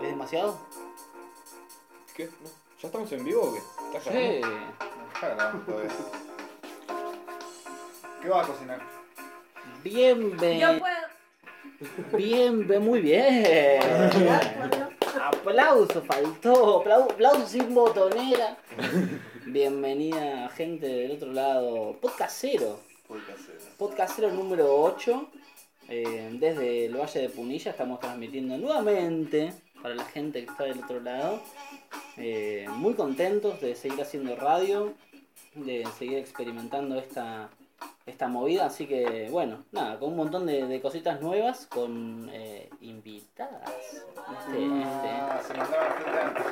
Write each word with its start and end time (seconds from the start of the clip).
¿Es 0.00 0.06
demasiado? 0.08 0.58
¿Qué? 2.14 2.24
No. 2.26 2.48
¿Ya 2.80 2.86
estamos 2.88 3.10
en 3.12 3.24
vivo 3.24 3.42
o 3.42 3.54
qué? 3.54 3.96
¿Estás 3.98 4.12
Sí. 4.14 4.40
grabando? 5.20 5.64
Todavía. 5.64 5.90
¿Qué 8.22 8.28
vas 8.28 8.48
a 8.48 8.52
cocinar? 8.52 8.80
Yo 9.84 10.78
puedo. 10.78 12.16
Bienven... 12.16 12.82
Muy 12.84 13.00
bien. 13.00 13.80
Aplauso, 15.20 16.02
faltó. 16.02 16.82
Aplau- 16.84 17.12
Aplauso 17.12 17.46
sin 17.46 17.74
botonera. 17.74 18.56
Bienvenida 19.46 20.48
gente 20.50 20.86
del 20.86 21.12
otro 21.12 21.32
lado. 21.32 21.96
Podcastero. 22.00 22.80
Podcastero 23.78 24.30
número 24.30 24.80
8. 24.82 25.28
eh, 25.90 26.36
desde 26.38 26.84
el 26.86 26.94
Valle 26.96 27.20
de 27.22 27.28
Punilla 27.30 27.70
estamos 27.70 27.98
transmitiendo 27.98 28.58
nuevamente 28.58 29.54
para 29.82 29.94
la 29.94 30.04
gente 30.04 30.44
que 30.44 30.50
está 30.50 30.64
del 30.64 30.78
otro 30.82 31.00
lado. 31.00 31.40
Eh, 32.16 32.66
muy 32.70 32.94
contentos 32.94 33.60
de 33.60 33.74
seguir 33.74 34.00
haciendo 34.02 34.34
radio, 34.36 34.94
de 35.54 35.86
seguir 35.98 36.18
experimentando 36.18 36.96
esta, 36.98 37.48
esta 38.06 38.28
movida. 38.28 38.66
Así 38.66 38.86
que, 38.86 39.28
bueno, 39.30 39.64
nada, 39.72 39.98
con 39.98 40.10
un 40.10 40.16
montón 40.16 40.46
de, 40.46 40.66
de 40.66 40.80
cositas 40.80 41.20
nuevas, 41.20 41.66
con 41.66 42.28
eh, 42.32 42.68
invitadas. 42.80 43.70
Este, 43.70 44.66
este. 44.66 45.08
Ah, 45.08 45.40
se 45.46 45.54
mandaron 45.54 45.92
gente 45.96 46.20
antes. 46.20 46.44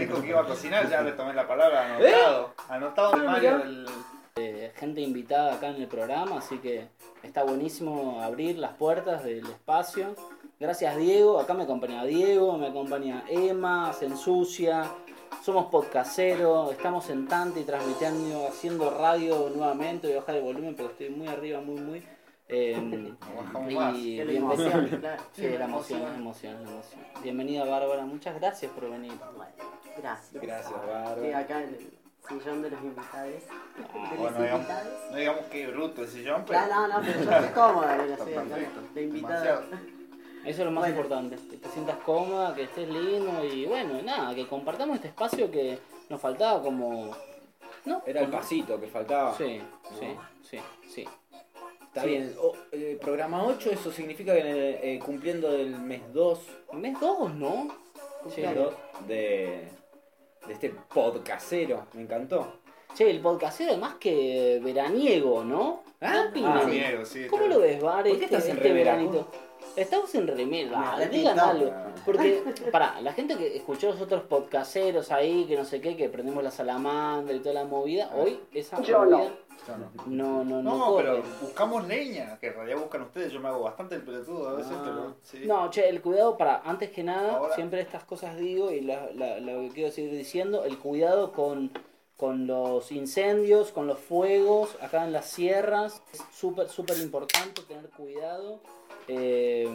Dijo 0.00 0.22
que 0.22 0.28
iba 0.28 0.40
a 0.40 0.44
cocinar, 0.46 0.88
ya 0.88 1.02
le 1.02 1.12
tomé 1.12 1.34
la 1.34 1.46
palabra, 1.46 1.96
anotado. 1.96 2.54
Anotado 2.68 3.14
en 3.14 3.20
Ah, 3.20 3.24
Mario 3.32 3.62
mirá. 3.64 3.92
Eh, 4.38 4.72
gente 4.76 5.00
invitada 5.00 5.54
acá 5.54 5.68
en 5.70 5.82
el 5.82 5.88
programa, 5.88 6.38
así 6.38 6.58
que 6.58 6.86
está 7.24 7.42
buenísimo 7.42 8.20
abrir 8.22 8.56
las 8.58 8.72
puertas 8.74 9.24
del 9.24 9.44
espacio. 9.46 10.14
Gracias 10.60 10.96
Diego, 10.96 11.40
acá 11.40 11.54
me 11.54 11.64
acompaña 11.64 12.04
Diego, 12.04 12.56
me 12.56 12.68
acompaña 12.68 13.24
Emma, 13.28 13.92
se 13.92 14.06
ensucia, 14.06 14.84
somos 15.42 15.66
podcasteros, 15.66 16.70
estamos 16.72 17.10
en 17.10 17.26
Tante 17.26 17.60
y 17.60 17.64
transmitiendo, 17.64 18.46
haciendo 18.46 18.90
radio 18.90 19.50
nuevamente, 19.54 20.06
voy 20.06 20.16
a 20.16 20.20
bajar 20.20 20.36
el 20.36 20.42
volumen 20.42 20.76
porque 20.76 20.92
estoy 21.04 21.10
muy 21.10 21.26
arriba, 21.26 21.60
muy, 21.60 21.80
muy. 21.80 22.02
eh, 22.48 23.12
y 23.68 23.74
más. 23.74 23.96
Emoción, 23.98 24.86
claro. 25.00 25.22
Sí, 25.32 25.48
la 25.48 25.64
emoción, 25.64 26.02
la 26.02 26.14
emoción, 26.14 26.54
la 26.64 26.70
emoción. 26.70 27.00
Bienvenida 27.24 27.64
Bárbara, 27.64 28.06
muchas 28.06 28.36
gracias 28.36 28.70
por 28.70 28.88
venir. 28.88 29.12
Gracias. 29.96 30.42
Gracias, 30.42 30.72
Bárbara. 30.86 31.38
acá 31.38 31.62
en 31.62 31.74
el 31.74 32.07
sillón 32.26 32.62
de 32.62 32.70
los 32.70 32.82
invitados. 32.82 33.32
De 33.32 34.16
Bueno, 34.18 34.42
digamos, 34.42 34.66
no 35.10 35.16
digamos 35.16 35.44
que 35.46 35.66
bruto 35.68 36.02
el 36.02 36.08
sillón, 36.08 36.44
pero... 36.46 36.60
No, 36.60 36.66
no, 36.66 36.88
no, 36.88 37.06
pero 37.06 37.22
yo 37.24 37.30
estoy 37.30 37.48
cómoda, 37.54 37.96
perfecto. 38.18 38.80
la 38.94 39.00
invitada. 39.00 39.40
Demasiado. 39.60 39.98
Eso 40.44 40.60
es 40.62 40.64
lo 40.66 40.70
más 40.70 40.82
Bueno. 40.84 40.96
importante, 41.00 41.36
que 41.50 41.56
te 41.56 41.68
sientas 41.70 41.96
cómoda, 41.98 42.54
que 42.54 42.62
estés 42.62 42.88
lindo 42.88 43.44
y 43.44 43.66
bueno, 43.66 44.00
nada, 44.02 44.34
que 44.34 44.46
compartamos 44.46 44.96
este 44.96 45.08
espacio 45.08 45.50
que 45.50 45.78
nos 46.08 46.20
faltaba 46.20 46.62
como... 46.62 47.14
¿No? 47.84 48.02
Era 48.06 48.20
el 48.22 48.28
pasito 48.28 48.78
que 48.80 48.86
faltaba. 48.88 49.34
Sí, 49.36 49.58
¿no? 49.58 49.98
sí, 49.98 50.16
sí, 50.42 50.58
sí. 50.88 51.04
Está 51.86 52.02
Sí. 52.02 52.08
bien. 52.08 52.34
O, 52.40 52.52
eh, 52.72 52.98
programa 53.00 53.44
8, 53.46 53.70
eso 53.70 53.90
significa 53.90 54.34
que 54.34 54.94
eh, 54.94 54.98
cumpliendo 54.98 55.50
el 55.54 55.78
mes 55.80 56.02
2 56.12 56.40
Mes 56.74 56.98
2, 57.00 57.34
¿no? 57.34 57.68
Sí. 58.34 58.42
de, 59.06 59.68
de 60.48 60.54
este 60.54 60.70
podcastero. 60.92 61.86
Me 61.92 62.02
encantó. 62.02 62.54
Che, 62.94 63.08
el 63.10 63.20
podcastero 63.20 63.72
es 63.72 63.78
más 63.78 63.94
que 63.96 64.60
veraniego, 64.64 65.44
¿no? 65.44 65.82
Ah, 66.00 66.22
¿Qué 66.24 66.28
opinan? 66.30 66.58
Ah, 66.62 66.64
miedo, 66.64 67.04
sí. 67.04 67.26
¿Cómo 67.28 67.44
está- 67.44 67.54
lo 67.56 67.60
ves, 67.60 67.80
Bar, 67.82 67.96
¿Por 67.96 68.04
qué 68.04 68.12
este, 68.12 68.24
estás 68.24 68.44
en 68.46 68.56
este 68.56 68.68
remera, 68.68 68.92
veranito? 68.96 69.28
Estamos 69.78 70.14
en 70.14 70.26
remera, 70.26 70.78
Me 70.78 70.86
dale, 70.86 71.04
re 71.06 71.10
digan 71.10 71.38
algo. 71.38 71.72
Porque, 72.04 72.42
pará, 72.72 73.00
la 73.00 73.12
gente 73.12 73.36
que 73.36 73.56
escuchó 73.56 73.90
los 73.90 74.00
otros 74.00 74.22
podcasteros 74.22 75.10
ahí, 75.12 75.44
que 75.46 75.56
no 75.56 75.64
sé 75.64 75.80
qué, 75.80 75.96
que 75.96 76.08
prendimos 76.08 76.42
la 76.42 76.50
salamandra 76.50 77.34
y 77.34 77.40
toda 77.40 77.54
la 77.54 77.64
movida, 77.64 78.10
hoy 78.14 78.40
esa 78.52 78.80
Yo 78.82 79.00
movida 79.00 79.16
no. 79.18 79.98
no, 80.06 80.44
no, 80.44 80.62
no, 80.62 80.78
No, 80.78 80.86
corre. 80.86 81.04
pero 81.10 81.22
buscamos 81.42 81.86
leña, 81.86 82.38
que 82.40 82.48
en 82.48 82.54
realidad 82.54 82.78
buscan 82.78 83.02
ustedes, 83.02 83.32
yo 83.32 83.40
me 83.40 83.48
hago 83.48 83.60
bastante 83.62 83.94
el 83.96 84.02
pelotudo 84.02 84.48
a 84.48 84.52
veces, 84.54 84.72
Ah. 84.74 84.82
pero 84.84 85.16
sí. 85.22 85.40
No, 85.46 85.70
che, 85.70 85.88
el 85.88 86.00
cuidado 86.02 86.36
para, 86.36 86.62
antes 86.64 86.90
que 86.90 87.02
nada, 87.04 87.36
Ahora. 87.36 87.54
siempre 87.54 87.80
estas 87.80 88.04
cosas 88.04 88.36
digo 88.36 88.70
y 88.72 88.80
la- 88.80 89.10
la- 89.14 89.38
lo 89.40 89.60
que 89.62 89.70
quiero 89.74 89.92
seguir 89.92 90.12
diciendo, 90.12 90.64
el 90.64 90.78
cuidado 90.78 91.32
con, 91.32 91.70
con 92.16 92.46
los 92.48 92.90
incendios, 92.90 93.70
con 93.70 93.86
los 93.86 93.98
fuegos, 93.98 94.76
acá 94.80 95.04
en 95.04 95.12
las 95.12 95.26
sierras, 95.26 96.02
es 96.12 96.20
súper, 96.32 96.68
súper 96.68 96.98
importante 96.98 97.62
tener 97.62 97.90
cuidado. 97.90 98.60
Eh, 99.08 99.68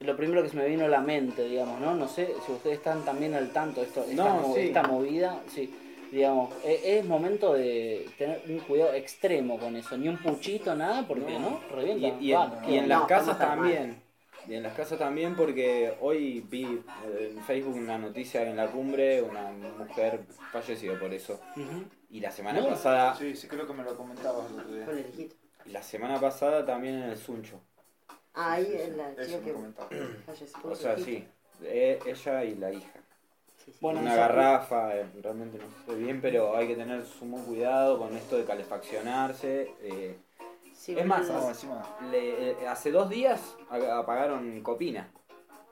lo 0.00 0.16
primero 0.16 0.42
que 0.42 0.48
se 0.48 0.56
me 0.56 0.66
vino 0.68 0.84
a 0.84 0.88
la 0.88 1.00
mente, 1.00 1.44
digamos, 1.48 1.80
¿no? 1.80 1.94
No 1.94 2.06
sé 2.06 2.32
si 2.46 2.52
ustedes 2.52 2.76
están 2.78 3.04
también 3.04 3.34
al 3.34 3.50
tanto 3.52 3.80
de 3.80 3.86
esto, 3.88 4.04
esta, 4.08 4.14
No, 4.24 4.40
mo- 4.48 4.54
sí. 4.54 4.60
esta 4.60 4.82
movida, 4.84 5.40
sí. 5.48 5.74
Digamos, 6.12 6.54
e- 6.64 6.98
es, 6.98 7.04
momento 7.04 7.52
de 7.54 8.08
tener 8.16 8.42
un 8.48 8.60
cuidado 8.60 8.94
extremo 8.94 9.58
con 9.58 9.76
eso, 9.76 9.96
ni 9.98 10.08
un 10.08 10.16
puchito, 10.18 10.74
nada, 10.74 11.06
porque 11.06 11.32
No. 11.38 11.40
no, 11.50 11.60
Y, 11.68 11.74
revienta. 11.74 12.20
y 12.22 12.32
en, 12.32 12.38
va, 12.38 12.62
y 12.68 12.76
en 12.78 12.88
las 12.88 12.98
¿cómo 12.98 13.08
casas 13.08 13.38
mal? 13.38 13.48
también. 13.48 14.02
Y 14.46 14.54
en 14.54 14.62
las 14.62 14.72
casas 14.74 14.98
también 14.98 15.34
porque 15.36 15.92
hoy 16.00 16.40
vi 16.48 16.64
eh, 16.64 17.32
en 17.36 17.42
Facebook 17.44 17.74
una 17.76 17.98
noticia 17.98 18.48
en 18.48 18.56
la 18.56 18.68
cumbre, 18.68 19.20
una 19.20 19.50
mujer 19.76 20.20
falleció 20.52 20.98
por 20.98 21.12
eso. 21.12 21.38
Y 22.10 22.20
la 22.20 22.30
semana 22.30 22.60
No. 22.60 22.68
pasada, 22.68 23.14
Sí, 23.16 23.34
sí, 23.36 23.46
creo 23.48 23.66
que 23.66 23.74
me 23.74 23.82
lo 23.82 23.94
comentabas 23.94 24.50
el 24.50 24.60
otro 24.60 24.74
día. 24.74 24.86
Con 24.86 24.96
el 24.96 25.06
hijito. 25.12 25.34
y 25.66 25.70
la 25.70 25.82
semana 25.82 26.18
pasada 26.18 26.64
también 26.64 26.94
en 26.94 27.10
el 27.10 27.18
Suncho. 27.18 27.60
Ah, 28.38 28.52
ahí 28.52 28.66
Sí, 28.66 28.92
la 28.96 29.10
chica 29.16 29.40
que 29.40 29.54
falleció 30.24 30.60
O 30.70 30.74
sea, 30.76 30.96
sí, 30.96 31.26
e- 31.62 31.98
ella 32.06 32.44
y 32.44 32.54
la 32.54 32.72
hija. 32.72 33.00
Sí, 33.64 33.72
sí. 33.72 33.78
Bueno, 33.80 34.00
una 34.00 34.14
garrafa, 34.14 34.96
eh, 34.96 35.06
realmente 35.20 35.58
no 35.58 35.64
sé 35.84 35.98
bien, 35.98 36.20
pero 36.20 36.56
hay 36.56 36.68
que 36.68 36.76
tener 36.76 37.04
sumo 37.04 37.38
cuidado 37.44 37.98
con 37.98 38.16
esto 38.16 38.36
de 38.36 38.44
calefaccionarse. 38.44 39.72
eh. 39.82 40.16
Sí, 40.72 40.96
es 40.96 41.04
más, 41.04 41.28
encima. 41.28 41.82
Le- 42.12 42.52
eh, 42.52 42.68
hace 42.68 42.92
dos 42.92 43.10
días 43.10 43.56
apagaron 43.68 44.62
Copina. 44.62 45.10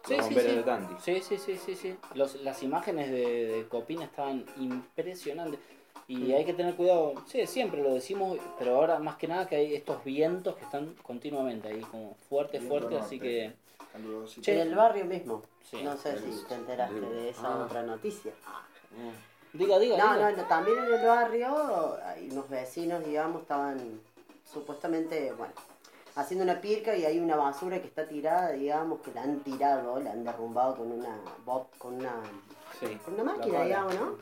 Sí, 0.04 0.16
los 0.16 0.26
sí, 0.26 0.34
sí. 0.34 0.40
de 0.56 0.62
Tanti. 0.64 0.94
Sí, 1.00 1.20
sí, 1.20 1.38
sí, 1.38 1.56
sí, 1.56 1.74
sí. 1.76 1.96
Los, 2.14 2.34
las 2.42 2.62
imágenes 2.64 3.10
de, 3.10 3.46
de 3.46 3.68
Copina 3.68 4.04
estaban 4.04 4.44
impresionantes. 4.58 5.60
Y 6.08 6.32
hay 6.32 6.44
que 6.44 6.54
tener 6.54 6.74
cuidado, 6.76 7.14
sí, 7.26 7.44
siempre 7.48 7.82
lo 7.82 7.92
decimos, 7.94 8.38
pero 8.58 8.76
ahora 8.76 8.98
más 9.00 9.16
que 9.16 9.26
nada 9.26 9.48
que 9.48 9.56
hay 9.56 9.74
estos 9.74 10.04
vientos 10.04 10.54
que 10.56 10.64
están 10.64 10.94
continuamente 11.02 11.68
ahí, 11.68 11.80
como 11.80 12.14
fuerte, 12.28 12.58
Viento 12.58 12.78
fuerte, 12.78 12.98
así 12.98 13.18
que... 13.18 13.52
Saludos. 13.92 14.30
sí. 14.32 14.40
Che. 14.40 14.54
En 14.60 14.68
el 14.68 14.74
barrio 14.76 15.04
mismo. 15.04 15.42
Sí. 15.68 15.82
No 15.82 15.96
sé 15.96 16.16
si 16.18 16.44
te 16.46 16.54
enteraste 16.54 17.00
de 17.00 17.30
esa 17.30 17.48
Ah. 17.48 17.64
otra 17.64 17.82
noticia. 17.82 18.32
Diga, 19.52 19.78
diga, 19.78 19.96
No, 19.96 20.14
diga. 20.14 20.32
no, 20.32 20.44
también 20.44 20.78
en 20.78 20.94
el 20.94 21.06
barrio 21.06 21.96
hay 22.04 22.28
unos 22.30 22.48
vecinos, 22.48 23.04
digamos, 23.04 23.42
estaban 23.42 24.00
supuestamente, 24.44 25.32
bueno, 25.32 25.54
haciendo 26.14 26.44
una 26.44 26.60
pirca 26.60 26.94
y 26.94 27.04
hay 27.04 27.18
una 27.18 27.36
basura 27.36 27.80
que 27.80 27.88
está 27.88 28.06
tirada, 28.06 28.52
digamos, 28.52 29.00
que 29.00 29.12
la 29.12 29.22
han 29.22 29.40
tirado, 29.40 29.98
la 29.98 30.12
han 30.12 30.24
derrumbado 30.24 30.76
con 30.76 30.92
una 30.92 31.18
bob, 31.44 31.66
con 31.78 31.94
una, 31.94 32.14
Sí. 32.78 32.86
con 33.04 33.14
una 33.14 33.24
máquina, 33.24 33.64
digamos, 33.64 33.94
¿no? 33.94 34.16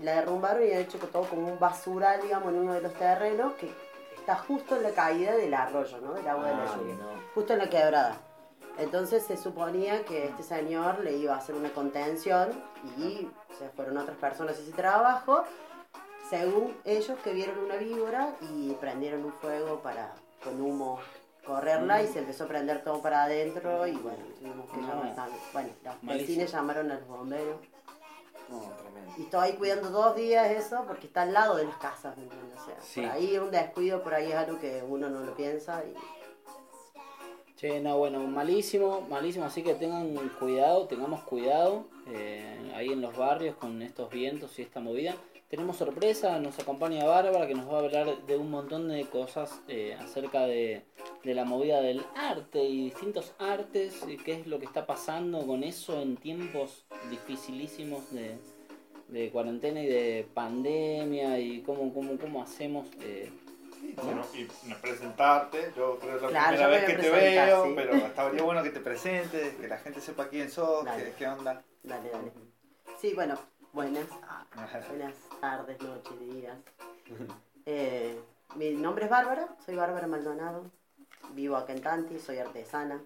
Y 0.00 0.02
la 0.02 0.14
derrumbaron 0.14 0.66
y 0.66 0.72
han 0.72 0.80
hecho 0.80 0.98
todo 0.98 1.24
como 1.24 1.46
un 1.52 1.58
basural, 1.58 2.22
digamos, 2.22 2.48
en 2.54 2.60
uno 2.60 2.72
de 2.72 2.80
los 2.80 2.94
terrenos 2.94 3.52
que 3.54 3.70
está 4.16 4.34
justo 4.36 4.76
en 4.76 4.82
la 4.82 4.90
caída 4.92 5.32
del 5.34 5.52
arroyo, 5.52 5.98
¿no? 6.00 6.14
Del 6.14 6.26
agua 6.26 6.46
de 6.48 6.54
la 6.56 6.62
Ah, 6.62 6.76
lluvia. 6.76 6.94
no. 6.94 7.10
Justo 7.34 7.52
en 7.52 7.58
la 7.58 7.68
quebrada. 7.68 8.16
Entonces 8.78 9.24
se 9.26 9.36
suponía 9.36 10.04
que 10.06 10.26
este 10.26 10.42
señor 10.42 11.00
le 11.00 11.12
iba 11.18 11.34
a 11.34 11.38
hacer 11.38 11.54
una 11.54 11.70
contención 11.70 12.48
y 12.96 13.28
se 13.58 13.68
fueron 13.70 13.98
otras 13.98 14.16
personas 14.16 14.56
a 14.56 14.60
ese 14.62 14.72
trabajo, 14.72 15.44
según 16.30 16.74
ellos 16.84 17.18
que 17.22 17.34
vieron 17.34 17.58
una 17.58 17.76
víbora 17.76 18.30
y 18.40 18.70
prendieron 18.80 19.24
un 19.26 19.32
fuego 19.34 19.80
para 19.80 20.12
con 20.42 20.58
humo 20.62 20.98
correrla 21.44 22.02
y 22.02 22.06
se 22.06 22.20
empezó 22.20 22.44
a 22.44 22.48
prender 22.48 22.82
todo 22.82 23.02
para 23.02 23.24
adentro 23.24 23.86
y 23.86 23.96
bueno, 23.96 24.18
tuvimos 24.38 24.70
que 24.70 24.76
No. 24.78 24.88
llamar. 24.88 25.28
Bueno, 25.52 25.70
los 25.84 26.00
vecinos 26.16 26.50
llamaron 26.52 26.90
a 26.90 26.94
los 26.94 27.06
bomberos 27.08 27.56
No, 28.50 28.60
tremendo. 28.80 29.12
y 29.18 29.22
estoy 29.22 29.40
ahí 29.50 29.56
cuidando 29.56 29.90
dos 29.90 30.16
días 30.16 30.50
eso 30.50 30.84
porque 30.86 31.06
está 31.06 31.22
al 31.22 31.32
lado 31.32 31.56
de 31.56 31.64
las 31.64 31.76
casas, 31.76 32.16
¿me 32.16 32.24
entiendes? 32.24 32.58
O 32.60 32.64
sea, 32.64 32.76
Sí. 32.80 33.00
por 33.02 33.10
ahí 33.10 33.38
un 33.38 33.50
descuido, 33.50 34.02
por 34.02 34.14
ahí 34.14 34.28
es 34.30 34.34
algo 34.34 34.58
que 34.58 34.82
uno 34.86 35.08
no 35.08 35.20
lo 35.20 35.34
piensa 35.34 35.82
y 35.84 35.94
Che, 37.56 37.78
no, 37.80 37.98
bueno, 37.98 38.20
malísimo, 38.20 39.02
malísimo, 39.02 39.44
así 39.44 39.62
que 39.62 39.74
tengan 39.74 40.16
cuidado, 40.38 40.86
tengamos 40.86 41.22
cuidado 41.24 41.84
eh, 42.06 42.72
ahí 42.74 42.88
en 42.90 43.02
los 43.02 43.14
barrios 43.14 43.54
con 43.56 43.82
estos 43.82 44.08
vientos 44.10 44.58
y 44.58 44.62
esta 44.62 44.80
movida. 44.80 45.14
Tenemos 45.50 45.78
sorpresa, 45.78 46.38
nos 46.38 46.56
acompaña 46.60 47.04
Bárbara 47.04 47.48
que 47.48 47.54
nos 47.56 47.68
va 47.68 47.78
a 47.78 47.80
hablar 47.80 48.22
de 48.24 48.36
un 48.36 48.50
montón 48.52 48.88
de 48.88 49.04
cosas 49.06 49.60
eh, 49.66 49.96
acerca 49.98 50.42
de, 50.46 50.84
de 51.24 51.34
la 51.34 51.44
movida 51.44 51.80
del 51.80 52.04
arte 52.14 52.62
y 52.62 52.84
distintos 52.84 53.32
artes 53.38 54.00
y 54.06 54.16
qué 54.16 54.34
es 54.34 54.46
lo 54.46 54.60
que 54.60 54.66
está 54.66 54.86
pasando 54.86 55.44
con 55.44 55.64
eso 55.64 56.00
en 56.00 56.16
tiempos 56.16 56.84
dificilísimos 57.10 58.12
de, 58.12 58.38
de 59.08 59.30
cuarentena 59.30 59.82
y 59.82 59.86
de 59.86 60.28
pandemia 60.34 61.40
y 61.40 61.62
cómo, 61.62 61.92
cómo, 61.92 62.16
cómo 62.16 62.42
hacemos... 62.44 62.86
eh, 63.00 63.32
Bueno, 63.96 64.22
y 64.32 64.72
presentarte. 64.74 65.72
Yo 65.76 65.98
creo 65.98 66.12
que 66.12 66.16
es 66.16 66.22
la 66.22 66.28
Claro, 66.28 66.48
primera 66.48 66.68
vez 66.68 66.84
que 66.84 66.94
te 66.94 67.10
veo, 67.10 67.64
sí. 67.66 67.72
pero 67.74 67.94
estaría 67.96 68.42
bueno 68.44 68.62
que 68.62 68.70
te 68.70 68.80
presentes, 68.80 69.54
que 69.54 69.66
la 69.66 69.78
gente 69.78 70.00
sepa 70.00 70.28
quién 70.28 70.48
sos, 70.48 70.84
qué, 70.96 71.12
qué 71.18 71.26
onda. 71.26 71.60
Dale, 71.82 72.08
dale. 72.08 72.30
Sí, 73.00 73.14
bueno, 73.14 73.36
buenas. 73.72 74.06
Buenas 74.88 75.14
tardes, 75.40 75.80
noches, 75.82 76.20
días. 76.20 76.56
Eh, 77.66 78.20
mi 78.56 78.70
nombre 78.72 79.04
es 79.04 79.10
Bárbara, 79.10 79.48
soy 79.64 79.76
Bárbara 79.76 80.06
Maldonado. 80.06 80.70
Vivo 81.32 81.56
acá 81.56 81.72
en 81.72 81.82
Tanti, 81.82 82.18
soy 82.18 82.38
artesana. 82.38 83.00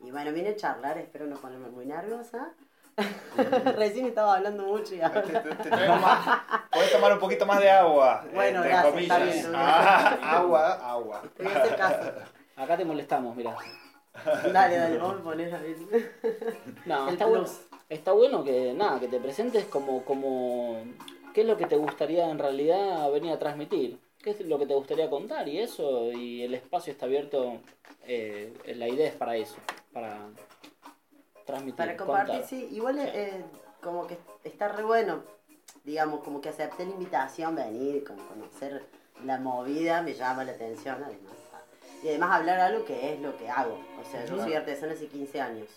Y 0.00 0.10
bueno, 0.10 0.32
vine 0.32 0.50
a 0.50 0.56
charlar, 0.56 0.98
espero 0.98 1.26
no 1.26 1.36
ponerme 1.36 1.68
muy 1.68 1.86
nerviosa. 1.86 2.52
Recién 3.76 4.06
estaba 4.06 4.34
hablando 4.34 4.64
mucho 4.64 4.94
y 4.94 5.00
ahora. 5.00 5.22
te- 5.22 5.88
más. 5.88 6.40
Podés 6.70 6.92
tomar 6.92 7.12
un 7.12 7.18
poquito 7.18 7.46
más 7.46 7.60
de 7.60 7.70
agua. 7.70 8.24
Bueno, 8.34 8.58
entre 8.58 8.70
gracias, 8.70 8.92
comillas. 8.92 9.18
está 9.20 9.24
bien, 9.24 9.36
está 9.36 9.50
bien. 9.50 9.60
Ah, 10.24 10.36
agua, 10.38 10.72
agua. 10.90 11.22
Te 11.36 11.42
voy 11.42 11.52
a 11.52 11.56
hacer 11.56 11.76
caso. 11.76 12.12
Acá 12.56 12.76
te 12.76 12.84
molestamos, 12.84 13.34
mira. 13.36 13.56
Dale, 14.52 14.76
dale, 14.76 14.98
vamos 14.98 15.20
a 15.20 15.22
poner 15.24 15.54
a 15.54 15.58
ver. 15.58 15.76
No, 16.86 17.06
El 17.08 17.14
está 17.14 17.26
bueno, 17.26 17.44
plus. 17.44 17.60
está 17.88 18.12
bueno 18.12 18.44
que 18.44 18.72
nada, 18.74 19.00
que 19.00 19.08
te 19.08 19.18
presentes 19.20 19.64
como, 19.66 20.04
como 20.04 20.82
qué 21.32 21.42
es 21.42 21.46
lo 21.46 21.56
que 21.56 21.66
te 21.66 21.76
gustaría 21.76 22.28
en 22.30 22.38
realidad 22.38 23.10
venir 23.10 23.32
a 23.32 23.38
transmitir, 23.38 23.98
qué 24.22 24.30
es 24.30 24.40
lo 24.42 24.58
que 24.58 24.66
te 24.66 24.74
gustaría 24.74 25.08
contar 25.08 25.48
y 25.48 25.58
eso, 25.58 26.12
y 26.12 26.42
el 26.42 26.54
espacio 26.54 26.92
está 26.92 27.06
abierto, 27.06 27.58
eh, 28.04 28.52
la 28.76 28.88
idea 28.88 29.08
es 29.08 29.14
para 29.14 29.36
eso, 29.36 29.56
para 29.92 30.28
transmitir, 31.46 31.76
Para 31.76 31.96
compartir, 31.96 32.32
contar. 32.34 32.48
sí, 32.48 32.68
igual 32.72 32.98
eh, 32.98 33.44
como 33.82 34.06
que 34.06 34.18
está 34.44 34.68
re 34.68 34.82
bueno, 34.82 35.22
digamos, 35.84 36.22
como 36.22 36.40
que 36.40 36.48
acepté 36.50 36.84
la 36.84 36.92
invitación, 36.92 37.54
venir, 37.56 38.04
con- 38.04 38.18
conocer 38.26 38.84
la 39.24 39.38
movida, 39.38 40.02
me 40.02 40.14
llama 40.14 40.44
la 40.44 40.52
atención 40.52 41.02
además. 41.02 41.32
Y 42.02 42.08
además 42.08 42.32
hablar 42.32 42.58
algo 42.60 42.84
que 42.84 43.14
es 43.14 43.20
lo 43.20 43.36
que 43.36 43.48
hago, 43.48 43.78
o 44.00 44.10
sea, 44.10 44.24
yo 44.26 44.36
soy 44.42 44.54
artesana 44.54 44.92
hace 44.92 45.06
15 45.06 45.40
años. 45.40 45.68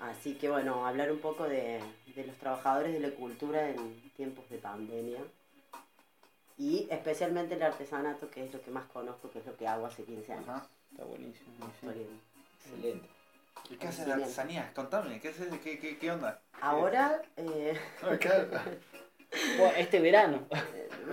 Así 0.00 0.34
que 0.34 0.48
bueno, 0.48 0.86
hablar 0.86 1.12
un 1.12 1.20
poco 1.20 1.44
de, 1.44 1.80
de 2.16 2.24
los 2.24 2.36
trabajadores 2.36 2.92
de 2.92 3.00
la 3.00 3.10
cultura 3.10 3.68
en 3.68 4.10
tiempos 4.16 4.48
de 4.48 4.58
pandemia. 4.58 5.20
Y 6.58 6.88
especialmente 6.90 7.54
el 7.54 7.62
artesanato, 7.62 8.30
que 8.30 8.44
es 8.44 8.52
lo 8.52 8.62
que 8.62 8.70
más 8.70 8.84
conozco, 8.86 9.30
que 9.30 9.40
es 9.40 9.46
lo 9.46 9.56
que 9.56 9.68
hago 9.68 9.86
hace 9.86 10.04
15 10.04 10.32
años. 10.32 10.48
Ajá. 10.48 10.66
Está 10.90 11.04
buenísimo. 11.04 11.50
Excelente. 11.66 13.08
¿Y 13.70 13.76
qué 13.76 13.88
haces 13.88 14.06
de 14.06 14.12
artesanías? 14.12 14.72
Contame, 14.72 15.20
¿qué, 15.20 15.28
haces? 15.28 15.48
¿Qué, 15.62 15.78
qué, 15.78 15.98
qué 15.98 16.10
onda? 16.10 16.40
Ahora, 16.60 17.22
eh, 17.36 17.78
Bueno, 19.56 19.74
este 19.76 20.00
verano, 20.00 20.46
Bueno, 20.50 20.62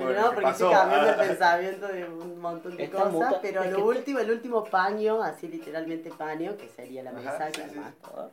Bueno, 0.06 0.22
no, 0.22 0.30
¿qué 0.30 0.36
porque 0.36 0.42
pasó? 0.48 0.64
estoy 0.66 0.78
cambiando 0.80 1.08
Ah. 1.10 1.12
el 1.22 1.28
pensamiento 1.28 1.88
de 1.88 2.06
un 2.06 2.40
montón 2.40 2.78
de 2.78 2.84
Está 2.84 2.98
cosas, 2.98 3.12
muta- 3.12 3.42
pero 3.42 3.64
es 3.64 3.70
lo 3.72 3.78
que- 3.78 3.84
último, 3.84 4.20
el 4.20 4.32
último 4.32 4.64
paño, 4.66 5.22
así 5.22 5.48
literalmente 5.48 6.10
paño, 6.12 6.56
que 6.58 6.70
sería 6.70 7.04
la 7.04 7.10
Ajá, 7.12 7.20
mesa, 7.22 7.48
sí, 7.52 7.62
que 7.62 7.70
sí, 7.70 7.76
sí. 7.76 7.82
todo, 8.02 8.32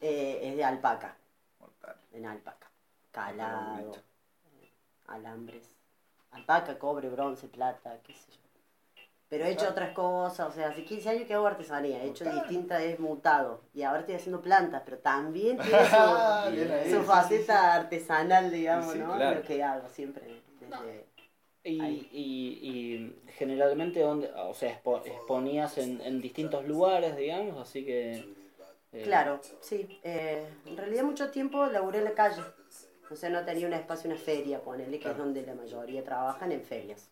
eh, 0.00 0.40
es 0.42 0.56
de 0.56 0.64
alpaca, 0.64 1.16
Mortal. 1.58 1.96
en 2.12 2.26
alpaca, 2.26 2.70
calado, 3.10 3.92
eh, 4.60 4.70
alambres, 5.08 5.68
alpaca, 6.30 6.78
cobre, 6.78 7.08
bronce, 7.08 7.48
plata, 7.48 7.98
qué 8.04 8.14
sé 8.14 8.30
yo. 8.32 8.47
Pero 9.28 9.44
he 9.44 9.48
hecho 9.50 9.58
Claro. 9.60 9.72
otras 9.72 9.90
cosas, 9.92 10.48
o 10.48 10.52
sea, 10.52 10.68
hace 10.68 10.84
15 10.84 11.10
años 11.10 11.24
que 11.26 11.34
hago 11.34 11.46
artesanía, 11.46 12.02
he 12.02 12.06
hecho 12.08 12.24
Mortal. 12.24 12.40
distintas, 12.40 12.82
he 12.82 12.96
mutado, 12.98 13.60
y 13.74 13.82
ahora 13.82 14.00
estoy 14.00 14.14
haciendo 14.14 14.40
plantas, 14.40 14.82
pero 14.84 14.98
también 14.98 15.58
tiene 15.58 15.78
Ah, 15.92 16.46
su, 16.46 16.52
bien 16.54 16.70
sí, 16.84 16.96
faceta 17.06 17.74
artesanal, 17.74 18.50
digamos, 18.50 18.92
Sí, 18.92 18.98
¿no? 18.98 19.14
claro. 19.14 19.36
Lo 19.40 19.42
que 19.46 19.62
hago 19.62 19.88
siempre, 19.90 20.24
desde... 20.60 21.04
y, 21.64 22.08
y, 22.10 22.58
y 22.62 23.16
generalmente, 23.36 24.00
donde, 24.00 24.30
o 24.32 24.54
sea, 24.54 24.82
expo- 24.82 25.02
exponías 25.04 25.76
en, 25.76 26.00
en 26.00 26.22
distintos 26.22 26.66
lugares, 26.66 27.14
digamos, 27.14 27.58
así 27.68 27.84
que... 27.84 28.24
eh, 28.92 29.02
Claro, 29.04 29.40
sí. 29.60 30.00
Eh, 30.02 30.46
en 30.64 30.76
realidad 30.76 31.04
mucho 31.04 31.30
tiempo 31.30 31.66
laburé 31.66 31.98
en 31.98 32.04
la 32.04 32.14
calle. 32.14 32.42
O 33.10 33.16
sea, 33.16 33.28
no 33.30 33.44
tenía 33.44 33.66
un 33.66 33.72
espacio, 33.74 34.08
una 34.10 34.18
feria, 34.18 34.62
ponele, 34.62 34.98
que 34.98 35.10
es 35.10 35.16
donde 35.18 35.42
la 35.42 35.54
mayoría 35.54 36.02
trabajan 36.02 36.50
en 36.52 36.62
ferias. 36.62 37.10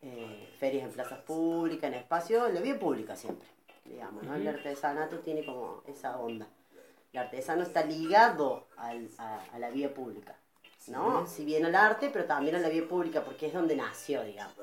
Eh, 0.00 0.48
ferias 0.58 0.84
en 0.84 0.92
plazas 0.92 1.18
públicas, 1.20 1.88
en 1.88 1.94
espacio, 1.94 2.46
en 2.46 2.54
la 2.54 2.60
vía 2.60 2.78
pública 2.78 3.16
siempre, 3.16 3.48
digamos, 3.84 4.22
¿no? 4.22 4.34
El 4.36 4.46
artesanato 4.46 5.18
tiene 5.18 5.44
como 5.44 5.82
esa 5.88 6.18
onda. 6.20 6.46
El 7.12 7.18
artesano 7.20 7.62
está 7.64 7.84
ligado 7.84 8.68
al- 8.76 9.10
a, 9.18 9.40
a 9.52 9.58
la 9.58 9.70
vía 9.70 9.92
pública, 9.92 10.36
¿no? 10.86 11.26
Si 11.26 11.44
bien 11.44 11.64
al 11.66 11.74
arte, 11.74 12.10
pero 12.12 12.26
también 12.26 12.54
a 12.54 12.60
la 12.60 12.68
vía 12.68 12.86
pública, 12.86 13.24
porque 13.24 13.46
es 13.48 13.52
donde 13.54 13.74
nació, 13.74 14.22
digamos. 14.22 14.54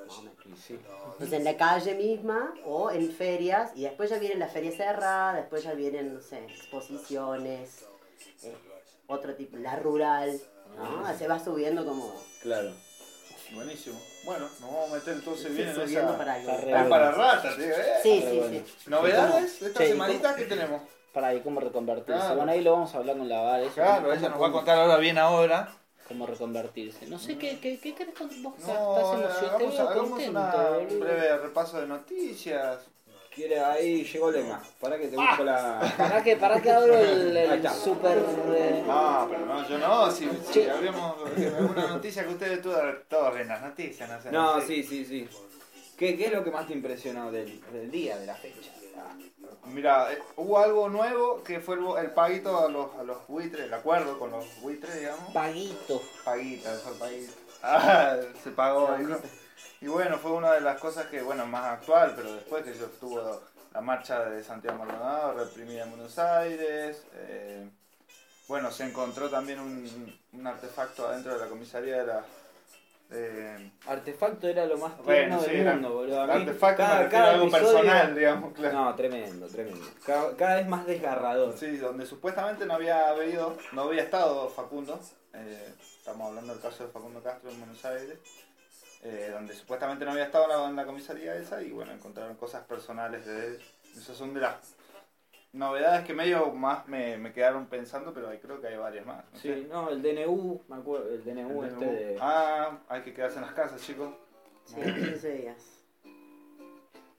Entonces 1.12 1.34
en 1.34 1.44
la 1.44 1.58
calle 1.58 1.96
misma 1.96 2.54
o 2.66 2.90
en 2.92 3.12
ferias 3.12 3.72
y 3.76 3.84
después 3.84 4.10
ya 4.10 4.20
vienen 4.20 4.40
las 4.40 4.54
ferias 4.54 4.76
cerradas, 4.76 5.36
después 5.36 5.64
ya 5.64 5.74
vienen, 5.74 6.14
no 6.14 6.22
sé, 6.22 6.46
exposiciones, 6.46 7.86
eh, 8.42 8.56
otro 9.08 9.36
tipo, 9.36 9.58
la 9.58 9.76
rural, 9.76 10.40
¿no? 10.78 11.18
Se 11.18 11.28
va 11.28 11.40
subiendo 11.44 11.86
como 11.86 12.14
Claro. 12.42 12.74
Buenísimo. 13.54 14.00
Bueno, 14.26 14.50
nos 14.60 14.72
vamos 14.72 14.92
a 14.92 14.96
meter 14.96 15.14
entonces 15.14 15.56
bien 15.56 15.70
en 15.70 15.82
esa... 15.82 16.18
para 16.18 16.34
Ah, 16.36 16.40
bueno. 16.64 16.90
para 16.90 17.12
ratas, 17.12 17.56
tío, 17.56 17.66
¿eh? 17.66 17.86
Sí, 18.04 18.24
sí, 18.28 18.38
bueno. 18.40 18.66
sí. 18.66 18.90
¿Novedades 18.90 19.60
de 19.60 19.68
esta 19.68 19.80
Sí, 19.82 19.88
semanita? 19.90 20.36
¿Qué 20.36 20.46
tenemos? 20.46 20.82
Para 21.14 21.28
ahí, 21.28 21.42
cómo 21.42 21.60
reconvertirse. 21.60 22.20
Claro. 22.20 22.36
Bueno, 22.36 22.52
ahí 22.52 22.62
lo 22.62 22.72
vamos 22.74 22.94
a 22.94 22.98
hablar 22.98 23.18
con 23.18 23.30
la 23.30 23.62
eso, 23.62 23.74
Claro, 23.76 24.12
ella 24.14 24.30
nos 24.30 24.42
va 24.42 24.48
a 24.48 24.52
contar 24.52 24.78
ahora 24.80 24.98
bien 24.98 25.18
ahora. 25.18 25.70
Cómo 26.08 26.26
reconvertirse. 26.28 27.08
No 27.08 27.18
sé, 27.18 27.38
¿qué, 27.38 27.60
qué, 27.60 27.80
qué 27.80 27.96
querés 27.96 28.14
contar? 28.14 28.38
Vos 28.40 28.54
No, 28.60 28.66
estás 28.68 29.14
emocionado, 29.14 29.56
hagamos, 29.56 29.74
veo 29.78 29.90
hagamos 29.90 30.10
contento, 30.10 30.32
una- 30.32 31.06
breve 31.06 31.38
repaso 31.38 31.80
de 31.82 31.88
noticias. 31.88 32.80
Quiere, 33.36 33.60
ahí 33.60 34.04
llegó 34.06 34.32
Lema. 34.32 34.64
Para 34.80 34.98
que 34.98 35.08
te 35.10 35.18
busco 35.18 35.44
la. 35.44 35.94
Para 35.98 36.24
que, 36.24 36.38
para 36.38 36.62
que 36.62 36.72
abro 36.72 36.98
el, 36.98 37.36
Ahí 37.36 37.44
el 37.48 37.54
está. 37.66 37.74
super... 37.74 38.18
eh, 38.18 38.84
No, 38.88 39.28
pero 39.30 39.46
no, 39.46 39.68
yo 39.68 39.78
no. 39.78 40.10
Si, 40.12 40.30
si 40.52 40.64
abrimos 40.70 41.16
alguna 41.38 41.88
noticia 41.88 42.24
que 42.24 42.30
ustedes 42.30 42.62
todas, 42.62 42.96
todos 43.10 43.34
ven 43.34 43.48
las 43.50 43.62
noticias, 43.62 44.10
no 44.10 44.22
sé. 44.22 44.32
No, 44.32 44.62
sí, 44.62 44.84
sí, 44.84 45.04
sí. 45.06 45.28
¿Qué, 45.98 46.16
¿Qué 46.18 46.26
es 46.28 46.32
lo 46.32 46.44
que 46.44 46.52
más 46.52 46.66
te 46.68 46.74
impresionó 46.74 47.32
del, 47.32 47.62
del 47.72 47.92
día, 47.92 48.18
de 48.18 48.26
la 48.26 48.36
fecha? 48.36 48.72
Mira, 49.66 50.12
eh, 50.14 50.20
hubo 50.38 50.60
algo 50.60 50.88
nuevo 50.90 51.44
que 51.44 51.60
fue 51.60 51.76
el, 51.76 52.06
el 52.06 52.12
paguito 52.12 52.58
a 52.66 52.70
los, 52.70 52.96
a 52.96 53.04
los 53.04 53.28
buitres, 53.28 53.66
el 53.66 53.74
acuerdo 53.74 54.18
con 54.18 54.32
los 54.32 54.46
buitres, 54.62 54.98
digamos. 55.00 55.34
Paguito. 55.34 56.02
Paguita, 56.24 56.74
eso 56.74 56.90
el 56.92 56.96
paguito. 56.98 57.34
Ah, 57.68 58.16
se 58.44 58.52
pagó. 58.52 58.96
dijo. 59.00 59.18
Y 59.86 59.88
bueno, 59.88 60.18
fue 60.18 60.32
una 60.32 60.52
de 60.54 60.62
las 60.62 60.80
cosas 60.80 61.06
que, 61.06 61.22
bueno, 61.22 61.46
más 61.46 61.66
actual, 61.78 62.14
pero 62.16 62.34
después 62.34 62.64
que 62.64 62.74
yo 62.74 62.86
estuvo 62.86 63.40
la 63.72 63.82
marcha 63.82 64.26
de 64.26 64.44
Santiago 64.44 64.80
Maldonado, 64.80 65.34
reprimida 65.36 65.84
en 65.84 65.92
Buenos 65.92 66.18
Aires. 66.18 67.04
eh, 67.14 67.70
bueno, 68.48 68.72
se 68.72 68.84
encontró 68.86 69.30
también 69.30 69.60
un, 69.60 70.20
un 70.34 70.48
artefacto 70.48 71.08
adentro 71.08 71.34
de 71.36 71.40
la 71.40 71.46
comisaría 71.48 71.98
de 71.98 72.08
la... 72.08 72.24
Artefacto 73.86 74.48
era 74.48 74.66
lo 74.66 74.78
más 74.80 74.98
Bueno, 75.04 75.40
sí, 75.40 75.52
del 75.52 75.60
era- 75.62 75.74
mundo, 75.74 75.94
boludo. 75.94 76.20
Artefacto 76.24 76.78
cada, 77.12 77.32
algo 77.34 77.44
episodio- 77.46 77.68
personal, 77.74 78.16
digamos, 78.16 78.54
claro. 78.56 78.76
No, 78.86 78.96
tremendo, 78.96 79.46
tremendo. 79.48 79.86
Cada, 80.04 80.36
cada 80.36 80.56
vez 80.56 80.68
más 80.68 80.88
desgarrador. 80.88 81.56
Sí, 81.56 81.78
donde 81.78 82.08
supuestamente 82.08 82.66
no 82.66 82.74
había 82.74 83.08
habido, 83.10 83.56
no 83.74 83.84
había 83.84 84.02
estado 84.02 84.50
Facundo. 84.50 85.00
eh, 85.34 85.74
estamos 86.00 86.30
hablando 86.30 86.54
del 86.54 86.62
caso 86.64 86.86
de 86.88 86.92
Facundo 86.92 87.22
Castro 87.22 87.52
en 87.52 87.60
Buenos 87.60 87.86
Aires. 87.86 88.18
Eh, 89.06 89.30
donde 89.32 89.54
supuestamente 89.54 90.04
no 90.04 90.12
había 90.12 90.24
estado 90.26 90.46
en 90.46 90.50
la, 90.50 90.70
en 90.70 90.76
la 90.76 90.86
comisaría 90.86 91.36
esa 91.36 91.62
y 91.62 91.72
bueno, 91.72 91.92
encontraron 91.92 92.36
cosas 92.36 92.64
personales 92.66 93.26
de 93.26 93.48
él. 93.48 93.60
Esas 93.96 94.18
son 94.18 94.34
de 94.34 94.42
las 94.42 94.76
novedades 95.54 96.06
que 96.06 96.14
medio 96.14 96.52
más 96.52 96.88
me, 96.88 97.18
me 97.18 97.32
quedaron 97.32 97.68
pensando, 97.68 98.14
pero 98.14 98.30
ahí 98.30 98.40
creo 98.40 98.60
que 98.60 98.68
hay 98.68 98.78
varias 98.78 99.06
más. 99.06 99.24
no 99.32 99.40
sé. 99.40 99.54
Sí, 99.56 99.68
no, 99.70 99.90
el 99.90 100.02
DNU, 100.02 100.62
me 100.68 100.76
acuerdo, 100.76 101.10
el 101.10 101.24
DNU 101.24 101.64
El 101.64 101.70
este 101.70 101.86
DNU. 101.86 101.92
de... 101.94 102.18
Ah, 102.20 102.80
hay 102.90 103.02
que 103.04 103.14
quedarse 103.14 103.38
en 103.38 103.44
las 103.46 103.54
casas, 103.54 103.82
chicos. 103.82 104.14
Sí, 104.66 104.76
15 104.82 105.32
días. 105.34 105.58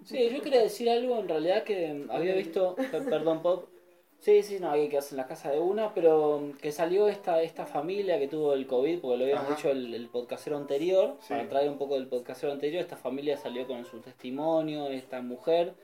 Sí, 0.05 0.31
yo 0.31 0.43
quería 0.43 0.61
decir 0.63 0.89
algo 0.91 1.19
en 1.19 1.29
realidad 1.29 1.65
que 1.65 2.07
había 2.11 2.35
visto, 2.35 2.77
per- 2.77 3.05
perdón 3.09 3.43
Pop, 3.43 3.69
sí, 4.21 4.43
sí, 4.43 4.59
no, 4.61 4.71
hay 4.71 4.85
que 4.85 4.89
quedarse 4.91 5.15
en 5.15 5.19
la 5.19 5.27
casa 5.27 5.51
de 5.51 5.61
una, 5.61 5.95
pero 5.95 6.53
que 6.61 6.73
salió 6.73 7.09
esta, 7.09 7.43
esta 7.43 7.65
familia 7.67 8.19
que 8.19 8.29
tuvo 8.29 8.53
el 8.55 8.67
COVID, 8.67 9.01
porque 9.01 9.17
lo 9.19 9.25
habíamos 9.25 9.47
Ajá. 9.47 9.55
dicho 9.57 9.71
el, 9.71 9.95
el 9.95 10.09
podcastero 10.09 10.57
anterior, 10.57 11.17
Sí. 11.21 11.29
para 11.35 11.49
traer 11.49 11.71
un 11.71 11.79
poco 11.79 11.95
del 11.95 12.09
podcastero 12.09 12.53
anterior, 12.53 12.81
esta 12.83 12.97
familia 12.97 13.37
salió 13.37 13.67
con 13.67 13.85
su 13.85 14.01
testimonio, 14.01 14.89
esta 14.89 15.21
mujer, 15.23 15.75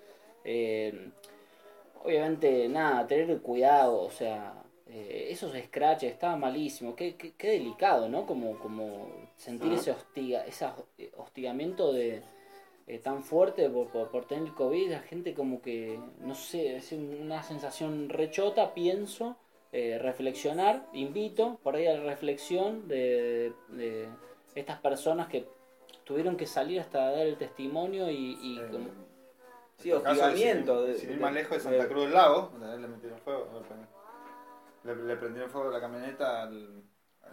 eh, 0.44 1.10
obviamente 2.02 2.68
nada, 2.68 3.06
tener 3.06 3.40
cuidado, 3.40 4.00
o 4.02 4.10
sea, 4.10 4.54
eh, 4.88 5.28
esos 5.30 5.52
scratches 5.56 6.12
estaba 6.12 6.36
malísimo, 6.36 6.94
qué, 6.96 7.14
qué, 7.16 7.32
qué 7.38 7.48
delicado, 7.50 8.08
¿no? 8.08 8.26
Como, 8.26 8.58
como 8.58 9.08
sentir 9.36 9.72
ese 9.72 9.92
hostiga, 9.92 10.44
ese 10.46 10.66
hostigamiento 11.16 11.92
de 11.92 12.22
eh, 12.86 12.98
tan 12.98 13.22
fuerte 13.22 13.68
por, 13.70 13.88
por, 13.88 14.10
por 14.10 14.24
tener 14.26 14.44
el 14.44 14.54
COVID, 14.54 14.90
la 14.90 15.00
gente 15.00 15.34
como 15.34 15.60
que, 15.62 16.00
no 16.20 16.34
sé, 16.34 16.76
es 16.76 16.92
una 16.92 17.42
sensación 17.42 18.08
rechota, 18.08 18.74
pienso, 18.74 19.36
eh, 19.72 19.98
reflexionar, 20.00 20.86
invito 20.92 21.58
por 21.62 21.76
ahí 21.76 21.86
a 21.86 21.94
la 21.96 22.04
reflexión 22.04 22.88
de, 22.88 23.52
de 23.68 24.08
estas 24.54 24.78
personas 24.80 25.28
que 25.28 25.46
tuvieron 26.04 26.36
que 26.36 26.46
salir 26.46 26.80
hasta 26.80 27.10
dar 27.12 27.26
el 27.26 27.36
testimonio 27.36 28.10
y, 28.10 28.38
y 28.42 28.58
Eh, 28.58 28.68
como- 28.70 29.12
Sí, 29.78 29.90
hostigamiento. 29.90 30.94
Sin, 30.94 31.10
ir 31.12 31.20
más 31.20 31.32
lejos 31.32 31.56
de 31.56 31.60
Santa 31.60 31.88
Cruz 31.88 32.04
del 32.04 32.14
Lago, 32.14 32.50
donde 32.52 32.78
le 32.78 32.86
metieron 32.86 33.18
fuego. 33.20 33.48
Le, 34.84 34.94
le 34.96 35.16
prendieron 35.16 35.50
fuego 35.50 35.70
la 35.70 35.80
camioneta 35.80 36.42
al- 36.42 36.82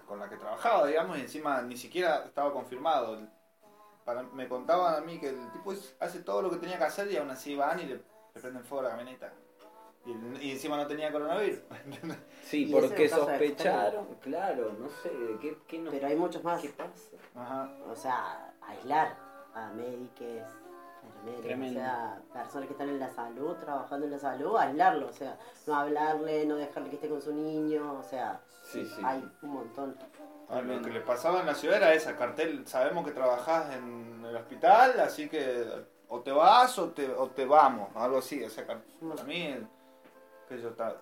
con 0.07 0.19
la 0.19 0.29
que 0.29 0.37
trabajaba, 0.37 0.87
digamos, 0.87 1.17
y 1.17 1.21
encima 1.21 1.61
ni 1.61 1.75
siquiera 1.77 2.23
estaba 2.25 2.51
confirmado. 2.51 3.19
Para- 4.09 4.23
me 4.23 4.47
contaban 4.47 4.95
a 4.95 5.01
mí 5.01 5.19
que 5.19 5.29
el 5.29 5.51
tipo 5.51 5.71
hace 5.99 6.19
todo 6.21 6.41
lo 6.41 6.49
que 6.49 6.57
tenía 6.57 6.79
que 6.79 6.83
hacer 6.85 7.11
y 7.11 7.17
aún 7.17 7.29
así 7.29 7.55
van 7.55 7.79
y 7.79 7.83
le, 7.83 7.95
le 8.33 8.41
prenden 8.41 8.63
fuego 8.63 8.79
a 8.81 8.83
la 8.85 8.89
camioneta. 8.97 9.31
Y, 10.03 10.45
y 10.47 10.51
encima 10.53 10.77
no 10.77 10.87
tenía 10.87 11.11
coronavirus. 11.11 11.59
Sí, 12.43 12.63
Y 12.67 12.71
porque 12.73 13.07
sospecharon. 13.07 14.07
Claro, 14.21 14.73
no 14.79 14.89
sé, 14.89 15.11
¿qué, 15.39 15.59
qué, 15.67 15.77
no- 15.77 15.91
Pero 15.91 16.07
hay 16.07 16.15
muchos 16.15 16.43
más. 16.43 16.59
¿qué 16.59 16.69
pasa? 16.69 16.91
Ajá. 17.35 17.69
O 17.87 17.95
sea, 17.95 18.51
aislar 18.67 19.15
a 19.53 19.69
médicos, 19.73 20.49
o 21.23 21.73
sea, 21.73 22.19
personas 22.33 22.67
que 22.67 22.73
están 22.73 22.89
en 22.89 22.99
la 22.99 23.09
salud, 23.13 23.55
trabajando 23.57 24.07
en 24.07 24.11
la 24.13 24.19
salud, 24.19 24.57
aislarlo, 24.57 25.07
o 25.09 25.13
sea, 25.13 25.37
no 25.67 25.75
hablarle, 25.75 26.47
no 26.47 26.55
dejarle 26.55 26.89
que 26.89 26.95
esté 26.95 27.09
con 27.09 27.21
su 27.21 27.31
niño, 27.31 27.93
o 27.99 28.03
sea, 28.03 28.41
Sí, 28.63 28.83
sí. 28.85 29.01
hay 29.03 29.23
un 29.43 29.49
montón. 29.49 29.95
Ah, 30.49 30.61
lo 30.61 30.81
que 30.81 30.89
le 30.89 31.01
pasaba 31.01 31.41
en 31.41 31.45
la 31.45 31.53
ciudad 31.55 31.77
era 31.77 31.93
esa, 31.93 32.15
cartel, 32.17 32.65
sabemos 32.67 33.05
que 33.05 33.11
trabajás 33.11 33.75
en 33.75 34.25
el 34.27 34.35
hospital, 34.35 34.99
así 34.99 35.29
que 35.29 35.63
o 36.07 36.21
te 36.21 36.31
vas 36.31 36.79
o 36.79 36.89
te, 36.89 37.07
o 37.09 37.27
te 37.29 37.45
vamos, 37.45 37.95
algo 37.95 38.17
así, 38.17 38.43
o 38.43 38.49
sea, 38.49 38.65
para 38.65 38.81
mí, 39.25 39.55
que 40.47 40.59
yo 40.61 40.69
ta- 40.73 40.95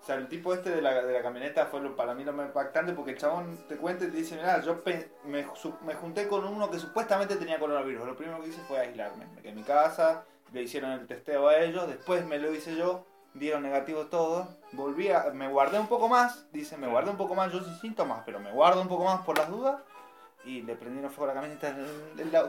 o 0.00 0.06
sea, 0.06 0.16
el 0.16 0.28
tipo 0.28 0.52
este 0.54 0.70
de 0.70 0.82
la, 0.82 1.02
de 1.02 1.12
la 1.12 1.22
camioneta 1.22 1.66
fue 1.66 1.80
lo, 1.80 1.96
para 1.96 2.14
mí 2.14 2.22
lo 2.24 2.32
más 2.32 2.46
impactante 2.46 2.92
porque 2.92 3.12
el 3.12 3.18
chabón 3.18 3.56
te 3.68 3.76
cuenta 3.76 4.04
y 4.04 4.10
te 4.10 4.18
dice, 4.18 4.36
mira, 4.36 4.60
yo 4.60 4.84
pe- 4.84 5.10
me, 5.24 5.44
me 5.82 5.94
junté 5.94 6.28
con 6.28 6.44
uno 6.44 6.70
que 6.70 6.78
supuestamente 6.78 7.36
tenía 7.36 7.58
coronavirus, 7.58 8.06
lo 8.06 8.16
primero 8.16 8.40
que 8.42 8.48
hice 8.50 8.60
fue 8.68 8.78
aislarme, 8.78 9.26
me 9.34 9.40
quedé 9.40 9.48
en 9.50 9.56
mi 9.56 9.62
casa, 9.64 10.24
le 10.52 10.62
hicieron 10.62 10.92
el 10.92 11.06
testeo 11.08 11.48
a 11.48 11.58
ellos, 11.58 11.88
después 11.88 12.24
me 12.26 12.38
lo 12.38 12.52
hice 12.54 12.76
yo, 12.76 13.04
dieron 13.34 13.62
negativo 13.62 14.06
todo, 14.06 14.48
volví 14.72 15.08
a, 15.10 15.24
me 15.32 15.48
guardé 15.48 15.78
un 15.78 15.88
poco 15.88 16.08
más, 16.08 16.46
dice, 16.52 16.76
me 16.76 16.86
guardé 16.88 17.10
un 17.10 17.16
poco 17.16 17.34
más, 17.34 17.52
yo 17.52 17.62
sin 17.62 17.74
síntomas, 17.76 18.22
pero 18.24 18.38
me 18.40 18.50
guardo 18.52 18.80
un 18.80 18.88
poco 18.88 19.04
más 19.04 19.20
por 19.24 19.36
las 19.36 19.48
dudas, 19.50 19.80
y 20.44 20.62
le 20.62 20.76
prendieron 20.76 21.10
fuego 21.10 21.30
a 21.32 21.34
la 21.34 21.40
camioneta 21.40 21.76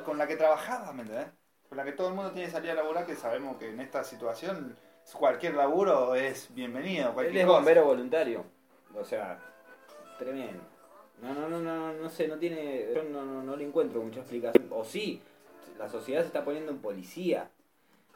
con 0.03 0.17
la 0.17 0.27
que 0.27 0.35
trabajaba, 0.35 0.91
¿me 0.93 1.01
entendés? 1.03 1.27
Con 1.69 1.77
la 1.77 1.83
que 1.85 1.93
todo 1.93 2.09
el 2.09 2.13
mundo 2.13 2.31
tiene 2.31 2.47
que 2.47 2.51
salir 2.53 2.71
a 2.71 2.75
laburar, 2.75 3.05
que 3.05 3.15
sabemos 3.15 3.57
que 3.57 3.69
en 3.69 3.79
esta 3.79 4.03
situación 4.03 4.75
cualquier 5.13 5.55
laburo 5.55 6.13
es 6.15 6.53
bienvenido, 6.53 7.07
Él 7.09 7.13
cualquier 7.13 7.37
es 7.37 7.45
cosa. 7.45 7.57
bombero 7.57 7.85
voluntario. 7.85 8.43
O 8.95 9.03
sea, 9.03 9.39
tremendo. 10.19 10.61
No, 11.21 11.33
no, 11.33 11.47
no, 11.49 11.59
no, 11.59 11.93
no 11.93 12.09
sé, 12.09 12.27
no 12.27 12.37
tiene. 12.37 12.87
Yo 12.93 13.03
no, 13.03 13.23
no, 13.25 13.41
no 13.43 13.55
le 13.55 13.65
encuentro 13.65 14.01
mucha 14.01 14.19
explicación. 14.19 14.67
O 14.71 14.83
sí, 14.83 15.21
la 15.77 15.89
sociedad 15.89 16.21
se 16.21 16.27
está 16.27 16.43
poniendo 16.45 16.71
en 16.71 16.79
policía. 16.79 17.49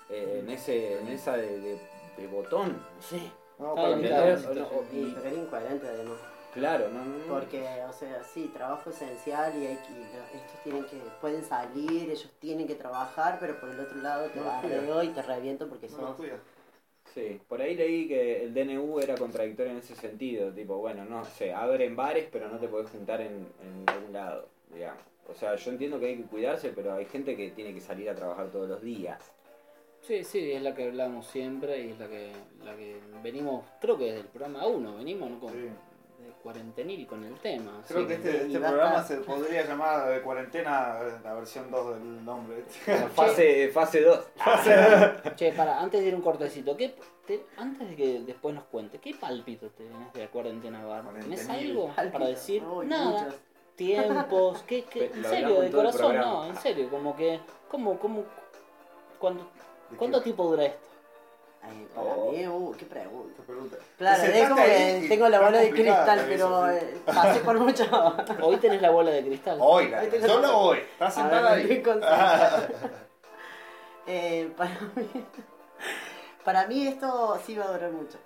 eh, 0.09 0.41
en 0.43 0.49
ese 0.49 0.99
en 0.99 1.07
esa 1.09 1.37
de, 1.37 1.59
de- 1.59 1.79
de 2.19 2.27
botón. 2.27 2.81
No 2.95 3.01
sé. 3.01 3.21
No, 3.57 3.75
para 3.75 3.87
bien, 3.89 3.99
mí 3.99 4.05
está 4.05 4.19
la- 4.19 4.25
bien. 4.35 4.47
O 4.47 4.53
no, 4.53 4.83
Y, 4.93 5.11
pero 5.13 5.27
era 5.27 5.35
incoherente 5.37 5.87
además. 5.87 6.17
claro, 6.53 6.89
no, 6.89 7.03
no, 7.05 7.17
no. 7.17 7.33
Porque, 7.33 7.61
o 7.89 7.93
sea, 7.93 8.23
sí, 8.23 8.49
trabajo 8.53 8.89
esencial 8.89 9.53
y 9.61 9.67
hay 9.67 9.75
que, 9.77 10.37
estos 10.37 10.63
tienen 10.63 10.85
que, 10.85 10.97
pueden 11.19 11.43
salir, 11.43 12.09
ellos 12.09 12.29
tienen 12.39 12.67
que 12.67 12.75
trabajar, 12.75 13.37
pero 13.39 13.59
por 13.59 13.69
el 13.69 13.79
otro 13.79 13.97
lado 13.97 14.27
te 14.29 14.39
barreo 14.39 15.03
y 15.03 15.09
te 15.09 15.21
reviento 15.21 15.67
porque 15.67 15.89
sos... 15.89 16.15
cuida. 16.15 16.37
Sí, 17.13 17.41
por 17.47 17.59
ahí 17.59 17.75
leí 17.75 18.07
que 18.07 18.43
el 18.43 18.53
DNU 18.53 18.99
era 18.99 19.15
contradictorio 19.15 19.71
en 19.71 19.79
ese 19.79 19.95
sentido. 19.95 20.51
Tipo, 20.51 20.77
bueno, 20.77 21.05
no 21.05 21.25
sé, 21.25 21.51
abren 21.53 21.95
bares, 21.95 22.27
pero 22.31 22.47
no 22.49 22.59
te 22.59 22.67
podés 22.67 22.89
juntar 22.91 23.19
en, 23.21 23.47
en 23.63 23.83
algún 23.87 24.13
lado, 24.13 24.47
digamos. 24.71 25.01
O 25.27 25.33
sea, 25.33 25.55
yo 25.55 25.71
entiendo 25.71 25.99
que 25.99 26.05
hay 26.07 26.17
que 26.17 26.23
cuidarse, 26.23 26.69
pero 26.69 26.93
hay 26.93 27.05
gente 27.05 27.35
que 27.35 27.49
tiene 27.51 27.73
que 27.73 27.81
salir 27.81 28.09
a 28.09 28.15
trabajar 28.15 28.47
todos 28.51 28.69
los 28.69 28.81
días. 28.81 29.31
Sí, 30.09 30.23
sí, 30.23 30.51
es 30.53 30.63
la 30.63 30.73
que 30.73 30.85
hablamos 30.87 31.27
siempre 31.27 31.83
y 31.85 31.91
es 31.91 31.99
la 31.99 32.07
que, 32.07 32.31
la 32.65 32.75
que 32.75 32.99
venimos, 33.21 33.63
creo 33.79 33.95
que 33.95 34.05
desde 34.05 34.21
el 34.21 34.25
programa 34.25 34.65
1, 34.65 34.95
venimos 34.95 35.29
¿no? 35.29 35.39
con, 35.39 35.51
Sí. 35.51 35.57
de 35.59 36.31
cuarentenil 36.41 37.05
con 37.05 37.23
el 37.23 37.35
tema. 37.35 37.83
Creo 37.87 38.07
que 38.07 38.15
este, 38.15 38.47
este 38.47 38.59
programa 38.59 39.03
se 39.03 39.17
podría 39.17 39.67
llamar 39.67 40.09
de 40.09 40.21
cuarentena 40.23 40.97
eh, 40.99 41.11
la 41.23 41.35
versión 41.35 41.69
2 41.69 41.93
del 41.99 42.25
nombre. 42.25 42.63
Fase, 43.13 43.67
fase 43.69 44.01
2. 44.01 44.19
Che, 45.35 45.51
para, 45.51 45.79
antes 45.79 46.01
de 46.01 46.07
ir 46.07 46.15
un 46.15 46.21
cortecito, 46.23 46.75
¿qué, 46.75 46.95
te- 47.27 47.45
antes 47.57 47.89
de 47.89 47.95
que 47.95 48.19
después 48.21 48.55
nos 48.55 48.63
cuente, 48.63 48.97
¿qué 48.97 49.13
palpito 49.13 49.69
tenés 49.69 50.11
de 50.13 50.21
la 50.23 50.31
cuarentena 50.31 50.83
bar? 50.87 51.03
¿Tenés 51.19 51.47
algo 51.47 51.93
para 52.11 52.25
decir? 52.25 52.63
Nada. 52.85 53.25
muchos. 53.25 53.39
Tiempos, 53.75 54.63
¿qué, 54.63 54.85
qué? 54.85 55.05
En 55.13 55.23
serio, 55.23 55.61
de 55.61 55.69
corazón, 55.69 56.17
no, 56.17 56.47
en 56.47 56.55
serio, 56.55 56.89
como 56.89 57.15
que, 57.15 57.39
¿cómo, 57.69 57.97
cómo, 57.99 58.23
cuánto, 59.19 59.47
cuánto 59.97 60.21
tiempo 60.21 60.43
dura 60.45 60.65
esto? 60.65 60.79
Ay, 61.61 61.87
para 61.93 62.07
Oh. 62.07 62.31
mí, 62.31 62.47
uh, 62.47 62.71
qué 62.77 62.85
pregunta. 62.85 63.77
Claro, 63.97 64.23
es 64.23 64.49
como 64.49 64.63
que 64.63 65.05
tengo 65.09 65.27
la 65.27 65.39
bola 65.41 65.57
de 65.59 65.71
cristal, 65.71 66.17
la 66.17 66.23
pero 66.25 66.69
eh, 66.69 66.97
pasé 67.05 67.39
por 67.41 67.59
mucho. 67.59 67.83
Hoy 68.41 68.57
tenés 68.57 68.81
la 68.81 68.91
bola 68.91 69.11
de 69.11 69.23
cristal. 69.25 69.57
Oiga, 69.59 69.99
Ahí 69.99 70.07
tengo- 70.09 70.27
solo 70.27 70.57
hoy. 70.57 70.77
Estás 70.79 71.13
sentada 71.15 71.55
ver, 71.55 71.65
ahí. 71.65 71.83
Eh, 74.07 74.51
para 74.57 74.71
mí, 74.95 75.05
para 76.45 76.67
mí 76.67 76.87
esto 76.87 77.39
sí 77.45 77.55
va 77.55 77.65
a 77.65 77.71
durar 77.73 77.91
mucho. 77.91 78.17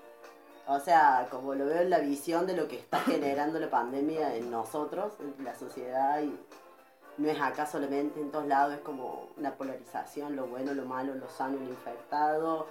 O 0.67 0.79
sea, 0.79 1.27
como 1.29 1.55
lo 1.55 1.65
veo 1.65 1.81
en 1.81 1.89
la 1.89 1.99
visión 1.99 2.47
de 2.47 2.55
lo 2.55 2.67
que 2.69 2.77
está 2.77 2.99
generando 3.01 3.59
la 3.59 3.69
pandemia 3.69 4.33
en 4.35 4.49
nosotros, 4.49 5.11
en 5.19 5.43
la 5.43 5.53
sociedad, 5.55 6.21
y 6.21 6.33
no 7.17 7.29
es 7.29 7.39
acá 7.41 7.65
solamente, 7.65 8.19
en 8.19 8.31
todos 8.31 8.47
lados 8.47 8.73
es 8.75 8.79
como 8.81 9.29
una 9.37 9.55
polarización, 9.55 10.35
lo 10.35 10.47
bueno, 10.47 10.73
lo 10.73 10.85
malo, 10.85 11.13
lo 11.15 11.29
sano, 11.29 11.57
lo 11.59 11.65
infectado, 11.69 12.67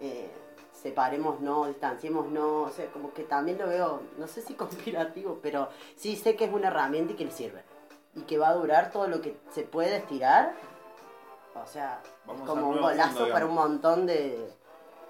eh, 0.00 0.30
separemos 0.72 1.40
no, 1.40 1.66
distanciemos 1.66 2.28
no, 2.28 2.62
o 2.62 2.70
sea, 2.70 2.86
como 2.86 3.12
que 3.12 3.22
también 3.24 3.58
lo 3.58 3.66
veo, 3.68 4.00
no 4.18 4.26
sé 4.26 4.40
si 4.42 4.54
conspirativo, 4.56 5.38
pero 5.42 5.68
sí 5.96 6.16
sé 6.16 6.36
que 6.36 6.44
es 6.46 6.52
una 6.52 6.68
herramienta 6.68 7.12
y 7.12 7.16
que 7.16 7.24
le 7.26 7.30
sirve. 7.32 7.62
Y 8.14 8.22
que 8.22 8.36
va 8.36 8.48
a 8.48 8.54
durar 8.54 8.90
todo 8.90 9.06
lo 9.08 9.22
que 9.22 9.36
se 9.50 9.62
puede 9.62 9.96
estirar. 9.96 10.52
O 11.54 11.66
sea, 11.66 12.02
Vamos 12.26 12.42
es 12.42 12.48
como 12.48 12.68
un 12.68 12.80
golazo 12.80 13.20
mundo, 13.20 13.32
para 13.32 13.46
un 13.46 13.54
montón 13.54 14.06
de, 14.06 14.48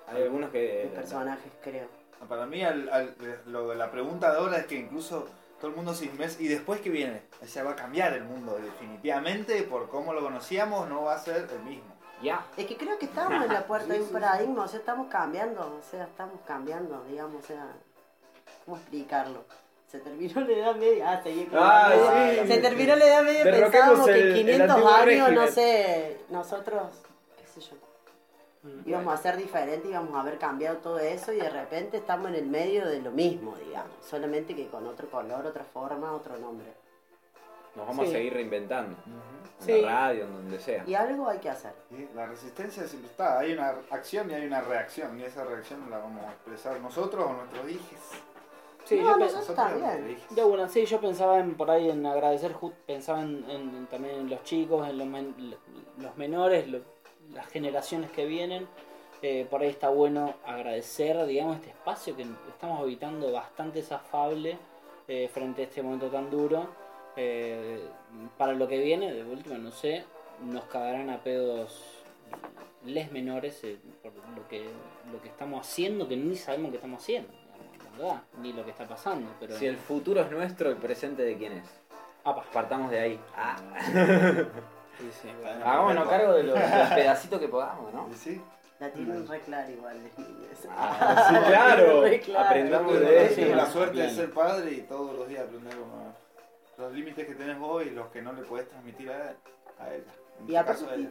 Hay 0.07 0.23
algunos 0.23 0.53
de 0.53 0.61
que. 0.61 0.93
personajes, 0.95 1.51
creo. 1.62 1.87
Para 2.29 2.47
mí, 2.47 2.62
al- 2.62 2.89
al- 2.91 3.17
lo- 3.47 3.75
la 3.75 3.91
pregunta 3.91 4.31
de 4.31 4.39
ahora 4.39 4.59
es 4.59 4.67
que 4.67 4.77
incluso 4.77 5.27
todo 5.62 5.71
el 5.71 5.76
mundo 5.76 5.95
se 5.95 6.07
inmersa. 6.07 6.42
¿Y 6.42 6.49
después 6.49 6.81
qué 6.81 6.90
viene? 6.90 7.23
O 7.40 7.47
sea, 7.47 7.62
va 7.62 7.71
a 7.71 7.76
cambiar 7.76 8.14
el 8.14 8.25
mundo. 8.25 8.59
Definitivamente, 8.61 9.62
por 9.62 9.88
cómo 9.88 10.12
lo 10.12 10.21
conocíamos, 10.21 10.88
no 10.88 11.04
va 11.04 11.14
a 11.14 11.19
ser 11.21 11.49
el 11.52 11.61
mismo. 11.61 11.85
Ya. 12.21 12.45
Es 12.57 12.66
que 12.66 12.76
creo 12.76 12.99
que 12.99 13.04
estamos 13.04 13.45
en 13.45 13.52
la 13.52 13.64
puerta 13.69 13.92
de 13.92 14.02
un 14.02 14.09
paradigma, 14.09 14.64
o 14.64 14.69
sea, 14.69 14.81
estamos 14.81 15.07
cambiando, 15.07 15.61
o 15.61 15.88
sea, 15.88 16.02
estamos 16.02 16.40
cambiando, 16.45 17.04
digamos, 17.09 17.45
o 17.45 17.47
sea, 17.47 17.64
¿cómo 18.64 18.76
explicarlo? 18.76 19.45
Se 19.87 20.00
terminó 20.00 20.40
la 20.40 20.52
edad 20.52 20.75
media, 20.75 21.12
ah, 21.12 21.23
seguí 21.23 21.49
Ah, 21.54 21.92
sí. 21.95 22.49
Se 22.49 22.59
terminó 22.59 22.97
la 22.97 23.04
edad 23.04 23.23
media, 23.23 23.45
pensábamos 23.45 24.07
que 24.07 24.19
en 24.19 24.26
el 24.26 24.35
500 24.35 24.71
antiguo 24.71 24.90
años, 24.90 25.33
no 25.33 25.47
sé, 25.47 26.19
nosotros, 26.28 26.90
qué 27.37 27.47
sé 27.47 27.61
yo, 27.61 27.76
íbamos 28.85 29.14
a 29.14 29.16
ser 29.16 29.37
diferentes, 29.37 29.90
íbamos 29.90 30.14
a 30.14 30.21
haber 30.21 30.38
cambiado 30.38 30.78
todo 30.78 30.99
eso 30.99 31.33
y 31.33 31.37
de 31.37 31.50
repente 31.50 31.97
estamos 31.99 32.28
en 32.28 32.35
el 32.37 32.47
medio 32.47 32.87
de 32.87 33.00
lo 33.00 33.11
mismo, 33.11 33.57
digamos, 33.57 33.90
solamente 34.02 34.54
que 34.54 34.69
con 34.69 34.87
otro 34.87 35.09
color, 35.11 35.47
otra 35.47 35.64
forma, 35.64 36.12
otro 36.12 36.37
nombre. 36.38 36.73
Nos 37.75 37.87
vamos 37.87 38.04
Sí. 38.07 38.11
a 38.14 38.16
seguir 38.19 38.35
reinventando. 38.35 38.97
En 39.07 39.64
Sí. 39.66 39.81
la 39.81 39.92
radio, 39.92 40.25
en 40.25 40.33
donde 40.35 40.61
sea. 40.61 40.85
Y 40.87 40.95
algo 40.95 41.28
hay 41.28 41.38
que 41.38 41.49
hacer. 41.49 41.73
Y 41.90 42.14
La 42.14 42.26
resistencia 42.26 42.87
siempre 42.87 43.11
está. 43.11 43.38
Hay 43.38 43.52
una 43.52 43.75
acción 43.90 44.31
y 44.31 44.35
hay 44.35 44.45
una 44.47 44.61
reacción. 44.61 45.19
Y 45.19 45.23
esa 45.23 45.45
reacción 45.45 45.88
la 45.88 45.99
vamos 45.99 46.23
a 46.25 46.33
expresar 46.33 46.78
nosotros 46.81 47.25
o 47.25 47.33
nuestros 47.33 47.71
hijos. 47.71 47.99
Sí, 48.85 48.97
no, 49.00 49.12
yo 49.12 49.16
nosotros 49.19 49.54
también. 49.54 50.19
Ya 50.31 50.45
bueno, 50.45 50.69
sí, 50.69 50.85
yo 50.85 51.00
pensaba 51.00 51.38
en 51.38 51.54
por 51.54 51.71
ahí 51.71 51.88
en 51.88 52.04
agradecer, 52.04 52.54
pensaba 52.87 53.23
en, 53.23 53.49
en- 53.49 53.75
en 53.76 53.87
también 53.87 54.16
en 54.16 54.31
los 54.31 54.42
chicos, 54.42 54.87
en 54.88 54.99
los, 54.99 55.07
men- 55.07 55.57
los 55.99 56.16
menores, 56.19 56.69
lo- 56.69 56.81
las 57.31 57.47
generaciones 57.49 58.11
que 58.11 58.26
vienen. 58.26 58.67
Eh, 59.23 59.47
por 59.49 59.62
ahí 59.62 59.69
está 59.69 59.88
bueno 59.88 60.35
agradecer, 60.45 61.25
digamos, 61.26 61.57
este 61.57 61.71
espacio 61.71 62.17
que 62.17 62.26
estamos 62.49 62.81
habitando 62.81 63.31
bastante 63.31 63.81
desafable 63.81 64.59
eh, 65.07 65.29
frente 65.33 65.62
a 65.62 65.64
este 65.67 65.83
momento 65.83 66.09
tan 66.09 66.31
duro. 66.31 66.69
Eh, 67.17 67.81
para 68.38 68.55
lo 68.55 68.67
que 68.67 68.79
viene, 68.79 69.12
de 69.12 69.23
última, 69.25 69.59
no 69.59 69.71
sé, 69.71 70.05
nos 70.41 70.64
cagarán 70.64 71.11
a 71.11 71.23
pedos 71.23 72.02
les 72.85 73.12
menores 73.12 73.62
eh, 73.64 73.79
por 74.02 74.12
lo 74.37 74.49
que, 74.49 74.64
lo 75.12 75.21
que 75.21 75.29
estamos 75.29 75.67
haciendo, 75.67 76.09
que 76.09 76.17
ni 76.17 76.37
sabemos 76.37 76.71
que 76.71 76.76
estamos 76.76 77.02
haciendo, 77.02 77.31
digamos, 77.31 77.99
verdad, 77.99 78.23
ni 78.41 78.52
lo 78.52 78.64
que 78.64 78.71
está 78.71 78.87
pasando. 78.87 79.31
Pero... 79.38 79.57
Si 79.57 79.67
el 79.67 79.76
futuro 79.76 80.21
es 80.21 80.31
nuestro, 80.31 80.71
el 80.71 80.76
presente 80.76 81.23
de 81.23 81.37
quién 81.37 81.52
es. 81.52 81.69
Partamos 82.52 82.91
de 82.91 83.00
ahí. 83.00 83.21
Ah. 83.37 83.57
Sí, 85.02 85.11
sí, 85.23 85.28
bueno. 85.42 85.64
Hagámonos 85.66 86.09
cargo 86.09 86.32
de 86.35 86.42
los, 86.44 86.54
de 86.54 86.78
los 86.78 86.88
pedacitos 86.94 87.40
que 87.40 87.49
podamos, 87.49 87.92
¿no? 87.92 88.09
¿Y 88.11 88.14
sí? 88.14 88.40
La 88.78 88.90
tienen 88.90 89.26
re 89.26 89.40
clara 89.40 89.71
igual, 89.71 89.97
niñas. 90.02 90.66
Ah, 90.71 91.26
sí, 91.28 91.37
claro. 91.49 92.02
Re 92.02 92.21
clara. 92.21 92.49
Aprendamos 92.49 92.99
de 93.00 93.26
eso. 93.26 93.54
la 93.56 93.66
suerte 93.66 93.99
de 93.99 94.11
ser 94.11 94.30
padre 94.32 94.73
y 94.73 94.80
todos 94.82 95.16
los 95.16 95.28
días 95.28 95.42
aprender 95.44 95.76
como 95.76 96.12
los 96.78 96.92
límites 96.92 97.26
que 97.26 97.35
tenés 97.35 97.59
vos 97.59 97.85
y 97.87 97.90
los 97.90 98.09
que 98.09 98.23
no 98.23 98.32
le 98.32 98.42
podés 98.42 98.68
transmitir 98.68 99.11
a 99.11 99.30
él. 99.30 99.37
a 99.78 99.94
ella. 99.94 100.04
En 100.40 100.44
Y 100.50 100.56
este 100.56 100.59
aparte, 100.59 100.82
caso, 100.85 100.90
a 100.90 100.94
ella. 100.97 101.11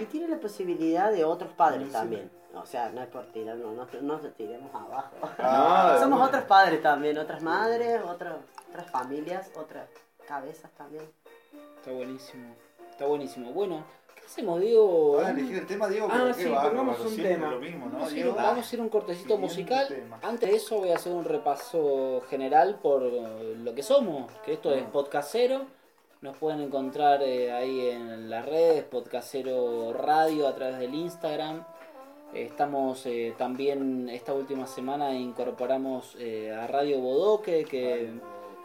y 0.00 0.04
tiene 0.06 0.28
la 0.28 0.38
posibilidad 0.38 1.10
de 1.12 1.24
otros 1.24 1.50
padres 1.52 1.86
Sí. 1.86 1.92
también. 1.92 2.30
O 2.54 2.66
sea, 2.66 2.90
no 2.90 3.00
es 3.02 3.08
por 3.08 3.26
tirar, 3.32 3.56
no, 3.56 3.72
no, 3.72 3.86
no 4.02 4.20
te 4.20 4.28
tiremos 4.30 4.74
abajo. 4.74 5.14
Ah, 5.38 5.96
Somos 6.00 6.20
otros 6.26 6.42
padres 6.44 6.82
también, 6.82 7.16
otras 7.18 7.42
madres, 7.42 8.00
otras, 8.04 8.34
otras 8.68 8.90
familias, 8.90 9.50
otras 9.56 9.88
cabezas 10.26 10.70
también. 10.72 11.04
Está 11.76 11.92
buenísimo. 11.92 12.54
Está 13.00 13.08
buenísimo. 13.08 13.50
Bueno, 13.52 13.82
¿qué 14.14 14.26
hacemos, 14.26 14.60
Diego? 14.60 15.12
Vas 15.16 15.28
a 15.28 15.30
elegir 15.30 15.56
el 15.56 15.66
tema, 15.66 15.88
Diego, 15.88 16.06
Ah, 16.10 16.34
sí, 16.36 16.44
pongamos 16.44 17.00
un 17.00 17.16
tema. 17.16 17.50
Lo 17.50 17.58
mismo, 17.58 17.86
¿no, 17.86 17.92
Vamos 17.92 18.08
a, 18.08 18.10
ir, 18.10 18.16
Diego? 18.16 18.34
vamos 18.34 18.58
a 18.58 18.60
hacer 18.60 18.78
un 18.82 18.88
cortecito 18.90 19.38
musical. 19.38 19.88
tema. 19.88 20.18
Antes 20.20 20.50
de 20.50 20.56
eso 20.56 20.80
voy 20.80 20.90
a 20.90 20.96
hacer 20.96 21.10
un 21.10 21.24
repaso 21.24 22.20
general 22.28 22.78
por 22.82 23.02
eh, 23.04 23.56
lo 23.56 23.74
que 23.74 23.82
somos, 23.82 24.30
que 24.44 24.52
esto 24.52 24.74
es 24.74 24.82
Mm. 24.86 24.90
Podcastero. 24.90 25.62
Nos 26.20 26.36
pueden 26.36 26.60
encontrar 26.60 27.22
eh, 27.22 27.50
ahí 27.50 27.88
en 27.88 28.28
las 28.28 28.44
redes, 28.44 28.84
Podcastero 28.84 29.94
Radio 29.94 30.46
a 30.46 30.54
través 30.54 30.78
del 30.78 30.94
Instagram. 30.94 31.64
Estamos 32.34 33.06
eh, 33.06 33.32
también, 33.38 34.10
esta 34.10 34.34
última 34.34 34.66
semana 34.66 35.14
incorporamos 35.14 36.16
eh, 36.18 36.52
a 36.52 36.66
Radio 36.66 36.98
Bodoque, 37.00 37.64
que, 37.64 38.10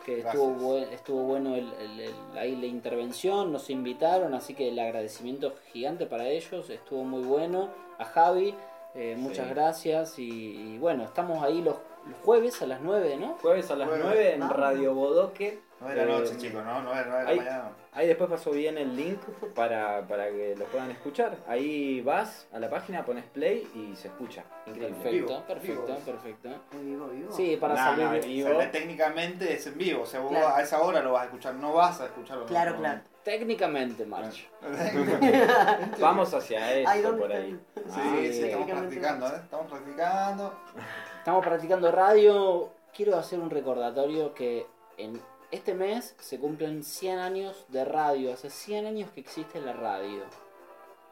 que 0.05 0.17
Gracias. 0.17 0.35
estuvo, 0.35 0.53
buen- 0.53 0.93
estuvo 0.93 1.23
bueno 1.23 1.55
el- 1.55 1.73
el- 1.81 1.99
el- 1.99 2.37
ahí 2.37 2.55
la 2.55 2.67
intervención, 2.67 3.51
nos 3.51 3.69
invitaron, 3.69 4.33
así 4.35 4.53
que 4.53 4.69
el 4.69 4.77
agradecimiento 4.77 5.53
gigante 5.73 6.05
para 6.05 6.27
ellos, 6.27 6.69
estuvo 6.69 7.03
muy 7.03 7.23
bueno. 7.23 7.69
A 7.97 8.05
Javi, 8.05 8.53
eh, 8.93 9.15
muchas 9.17 9.47
Sí. 9.47 9.53
gracias 9.53 10.19
y, 10.19 10.23
y 10.73 10.77
bueno, 10.77 11.03
estamos 11.05 11.43
ahí 11.43 11.61
los, 11.61 11.75
los 12.05 12.17
jueves 12.23 12.61
a 12.61 12.67
las 12.67 12.81
9, 12.81 13.17
¿no? 13.19 13.37
Jueves 13.41 13.69
a 13.71 13.75
las 13.75 13.87
Jueves. 13.87 14.05
9 14.05 14.33
en 14.35 14.43
Ah. 14.43 14.49
Radio 14.49 14.93
Bodoque. 14.93 15.59
No 15.81 15.89
es 15.89 15.97
la 15.97 16.03
Eh, 16.03 16.05
noche, 16.05 16.37
chicos, 16.37 16.63
¿no? 16.63 16.81
No 16.81 16.93
es, 16.97 17.05
no 17.05 17.17
es 17.19 17.23
la 17.25 17.29
ahí- 17.29 17.37
mañana. 17.37 17.69
Ahí 17.91 18.07
después 18.07 18.29
pasó 18.29 18.51
bien 18.51 18.77
el 18.77 18.95
link 18.95 19.19
para, 19.53 20.05
para 20.07 20.27
que 20.29 20.55
lo 20.57 20.65
puedan 20.65 20.89
escuchar. 20.91 21.35
Ahí 21.47 22.01
vas 22.01 22.47
a 22.53 22.59
la 22.59 22.69
página, 22.69 23.03
pones 23.05 23.25
play 23.25 23.69
y 23.75 23.95
se 23.95 24.07
escucha. 24.07 24.43
Increíble. 24.67 24.95
Perfecto, 24.95 25.11
Vivo, 25.27 25.43
perfecto, 25.45 25.85
vivo. 25.85 25.99
perfecto. 25.99 26.49
Vivo, 26.81 27.07
vivo. 27.07 27.31
Sí, 27.33 27.57
para 27.59 27.73
No, 27.75 27.79
salir 27.79 28.05
no, 28.05 28.11
de- 28.11 28.17
en 28.19 28.23
vivo. 28.25 28.49
Técnicamente 28.71 29.53
es 29.53 29.67
en 29.67 29.77
vivo, 29.77 30.03
o 30.03 30.05
sea, 30.05 30.21
vos 30.21 30.31
Claro. 30.31 30.47
a 30.55 30.61
esa 30.61 30.81
hora 30.81 31.01
lo 31.01 31.11
vas 31.13 31.23
a 31.23 31.25
escuchar, 31.25 31.55
no 31.55 31.73
vas 31.73 31.99
a 32.01 32.05
escucharlo. 32.05 32.45
Claro, 32.45 32.71
no, 32.73 32.77
claro. 32.79 33.01
técnicamente, 33.23 34.05
March. 34.05 34.47
Vamos 35.99 36.33
hacia 36.33 36.73
eso 36.73 37.01
¿dónde 37.01 37.21
por 37.21 37.31
ahí. 37.33 37.59
Sí, 37.75 37.81
Ah, 37.93 38.15
sí, 38.21 38.33
sí. 38.33 38.43
estamos 38.45 38.69
practicando, 38.71 39.27
¿eh? 39.27 39.39
Estamos 39.43 39.67
practicando. 39.71 40.53
Estamos 41.25 41.43
practicando 41.43 41.91
radio. 41.91 42.69
Quiero 42.95 43.17
hacer 43.17 43.39
un 43.39 43.49
recordatorio 43.49 44.35
que 44.35 44.67
en 44.95 45.19
este 45.49 45.73
mes 45.73 46.15
se 46.19 46.39
cumplen 46.39 46.83
100 46.83 47.17
años 47.17 47.65
de 47.69 47.83
radio. 47.83 48.31
Hace 48.31 48.51
100 48.51 48.85
años 48.85 49.09
que 49.09 49.21
existe 49.21 49.59
la 49.59 49.73
radio. 49.73 50.21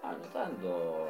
Ah, 0.03 0.11
no 0.11 0.27
tanto. 0.27 1.07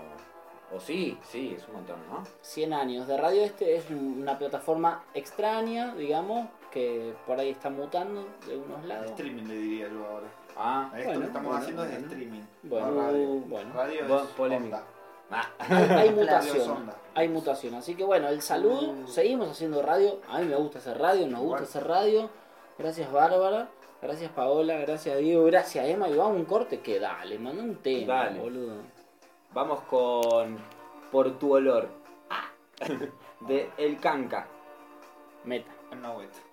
O 0.73 0.79
sí, 0.79 1.17
sí, 1.29 1.53
es 1.57 1.67
un 1.67 1.73
montón, 1.73 1.97
¿no? 2.09 2.23
100 2.43 2.71
años 2.71 3.05
de 3.05 3.17
radio. 3.17 3.43
Este 3.43 3.75
es 3.75 3.89
una 3.89 4.39
plataforma 4.39 5.03
extraña, 5.13 5.93
digamos, 5.95 6.47
que 6.71 7.13
por 7.27 7.37
ahí 7.37 7.49
está 7.49 7.69
mutando 7.69 8.25
de 8.47 8.55
unos 8.55 8.85
lados. 8.85 9.11
Streaming 9.11 9.43
le 9.49 9.55
diría 9.55 9.89
yo 9.89 10.05
ahora. 10.07 10.27
Ah, 10.55 10.89
Esto 10.93 11.07
Bueno, 11.07 11.19
que 11.19 11.27
estamos 11.27 11.47
bueno, 11.49 11.61
haciendo 11.61 11.83
es 11.83 11.89
bueno. 11.91 12.05
streaming. 12.07 12.41
Bueno, 12.63 12.91
no 12.91 13.01
radio. 13.01 13.27
bueno. 13.27 13.73
Radio 13.73 14.23
es 14.23 14.27
polémico. 14.29 14.79
Ah. 15.33 15.49
Hay, 15.97 16.09
mutación. 16.15 16.91
Hay 17.15 17.27
mutación. 17.29 17.75
Así 17.75 17.95
que 17.95 18.03
bueno, 18.03 18.27
el 18.29 18.41
saludo. 18.41 18.93
Mm. 18.93 19.07
Seguimos 19.07 19.49
haciendo 19.49 19.81
radio. 19.81 20.19
A 20.29 20.39
mí 20.39 20.45
me 20.45 20.55
gusta 20.55 20.79
hacer 20.79 20.97
radio, 20.97 21.27
nos 21.27 21.41
gusta 21.41 21.63
hacer 21.63 21.87
radio. 21.87 22.29
Gracias 22.77 23.11
Bárbara. 23.11 23.69
Gracias 24.01 24.31
Paola, 24.31 24.77
gracias 24.79 25.17
Diego, 25.17 25.45
gracias 25.45 25.87
Emma. 25.87 26.09
Y 26.09 26.15
vamos 26.15 26.35
a 26.35 26.39
un 26.39 26.45
corte 26.45 26.81
que 26.81 26.99
dale, 26.99 27.39
manda 27.39 27.63
un 27.63 27.77
tema, 27.77 28.25
Dale. 28.25 28.39
boludo. 28.39 28.73
Vamos 29.53 29.81
con 29.83 30.57
Por 31.11 31.39
tu 31.39 31.53
olor. 31.53 31.87
De 33.47 33.69
El 33.77 33.99
Canca. 33.99 34.47
Meta. 35.45 35.71
No, 36.01 36.17
wait. 36.17 36.52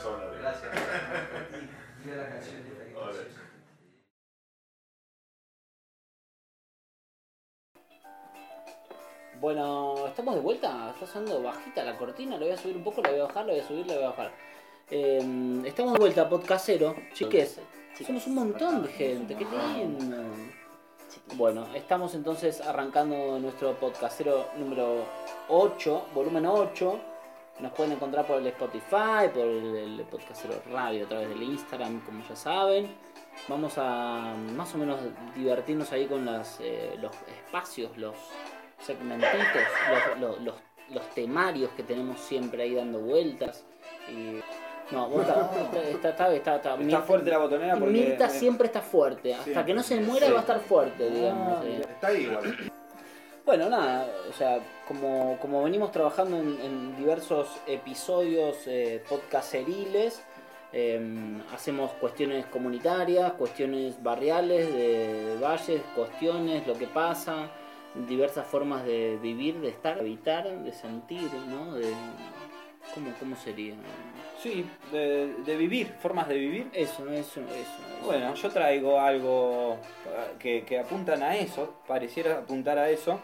Persona. 0.00 0.24
Gracias. 0.40 0.72
Y 2.02 2.08
de 2.08 2.16
la 2.16 2.30
canción 2.30 2.64
de 2.64 2.70
esta 2.70 2.98
Ole. 2.98 3.18
Bueno, 9.38 10.06
estamos 10.06 10.34
de 10.34 10.40
vuelta. 10.40 10.92
Está 10.94 11.06
sonando 11.06 11.42
bajita 11.42 11.84
la 11.84 11.98
cortina. 11.98 12.38
Lo 12.38 12.46
voy 12.46 12.54
a 12.54 12.56
subir 12.56 12.78
un 12.78 12.84
poco, 12.84 13.02
lo 13.02 13.10
voy 13.10 13.20
a 13.20 13.24
bajar, 13.24 13.44
lo 13.44 13.52
voy 13.52 13.60
a 13.60 13.68
subir, 13.68 13.86
lo 13.86 13.94
voy 13.96 14.04
a 14.04 14.08
bajar. 14.08 14.32
Eh, 14.90 15.62
estamos 15.66 15.92
de 15.92 15.98
vuelta, 15.98 16.26
podcastero. 16.26 16.96
Chiques, 17.12 17.60
somos 18.06 18.26
un 18.26 18.34
montón 18.34 18.82
de 18.82 18.88
gente. 18.88 19.36
Qué 19.36 19.44
lindo. 19.44 20.16
Bueno, 21.34 21.66
estamos 21.74 22.14
entonces 22.14 22.62
arrancando 22.62 23.38
nuestro 23.38 23.74
podcastero 23.74 24.48
número 24.56 25.04
8, 25.48 26.06
volumen 26.14 26.46
8. 26.46 27.09
Nos 27.62 27.72
pueden 27.72 27.92
encontrar 27.92 28.26
por 28.26 28.38
el 28.38 28.46
Spotify, 28.48 29.28
por 29.34 29.44
el, 29.44 29.76
el 29.76 30.00
podcastero 30.10 30.54
radio, 30.72 31.04
a 31.04 31.08
través 31.08 31.28
del 31.28 31.42
Instagram, 31.42 32.00
como 32.00 32.22
ya 32.26 32.34
saben. 32.36 32.88
Vamos 33.48 33.74
a 33.76 34.34
más 34.56 34.74
o 34.74 34.78
menos 34.78 34.98
divertirnos 35.34 35.92
ahí 35.92 36.06
con 36.06 36.24
las, 36.24 36.58
eh, 36.60 36.94
los 37.00 37.12
espacios, 37.28 37.96
los 37.98 38.14
segmentitos, 38.80 39.36
los, 40.10 40.20
los, 40.20 40.40
los- 40.40 40.54
los 40.90 41.08
temarios 41.10 41.70
que 41.76 41.84
tenemos 41.84 42.18
siempre 42.18 42.64
ahí 42.64 42.74
dando 42.74 42.98
vueltas. 42.98 43.64
Y... 44.08 44.40
No, 44.92 45.08
vos 45.08 45.20
está, 45.22 45.50
está, 46.10 46.34
está, 46.34 46.56
está, 46.56 46.76
Mirta- 46.76 47.02
fuerte 47.02 47.30
la 47.30 47.38
botonera 47.38 47.76
porque. 47.76 47.92
Mirta 47.92 48.28
siempre 48.28 48.66
está 48.66 48.80
fuerte. 48.80 49.32
Hasta 49.34 49.44
Siempre. 49.44 49.64
que 49.66 49.74
no 49.74 49.82
se 49.84 50.00
muera 50.00 50.26
Sí. 50.26 50.32
va 50.32 50.38
a 50.38 50.40
estar 50.40 50.58
fuerte, 50.60 51.08
digamos. 51.10 51.58
Ah, 51.60 51.62
eh. 51.64 51.80
Está 51.88 52.08
ahí 52.08 52.22
igual. 52.24 52.72
Bueno, 53.44 53.68
nada, 53.68 54.06
o 54.28 54.32
sea, 54.32 54.60
como, 54.86 55.38
como 55.40 55.62
venimos 55.64 55.90
trabajando 55.92 56.36
en, 56.36 56.60
en 56.60 56.96
diversos 56.96 57.48
episodios 57.66 58.56
eh, 58.66 59.02
podcasteriles, 59.08 60.22
eh, 60.72 61.40
hacemos 61.52 61.90
cuestiones 61.92 62.46
comunitarias, 62.46 63.32
cuestiones 63.32 64.00
barriales, 64.02 64.72
de, 64.72 65.24
de 65.24 65.40
valles, 65.40 65.82
cuestiones, 65.96 66.66
lo 66.66 66.74
que 66.74 66.86
pasa, 66.86 67.50
diversas 68.08 68.46
formas 68.46 68.84
de 68.84 69.18
vivir, 69.20 69.60
de 69.60 69.68
estar, 69.68 69.94
de 69.94 70.00
habitar, 70.02 70.62
de 70.62 70.72
sentir, 70.72 71.28
¿no? 71.48 71.74
De, 71.74 71.92
¿cómo, 72.94 73.12
¿Cómo 73.18 73.36
sería? 73.36 73.74
Sí, 74.42 74.64
de, 74.92 75.34
de 75.44 75.56
vivir, 75.56 75.88
formas 76.00 76.28
de 76.28 76.36
vivir. 76.36 76.70
Eso, 76.72 77.08
eso, 77.10 77.40
eso. 77.40 77.50
eso. 77.50 78.06
Bueno, 78.06 78.34
yo 78.34 78.48
traigo 78.50 78.98
algo 79.00 79.76
que, 80.38 80.64
que 80.64 80.78
apuntan 80.78 81.22
a 81.22 81.36
eso, 81.36 81.74
pareciera 81.86 82.38
apuntar 82.38 82.78
a 82.78 82.88
eso. 82.90 83.20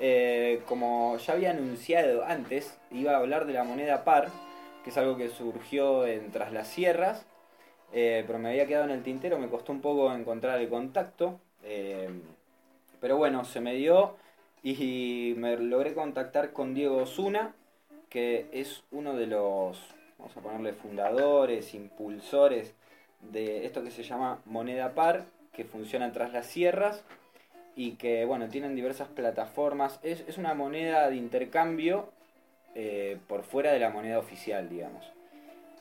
Eh, 0.00 0.62
como 0.66 1.16
ya 1.18 1.34
había 1.34 1.50
anunciado 1.50 2.24
antes, 2.24 2.78
iba 2.90 3.12
a 3.12 3.18
hablar 3.18 3.46
de 3.46 3.52
la 3.52 3.64
moneda 3.64 4.04
par, 4.04 4.28
que 4.82 4.90
es 4.90 4.96
algo 4.96 5.16
que 5.16 5.28
surgió 5.28 6.06
en 6.06 6.30
Tras 6.32 6.52
las 6.52 6.68
Sierras, 6.68 7.24
eh, 7.92 8.24
pero 8.26 8.38
me 8.38 8.48
había 8.50 8.66
quedado 8.66 8.84
en 8.86 8.90
el 8.90 9.02
tintero, 9.02 9.38
me 9.38 9.48
costó 9.48 9.72
un 9.72 9.80
poco 9.80 10.12
encontrar 10.12 10.58
el 10.60 10.68
contacto, 10.68 11.38
eh, 11.62 12.08
pero 13.00 13.16
bueno, 13.16 13.44
se 13.44 13.60
me 13.60 13.74
dio 13.74 14.16
y 14.62 15.34
me 15.36 15.56
logré 15.56 15.94
contactar 15.94 16.52
con 16.52 16.74
Diego 16.74 16.98
Osuna, 16.98 17.54
que 18.12 18.46
es 18.52 18.82
uno 18.90 19.14
de 19.14 19.26
los, 19.26 19.82
vamos 20.18 20.36
a 20.36 20.40
ponerle 20.40 20.74
fundadores, 20.74 21.72
impulsores 21.72 22.74
de 23.22 23.64
esto 23.64 23.82
que 23.82 23.90
se 23.90 24.02
llama 24.02 24.42
moneda 24.44 24.92
par, 24.92 25.24
que 25.54 25.64
funciona 25.64 26.12
tras 26.12 26.30
las 26.30 26.46
sierras 26.46 27.02
y 27.74 27.92
que 27.92 28.26
bueno, 28.26 28.50
tienen 28.50 28.76
diversas 28.76 29.08
plataformas. 29.08 29.98
Es, 30.02 30.24
es 30.28 30.36
una 30.36 30.52
moneda 30.52 31.08
de 31.08 31.16
intercambio 31.16 32.10
eh, 32.74 33.16
por 33.28 33.44
fuera 33.44 33.72
de 33.72 33.78
la 33.78 33.88
moneda 33.88 34.18
oficial, 34.18 34.68
digamos. 34.68 35.10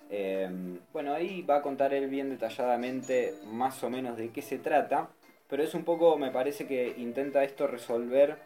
Eh, 0.10 0.50
bueno, 0.94 1.13
ahí 1.13 1.41
va 1.41 1.58
a 1.58 1.62
contar 1.62 1.94
él 1.94 2.08
bien 2.08 2.30
detalladamente 2.30 3.34
más 3.46 3.84
o 3.84 3.89
menos 3.89 4.15
de 4.15 4.30
qué 4.30 4.41
se 4.41 4.58
trata, 4.58 5.10
pero 5.50 5.63
es 5.63 5.74
un 5.74 5.84
poco, 5.84 6.17
me 6.17 6.32
parece 6.32 6.65
que 6.65 6.96
intenta 6.98 7.44
esto 7.44 7.67
resolver 7.67 8.38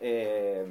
eh, 0.00 0.66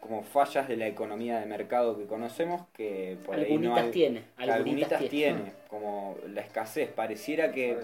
como 0.00 0.22
fallas 0.22 0.68
de 0.68 0.76
la 0.76 0.86
economía 0.86 1.38
de 1.40 1.46
mercado 1.46 1.96
que 1.98 2.06
conocemos, 2.06 2.62
que 2.72 3.16
por 3.24 3.34
ahí 3.36 3.42
no 3.42 3.74
Algunitas 3.74 3.84
hay- 3.84 3.90
tiene, 3.90 4.22
algunitas 4.36 4.56
algunitas 4.56 4.98
tiene. 5.00 5.10
tiene, 5.40 5.52
como 5.68 6.16
la 6.28 6.40
escasez. 6.40 6.90
Pareciera 6.92 7.52
que 7.52 7.78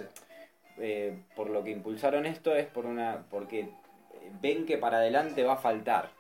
eh, 0.79 1.15
por 1.37 1.51
lo 1.51 1.63
que 1.65 1.71
impulsaron 1.71 2.27
esto 2.27 2.55
es 2.55 2.67
por 2.67 2.87
una 2.87 3.25
porque 3.31 3.69
ven 4.41 4.65
que 4.67 4.79
para 4.79 4.99
adelante 4.99 5.45
va 5.45 5.55
a 5.55 5.59
faltar. 5.59 6.11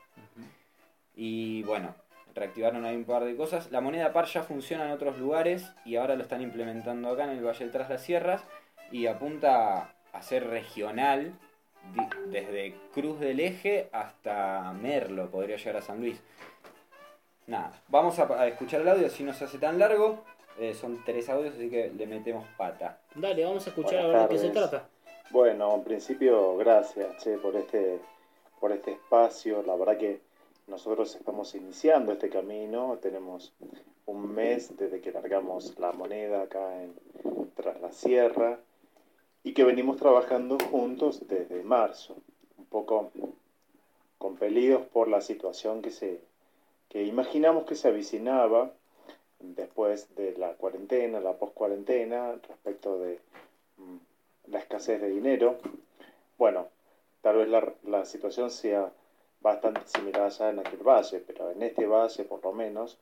Y 1.14 1.62
bueno, 1.64 1.95
reactivaron 2.35 2.85
ahí 2.85 2.97
un 2.97 3.05
par 3.05 3.25
de 3.25 3.37
cosas. 3.37 3.71
La 3.71 3.81
moneda 3.81 4.12
par 4.12 4.27
ya 4.27 4.42
funciona 4.42 4.85
en 4.87 4.92
otros 4.92 5.18
lugares 5.18 5.71
y 5.85 5.97
ahora 5.97 6.16
lo 6.16 6.23
están 6.23 6.42
implementando 6.42 7.11
acá 7.11 7.25
en 7.25 7.31
el 7.38 7.45
Valle 7.45 7.66
Tras 7.68 7.90
las 7.90 8.03
Sierras 8.03 8.42
y 8.90 9.07
apunta 9.07 9.95
a 10.12 10.23
ser 10.23 10.47
regional 10.47 11.33
desde 12.27 12.75
Cruz 12.95 13.21
del 13.21 13.40
Eje 13.40 13.88
hasta 13.92 14.73
Merlo, 14.73 15.31
podría 15.31 15.57
llegar 15.57 15.77
a 15.77 15.83
San 15.83 16.01
Luis. 16.01 16.21
Nada, 17.47 17.73
vamos 17.88 18.18
a, 18.18 18.25
a 18.40 18.47
escuchar 18.47 18.81
el 18.81 18.88
audio, 18.88 19.11
si 19.11 19.25
no 19.25 19.33
se 19.33 19.45
hace 19.45 19.59
tan 19.59 19.79
largo. 19.79 20.25
Eh, 20.59 20.75
son 20.75 21.03
tres 21.05 21.29
audios, 21.29 21.55
así 21.55 21.71
que 21.71 21.90
le 21.90 22.07
metemos 22.07 22.47
pata. 22.57 22.99
Dale, 23.14 23.45
vamos 23.45 23.66
a 23.66 23.71
escuchar 23.71 24.05
Buenas 24.05 24.14
ahora 24.14 24.23
de 24.23 24.35
qué 24.35 24.38
se 24.38 24.51
trata. 24.51 24.88
Bueno, 25.31 25.75
en 25.75 25.83
principio, 25.83 26.57
gracias, 26.59 27.16
che, 27.23 27.38
por 27.38 27.57
este, 27.57 28.01
por 28.61 28.71
este 28.71 28.92
espacio. 28.92 29.62
La 29.62 29.77
verdad 29.77 29.97
que 29.97 30.21
nosotros 30.66 31.14
estamos 31.14 31.55
iniciando 31.55 32.12
este 32.12 32.29
camino. 32.29 32.99
Tenemos 33.01 33.53
un 34.07 34.35
mes 34.35 34.77
desde 34.77 35.01
que 35.01 35.11
largamos 35.11 35.79
la 35.79 35.92
moneda 35.92 36.42
acá 36.42 36.83
en 36.83 36.95
Tras 37.55 37.81
la 37.81 37.92
Sierra 37.92 38.59
y 39.44 39.55
que 39.55 39.64
venimos 39.64 39.96
trabajando 39.96 40.59
juntos 40.70 41.26
desde 41.28 41.62
marzo. 41.62 42.16
Un 42.59 42.66
poco 42.66 43.11
compelidos 44.18 44.83
por 44.92 45.09
la 45.09 45.20
situación 45.20 45.83
que 45.83 45.90
se 45.90 46.20
que 46.88 47.05
imaginamos 47.05 47.64
que 47.64 47.74
se 47.74 47.88
avicinaba 47.88 48.70
después 49.40 50.14
de 50.14 50.37
la 50.37 50.52
cuarentena, 50.52 51.20
la 51.20 51.38
post-cuarentena, 51.38 52.38
respecto 52.46 52.98
de 52.98 53.18
mm, 53.78 54.50
la 54.50 54.59
escasez 54.59 55.00
de 55.00 55.09
dinero. 55.09 55.57
Bueno, 56.37 56.68
tal 57.22 57.37
vez 57.37 57.48
la, 57.48 57.72
la 57.85 58.05
situación 58.05 58.50
sea 58.50 58.92
bastante 59.40 59.81
similar 59.87 60.24
allá 60.24 60.50
en 60.50 60.59
aquel 60.59 60.87
valle, 60.87 61.20
pero 61.26 61.50
en 61.50 61.62
este 61.62 61.87
valle 61.87 62.24
por 62.24 62.44
lo 62.44 62.52
menos, 62.52 62.98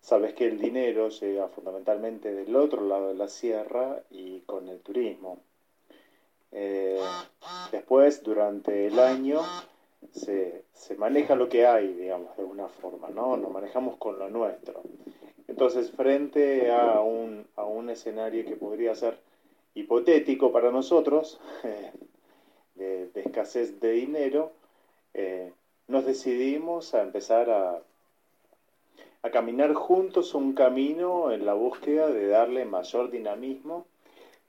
sabes 0.00 0.34
que 0.34 0.46
el 0.46 0.58
dinero 0.58 1.08
llega 1.08 1.48
fundamentalmente 1.48 2.32
del 2.32 2.54
otro 2.54 2.82
lado 2.82 3.08
de 3.08 3.14
la 3.14 3.28
sierra 3.28 4.02
y 4.10 4.40
con 4.42 4.68
el 4.68 4.78
turismo. 4.80 5.40
Eh, 6.58 6.98
después, 7.70 8.22
durante 8.22 8.86
el 8.86 8.98
año, 8.98 9.42
se, 10.10 10.64
se 10.72 10.94
maneja 10.96 11.34
lo 11.34 11.50
que 11.50 11.66
hay, 11.66 11.88
digamos, 11.88 12.34
de 12.38 12.44
una 12.44 12.66
forma, 12.66 13.10
¿no? 13.10 13.36
Nos 13.36 13.52
manejamos 13.52 13.98
con 13.98 14.18
lo 14.18 14.30
nuestro. 14.30 14.80
Entonces, 15.48 15.90
frente 15.90 16.72
a 16.72 17.02
un, 17.02 17.46
a 17.56 17.64
un 17.64 17.90
escenario 17.90 18.42
que 18.46 18.56
podría 18.56 18.94
ser 18.94 19.18
hipotético 19.74 20.50
para 20.50 20.70
nosotros, 20.70 21.38
de, 22.74 23.10
escasez 23.14 23.78
de 23.78 23.92
dinero, 23.92 24.52
eh, 25.12 25.52
nos 25.88 26.06
decidimos 26.06 26.94
a 26.94 27.02
empezar 27.02 27.50
a, 27.50 27.82
a 29.20 29.30
caminar 29.30 29.74
juntos 29.74 30.34
un 30.34 30.54
camino 30.54 31.32
en 31.32 31.44
la 31.44 31.52
búsqueda 31.52 32.08
de 32.08 32.28
darle 32.28 32.64
mayor 32.64 33.10
dinamismo 33.10 33.84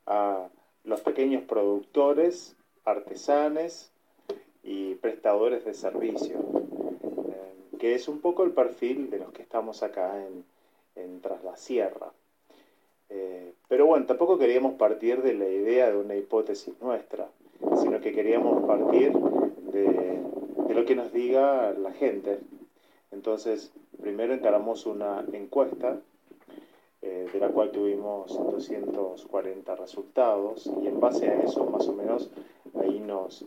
a 0.05 0.47
los 0.87 1.01
pequeños 1.01 1.43
productores, 1.43 2.55
artesanes 2.85 3.91
y 4.63 4.95
prestadores 4.95 5.65
de 5.65 5.73
servicio, 5.73 6.37
eh, 7.27 7.77
que 7.77 7.93
es 7.93 8.07
un 8.07 8.21
poco 8.21 8.45
el 8.45 8.51
perfil 8.51 9.09
de 9.09 9.19
los 9.19 9.33
que 9.33 9.41
estamos 9.41 9.83
acá 9.83 10.25
en, 10.25 10.45
en 10.95 11.19
Tras 11.19 11.43
la 11.43 11.57
Sierra. 11.57 12.13
Eh, 13.09 13.53
pero 13.67 13.85
bueno, 13.85 14.05
tampoco 14.05 14.37
queríamos 14.37 14.75
partir 14.75 15.21
de 15.21 15.33
la 15.33 15.49
idea 15.49 15.91
de 15.91 15.97
una 15.97 16.15
hipótesis 16.15 16.73
nuestra, 16.81 17.27
sino 17.81 17.99
que 17.99 18.13
queríamos 18.13 18.65
partir 18.65 19.11
de, 19.11 20.21
de 20.67 20.73
lo 20.73 20.85
que 20.85 20.95
nos 20.95 21.11
diga 21.11 21.73
la 21.73 21.91
gente. 21.91 22.39
Entonces, 23.11 23.73
primero 24.01 24.33
encaramos 24.33 24.85
una 24.85 25.25
encuesta 25.33 25.99
eh, 27.01 27.27
de 27.31 27.39
la 27.39 27.49
cual 27.49 27.71
tuvimos 27.71 28.35
240 28.35 29.75
resultados 29.75 30.69
y 30.81 30.87
en 30.87 30.99
base 30.99 31.27
a 31.27 31.41
eso 31.41 31.65
más 31.65 31.87
o 31.87 31.93
menos 31.93 32.29
ahí 32.79 32.99
nos, 32.99 33.45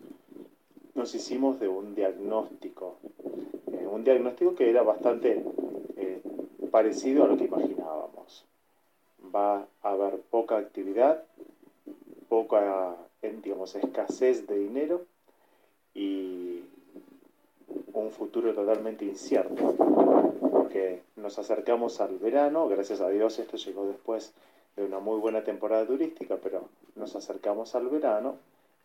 nos 0.94 1.14
hicimos 1.14 1.58
de 1.58 1.68
un 1.68 1.94
diagnóstico, 1.94 2.98
eh, 3.72 3.86
un 3.90 4.04
diagnóstico 4.04 4.54
que 4.54 4.70
era 4.70 4.82
bastante 4.82 5.44
eh, 5.96 6.20
parecido 6.70 7.24
a 7.24 7.28
lo 7.28 7.36
que 7.36 7.44
imaginábamos. 7.44 8.44
Va 9.34 9.66
a 9.82 9.90
haber 9.90 10.20
poca 10.30 10.56
actividad, 10.56 11.24
poca 12.28 12.96
digamos, 13.42 13.74
escasez 13.74 14.46
de 14.46 14.58
dinero 14.58 15.02
y 15.94 16.62
un 17.92 18.10
futuro 18.10 18.54
totalmente 18.54 19.04
incierto, 19.04 20.29
nos 21.30 21.38
acercamos 21.38 22.00
al 22.00 22.18
verano, 22.18 22.66
gracias 22.66 23.00
a 23.00 23.08
Dios 23.08 23.38
esto 23.38 23.56
llegó 23.56 23.86
después 23.86 24.32
de 24.74 24.84
una 24.84 24.98
muy 24.98 25.20
buena 25.20 25.44
temporada 25.44 25.86
turística, 25.86 26.38
pero 26.42 26.64
nos 26.96 27.14
acercamos 27.14 27.76
al 27.76 27.86
verano 27.86 28.34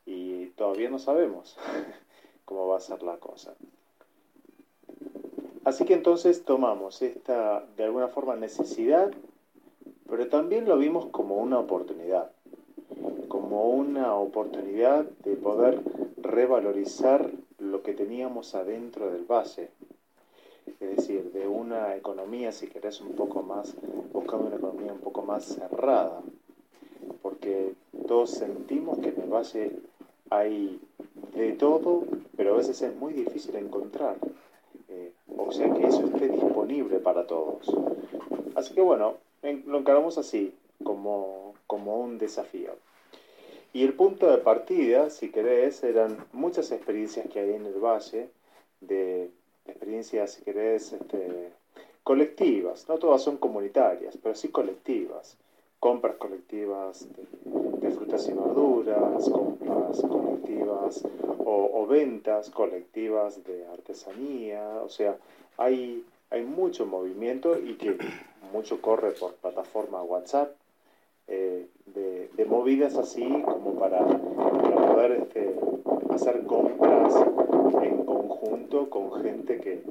y 0.05 0.45
todavía 0.49 0.91
no 0.91 0.99
sabemos 0.99 1.57
cómo 2.45 2.67
va 2.67 2.77
a 2.77 2.81
ser 2.81 3.01
la 3.01 3.17
cosa. 3.17 3.55
Así 5.63 5.85
que 5.85 5.95
entonces 5.95 6.45
tomamos 6.45 7.01
esta, 7.01 7.65
de 7.77 7.85
alguna 7.85 8.09
forma, 8.09 8.35
necesidad, 8.35 9.11
pero 10.07 10.27
también 10.27 10.65
lo 10.65 10.77
vimos 10.77 11.07
como 11.07 11.37
una 11.37 11.57
oportunidad 11.57 12.29
como 13.27 13.69
una 13.69 14.15
oportunidad 14.15 15.05
de 15.23 15.35
poder 15.35 15.81
revalorizar 16.17 17.31
lo 17.57 17.81
que 17.81 17.93
teníamos 17.93 18.53
adentro 18.53 19.11
del 19.11 19.25
base. 19.25 19.71
Es 20.79 20.97
decir, 20.97 21.31
de 21.31 21.47
una 21.47 21.95
economía, 21.95 22.51
si 22.51 22.67
querés, 22.67 23.01
un 23.01 23.13
poco 23.13 23.43
más, 23.43 23.75
buscando 24.11 24.47
una 24.47 24.55
economía 24.57 24.93
un 24.93 24.99
poco 24.99 25.21
más 25.21 25.45
cerrada. 25.45 26.21
Porque 27.21 27.73
todos 28.07 28.31
sentimos 28.31 28.99
que 28.99 29.09
en 29.09 29.21
el 29.21 29.29
valle 29.29 29.71
hay 30.29 30.79
de 31.35 31.53
todo, 31.53 32.03
pero 32.35 32.53
a 32.53 32.57
veces 32.57 32.81
es 32.81 32.95
muy 32.95 33.13
difícil 33.13 33.55
encontrar. 33.55 34.17
Eh, 34.89 35.11
o 35.37 35.51
sea, 35.51 35.73
que 35.73 35.87
eso 35.87 36.05
esté 36.05 36.29
disponible 36.29 36.99
para 36.99 37.25
todos. 37.27 37.67
Así 38.55 38.73
que 38.73 38.81
bueno, 38.81 39.15
lo 39.65 39.77
encaramos 39.77 40.17
así, 40.17 40.53
como, 40.83 41.53
como 41.67 41.99
un 41.99 42.17
desafío. 42.17 42.71
Y 43.73 43.83
el 43.83 43.93
punto 43.93 44.31
de 44.31 44.37
partida, 44.37 45.09
si 45.09 45.29
querés, 45.29 45.83
eran 45.83 46.25
muchas 46.31 46.71
experiencias 46.71 47.27
que 47.27 47.39
hay 47.39 47.53
en 47.53 47.65
el 47.65 47.79
valle, 47.79 48.29
de 48.79 49.29
experiencias, 49.67 50.31
si 50.31 50.43
querés, 50.43 50.93
este, 50.93 51.51
colectivas. 52.03 52.87
No 52.87 52.97
todas 52.97 53.21
son 53.21 53.37
comunitarias, 53.37 54.17
pero 54.21 54.35
sí 54.35 54.49
colectivas. 54.49 55.37
Compras 55.79 56.15
colectivas 56.15 57.07
de, 57.81 57.91
frutas 57.91 58.27
y 58.27 58.33
verduras, 58.33 59.29
compras 59.29 60.01
colectivas 60.01 61.03
o, 61.39 61.85
ventas 61.87 62.49
colectivas 62.49 63.43
de 63.43 63.67
artesanía. 63.67 64.81
O 64.83 64.89
sea, 64.89 65.17
hay, 65.57 66.03
hay 66.31 66.43
mucho 66.43 66.87
movimiento 66.87 67.59
y 67.59 67.75
que 67.75 67.97
mucho 68.51 68.81
corre 68.81 69.11
por 69.11 69.35
plataforma 69.35 70.01
WhatsApp 70.01 70.51
eh, 71.27 71.67
de, 71.87 72.45
movidas 72.45 72.95
así 72.95 73.23
como 73.43 73.73
para, 73.79 73.99
poder 73.99 75.11
este, 75.13 75.55
hacer 76.11 76.43
compras 76.45 77.13
en 78.45 78.51
conjunto 78.51 78.89
con 78.89 79.23
gente 79.23 79.59
que, 79.59 79.81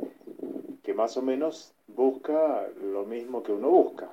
que 0.82 0.94
más 0.94 1.16
o 1.16 1.22
menos 1.22 1.72
busca 1.88 2.68
lo 2.80 3.04
mismo 3.04 3.42
que 3.42 3.52
uno 3.52 3.68
busca, 3.70 4.10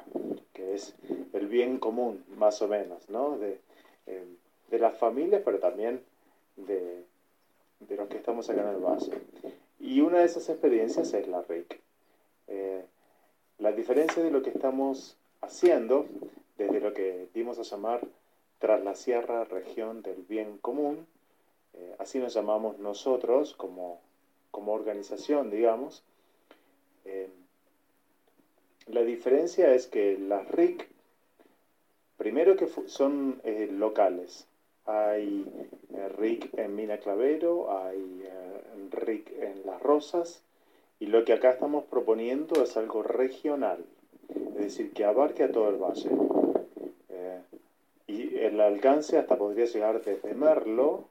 que 0.53 0.73
es 0.75 0.95
el 1.33 1.47
bien 1.47 1.77
común, 1.77 2.23
más 2.37 2.61
o 2.61 2.67
menos, 2.67 3.09
¿no? 3.09 3.37
De, 3.37 3.59
eh, 4.07 4.25
de 4.69 4.79
las 4.79 4.97
familias, 4.97 5.41
pero 5.43 5.59
también 5.59 6.01
de, 6.55 7.03
de, 7.79 7.95
los 7.95 8.07
que 8.07 8.17
estamos 8.17 8.49
acá 8.49 8.61
en 8.61 8.75
el 8.75 8.81
valle. 8.81 9.11
Y 9.79 10.01
una 10.01 10.19
de 10.19 10.25
esas 10.25 10.47
experiencias 10.49 11.13
es 11.13 11.27
la 11.27 11.41
RIC. 11.41 11.79
Eh, 12.47 12.85
la 13.59 13.71
diferencia 13.71 14.23
de 14.23 14.31
lo 14.31 14.41
que 14.41 14.49
estamos 14.49 15.17
haciendo 15.41 16.05
desde 16.57 16.79
lo 16.79 16.93
que 16.93 17.27
dimos 17.33 17.59
a 17.59 17.63
llamar 17.63 18.01
tras 18.59 18.83
la 18.83 18.95
sierra 18.95 19.43
región 19.45 20.01
del 20.03 20.23
bien 20.23 20.57
común, 20.59 21.07
eh, 21.73 21.95
así 21.99 22.19
nos 22.19 22.33
llamamos 22.33 22.79
nosotros 22.79 23.55
como, 23.55 23.99
como 24.51 24.73
organización, 24.73 25.49
digamos. 25.49 26.03
Eh, 27.05 27.29
la 28.87 29.01
diferencia 29.01 29.73
es 29.73 29.87
que 29.87 30.17
las 30.17 30.47
RIC, 30.49 30.87
primero 32.17 32.55
que 32.55 32.67
son 32.87 33.41
eh, 33.43 33.69
locales, 33.71 34.47
hay 34.85 35.45
RIC 36.17 36.57
en 36.57 36.75
Mina 36.75 36.97
Clavero, 36.97 37.75
hay 37.77 38.27
RIC 38.91 39.31
en 39.39 39.65
Las 39.65 39.81
Rosas, 39.81 40.43
y 40.99 41.07
lo 41.07 41.25
que 41.25 41.33
acá 41.33 41.51
estamos 41.51 41.85
proponiendo 41.85 42.63
es 42.63 42.77
algo 42.77 43.01
regional, 43.03 43.85
es 44.29 44.55
decir, 44.55 44.91
que 44.93 45.05
abarque 45.05 45.43
a 45.43 45.51
todo 45.51 45.69
el 45.69 45.77
valle 45.77 46.09
y 48.11 48.37
el 48.37 48.59
alcance 48.59 49.17
hasta 49.17 49.37
podría 49.37 49.65
llegar 49.65 50.03
desde 50.03 50.33
Merlo 50.33 51.05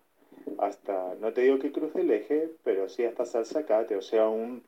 hasta, 0.58 1.14
no 1.20 1.32
te 1.32 1.42
digo 1.42 1.58
que 1.58 1.72
cruce 1.72 2.00
el 2.00 2.10
eje, 2.10 2.50
pero 2.64 2.88
sí 2.88 3.04
hasta 3.04 3.24
Salzacate, 3.24 3.96
o 3.96 4.02
sea, 4.02 4.28
un, 4.28 4.62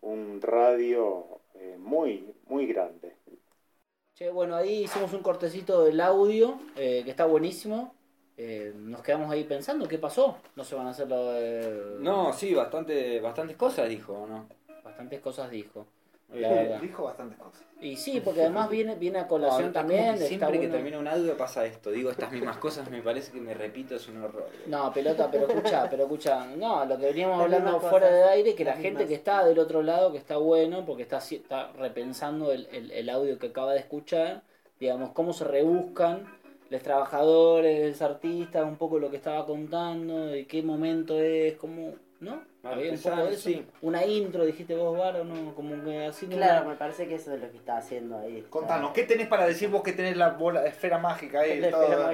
un 0.00 0.40
radio 0.42 1.40
eh, 1.54 1.76
muy, 1.78 2.34
muy 2.46 2.66
grande. 2.66 3.14
Che, 4.14 4.30
bueno, 4.30 4.56
ahí 4.56 4.84
hicimos 4.84 5.12
un 5.12 5.22
cortecito 5.22 5.84
del 5.84 6.00
audio, 6.00 6.58
eh, 6.76 7.02
que 7.04 7.10
está 7.10 7.24
buenísimo. 7.26 7.94
Eh, 8.36 8.72
nos 8.74 9.02
quedamos 9.02 9.30
ahí 9.30 9.44
pensando, 9.44 9.86
¿qué 9.86 9.98
pasó? 9.98 10.38
No 10.56 10.64
se 10.64 10.74
van 10.74 10.86
a 10.86 10.90
hacer 10.90 11.08
lo 11.08 11.32
de... 11.32 11.98
No, 12.00 12.32
sí, 12.32 12.54
bastante, 12.54 13.20
bastantes 13.20 13.56
cosas 13.56 13.88
dijo, 13.88 14.26
¿no? 14.28 14.48
Bastantes 14.84 15.20
cosas 15.20 15.50
dijo. 15.50 15.86
Dijo 16.30 17.04
bastantes 17.04 17.38
cosas. 17.38 17.64
Y 17.80 17.96
sí, 17.96 18.20
porque 18.22 18.42
además 18.42 18.68
viene, 18.68 18.96
viene 18.96 19.20
a 19.20 19.26
colación 19.26 19.72
también. 19.72 20.18
Siempre 20.18 20.60
que 20.60 20.68
termina 20.68 20.98
un 20.98 21.08
audio 21.08 21.36
pasa 21.36 21.64
esto. 21.64 21.90
Digo 21.90 22.10
estas 22.10 22.30
mismas 22.32 22.58
cosas, 22.58 22.90
me 22.90 23.00
parece 23.00 23.32
que 23.32 23.40
me 23.40 23.54
repito, 23.54 23.94
es 23.94 24.08
un 24.08 24.22
horror. 24.22 24.48
No, 24.66 24.92
pelota, 24.92 25.30
pero 25.30 25.46
escucha, 25.46 25.88
pero 25.88 26.02
escucha. 26.02 26.46
No, 26.56 26.84
lo 26.84 26.98
que 26.98 27.06
veníamos 27.06 27.40
hablando 27.40 27.80
fuera 27.80 28.10
de 28.10 28.24
aire, 28.24 28.54
que 28.54 28.64
la 28.64 28.74
gente 28.74 29.06
que 29.06 29.14
está 29.14 29.44
del 29.44 29.58
otro 29.58 29.82
lado, 29.82 30.12
que 30.12 30.18
está 30.18 30.36
bueno, 30.36 30.84
porque 30.84 31.02
está, 31.02 31.18
está 31.18 31.72
repensando 31.72 32.52
el, 32.52 32.68
el, 32.72 32.90
el 32.90 33.08
audio 33.08 33.38
que 33.38 33.48
acaba 33.48 33.72
de 33.72 33.80
escuchar, 33.80 34.42
digamos, 34.78 35.10
cómo 35.10 35.32
se 35.32 35.44
rebuscan 35.44 36.26
los 36.68 36.82
trabajadores, 36.82 37.88
los 37.88 38.02
artistas, 38.02 38.64
un 38.64 38.76
poco 38.76 38.98
lo 38.98 39.10
que 39.10 39.16
estaba 39.16 39.46
contando, 39.46 40.26
de 40.26 40.46
qué 40.46 40.62
momento 40.62 41.18
es, 41.18 41.56
cómo 41.56 41.94
¿no? 42.20 42.42
Había 42.64 42.92
un 42.92 42.98
poco 42.98 43.16
de 43.24 43.34
eso. 43.34 43.50
Una 43.82 44.04
intro, 44.04 44.44
dijiste 44.44 44.74
vos, 44.74 44.98
Varo, 44.98 45.24
¿no? 45.24 45.54
Como 45.54 45.82
que 45.84 46.06
así. 46.06 46.26
Claro, 46.26 46.68
me 46.68 46.74
parece 46.74 47.06
que 47.06 47.14
eso 47.14 47.32
es 47.32 47.40
lo 47.40 47.50
que 47.50 47.56
está 47.56 47.76
haciendo 47.76 48.18
ahí. 48.18 48.44
Contanos, 48.50 48.92
¿qué 48.92 49.04
tenés 49.04 49.28
para 49.28 49.46
decir 49.46 49.68
vos 49.68 49.82
que 49.82 49.92
tenés 49.92 50.16
la 50.16 50.30
bola, 50.30 50.66
esfera 50.66 50.98
mágica 50.98 51.40
ahí? 51.40 51.60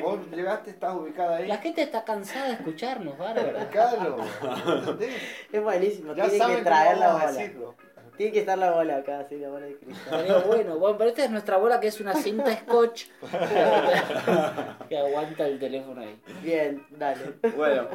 Vos 0.02 0.20
llegaste, 0.30 0.70
estás 0.70 0.94
ubicada 0.94 1.36
ahí. 1.36 1.48
La 1.48 1.58
gente 1.58 1.82
está 1.82 2.04
cansada 2.04 2.48
de 2.48 2.52
escucharnos, 2.54 3.16
Bárbara. 3.16 3.68
Claro. 3.70 4.18
es 5.52 5.62
buenísimo, 5.62 6.14
ya 6.14 6.28
tiene 6.28 6.56
que 6.56 6.62
traer 6.62 6.98
la 6.98 7.12
bola. 7.14 7.74
Tiene 8.16 8.32
que 8.32 8.40
estar 8.40 8.56
la 8.56 8.70
bola 8.70 8.98
acá, 8.98 9.20
así, 9.20 9.36
la 9.38 9.48
bola 9.48 9.66
de 9.66 9.76
cristal. 9.76 10.44
bueno, 10.46 10.78
bueno, 10.78 10.98
pero 10.98 11.10
esta 11.10 11.24
es 11.24 11.30
nuestra 11.30 11.56
bola 11.56 11.80
que 11.80 11.88
es 11.88 12.00
una 12.00 12.14
cinta 12.14 12.54
scotch 12.58 13.06
que 14.88 14.98
aguanta 14.98 15.48
el 15.48 15.58
teléfono 15.58 16.00
ahí. 16.00 16.20
Bien, 16.42 16.86
dale. 16.90 17.34
Bueno. 17.56 17.88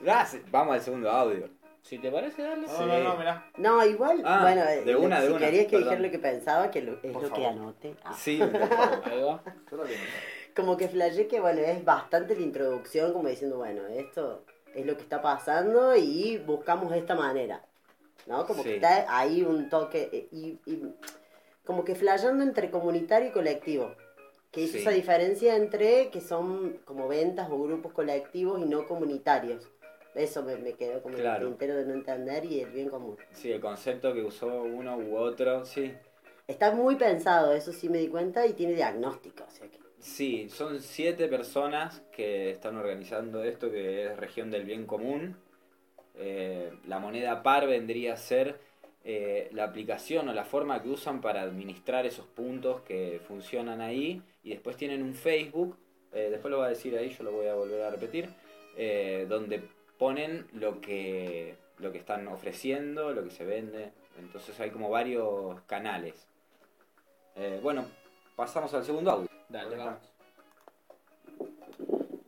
Gracias. 0.00 0.42
Vamos 0.50 0.74
al 0.74 0.80
segundo 0.82 1.10
audio. 1.10 1.48
Si 1.86 1.98
te 1.98 2.10
parece, 2.10 2.42
dale. 2.42 2.66
No, 2.66 2.86
no, 2.86 2.98
no, 3.00 3.16
mirá. 3.16 3.48
No, 3.58 3.84
igual, 3.86 4.20
Ah, 4.24 4.40
bueno, 4.42 4.64
de 4.64 4.90
eh, 4.90 4.96
una, 4.96 5.20
de 5.20 5.26
si 5.28 5.32
una, 5.32 5.38
querías 5.46 5.66
que 5.68 5.78
dijera 5.78 6.00
lo 6.00 6.10
que 6.10 6.18
pensaba, 6.18 6.70
que 6.72 6.82
lo- 6.82 6.98
es 7.00 7.12
Por 7.12 7.22
lo 7.22 7.32
que 7.32 7.46
anote. 7.46 7.94
Ah. 8.02 8.12
Sí, 8.12 8.40
Ahí 9.04 9.22
va. 9.22 9.40
Como 10.56 10.76
que 10.76 10.88
flashé 10.88 11.28
que, 11.28 11.38
bueno, 11.38 11.60
es 11.60 11.84
bastante 11.84 12.34
la 12.34 12.42
introducción, 12.42 13.12
como 13.12 13.28
diciendo, 13.28 13.58
bueno, 13.58 13.86
esto 13.86 14.42
es 14.74 14.84
lo 14.84 14.96
que 14.96 15.02
está 15.02 15.22
pasando 15.22 15.94
y 15.94 16.38
buscamos 16.38 16.92
esta 16.92 17.14
manera. 17.14 17.62
¿No? 18.26 18.44
Como 18.48 18.64
Sí. 18.64 18.70
que 18.70 18.74
está 18.76 19.06
ahí 19.16 19.42
un 19.44 19.68
toque 19.68 20.08
eh, 20.12 20.28
y, 20.32 20.58
y 20.66 20.82
como 21.64 21.84
que 21.84 21.94
flasheando 21.94 22.42
entre 22.42 22.68
comunitario 22.72 23.28
y 23.28 23.32
colectivo. 23.32 23.92
Que 24.50 24.62
hizo 24.62 24.72
Sí. 24.72 24.78
esa 24.80 24.90
diferencia 24.90 25.54
entre 25.54 26.08
que 26.10 26.20
son 26.20 26.78
como 26.84 27.06
ventas 27.06 27.48
o 27.48 27.62
grupos 27.62 27.92
colectivos 27.92 28.60
y 28.60 28.64
no 28.64 28.88
comunitarios. 28.88 29.68
Eso 30.16 30.42
me, 30.42 30.56
me 30.56 30.72
quedó 30.74 31.02
como 31.02 31.16
Claro. 31.16 31.44
el 31.44 31.50
tintero 31.50 31.76
de 31.76 31.84
no 31.86 31.94
entender 31.94 32.44
y 32.44 32.60
el 32.60 32.70
bien 32.70 32.88
común. 32.88 33.16
sí, 33.32 33.52
el 33.52 33.60
concepto 33.60 34.12
que 34.14 34.22
usó 34.22 34.62
uno 34.62 34.96
u 34.96 35.16
otro, 35.16 35.64
sí. 35.64 35.92
Está 36.48 36.70
muy 36.72 36.96
pensado, 36.96 37.52
eso 37.52 37.72
sí 37.72 37.88
me 37.88 37.98
di 37.98 38.08
cuenta, 38.08 38.46
y 38.46 38.52
tiene 38.52 38.74
diagnóstico. 38.74 39.44
O 39.46 39.50
sea 39.50 39.68
que 39.68 39.78
Sí, 39.98 40.48
son 40.50 40.80
siete 40.80 41.26
personas 41.26 42.02
que 42.12 42.50
están 42.50 42.76
organizando 42.76 43.42
esto 43.42 43.70
que 43.70 44.04
es 44.06 44.16
región 44.16 44.50
del 44.50 44.64
bien 44.64 44.86
común. 44.86 45.36
Eh, 46.16 46.70
la 46.86 46.98
moneda 46.98 47.42
par 47.42 47.66
vendría 47.66 48.14
a 48.14 48.16
ser 48.16 48.58
eh, 49.04 49.48
la 49.52 49.64
aplicación 49.64 50.28
o 50.28 50.32
la 50.32 50.44
forma 50.44 50.82
que 50.82 50.88
usan 50.90 51.20
para 51.20 51.42
administrar 51.42 52.06
esos 52.06 52.26
puntos 52.26 52.82
que 52.82 53.20
funcionan 53.26 53.80
ahí 53.80 54.22
y 54.42 54.50
después 54.50 54.76
tienen 54.76 55.02
un 55.02 55.14
Facebook, 55.14 55.76
eh, 56.12 56.28
después 56.30 56.50
lo 56.50 56.58
voy 56.58 56.66
a 56.66 56.70
decir 56.70 56.96
ahí, 56.96 57.10
yo 57.10 57.24
lo 57.24 57.32
voy 57.32 57.46
a 57.46 57.54
volver 57.54 57.82
a 57.82 57.90
repetir, 57.90 58.28
donde 59.28 59.62
ponen 59.98 60.46
lo 60.52 60.80
que, 60.80 61.56
lo 61.78 61.92
que 61.92 61.98
están 61.98 62.28
ofreciendo, 62.28 63.12
lo 63.12 63.24
que 63.24 63.30
se 63.30 63.44
vende, 63.44 63.92
entonces 64.18 64.58
hay 64.60 64.70
como 64.70 64.90
varios 64.90 65.60
canales. 65.62 66.26
Eh, 67.34 67.60
bueno, 67.62 67.86
pasamos 68.34 68.72
al 68.74 68.84
segundo 68.84 69.10
audio. 69.10 69.28
Dale, 69.48 69.76
vamos. 69.76 70.00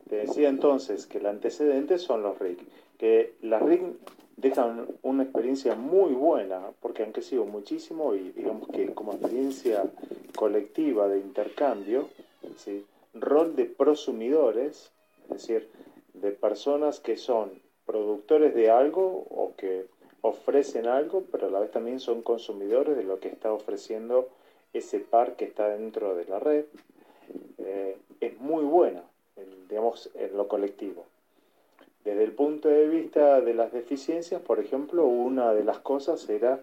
Te 0.07 0.15
decía 0.17 0.49
entonces 0.49 1.05
que 1.05 1.19
el 1.19 1.27
antecedente 1.27 1.99
son 1.99 2.23
los 2.23 2.39
RIC, 2.39 2.59
que 2.97 3.35
las 3.41 3.61
RIC 3.61 3.81
dejan 4.37 4.87
una 5.01 5.23
experiencia 5.23 5.75
muy 5.75 6.13
buena, 6.13 6.61
porque 6.79 7.03
han 7.03 7.11
crecido 7.11 7.45
muchísimo 7.45 8.15
y 8.15 8.31
digamos 8.31 8.67
que 8.69 8.93
como 8.93 9.13
experiencia 9.13 9.83
colectiva 10.35 11.07
de 11.07 11.19
intercambio, 11.19 12.09
¿sí? 12.57 12.85
rol 13.13 13.55
de 13.55 13.65
prosumidores, 13.65 14.91
es 15.23 15.29
decir, 15.29 15.69
de 16.21 16.31
personas 16.31 16.99
que 16.99 17.17
son 17.17 17.51
productores 17.85 18.53
de 18.53 18.69
algo 18.69 19.25
o 19.29 19.53
que 19.57 19.85
ofrecen 20.21 20.87
algo, 20.87 21.23
pero 21.31 21.47
a 21.47 21.49
la 21.51 21.59
vez 21.59 21.71
también 21.71 21.99
son 21.99 22.21
consumidores 22.21 22.95
de 22.95 23.03
lo 23.03 23.19
que 23.19 23.29
está 23.29 23.51
ofreciendo 23.51 24.27
ese 24.73 24.99
par 24.99 25.35
que 25.35 25.45
está 25.45 25.69
dentro 25.69 26.15
de 26.15 26.25
la 26.25 26.39
red, 26.39 26.65
eh, 27.57 27.97
es 28.19 28.39
muy 28.39 28.63
buena, 28.63 29.03
en, 29.35 29.67
digamos, 29.67 30.09
en 30.13 30.35
lo 30.37 30.47
colectivo. 30.47 31.05
Desde 32.03 32.23
el 32.23 32.31
punto 32.31 32.69
de 32.69 32.87
vista 32.87 33.41
de 33.41 33.53
las 33.53 33.71
deficiencias, 33.71 34.41
por 34.41 34.59
ejemplo, 34.59 35.05
una 35.05 35.53
de 35.53 35.63
las 35.63 35.79
cosas 35.79 36.29
era 36.29 36.61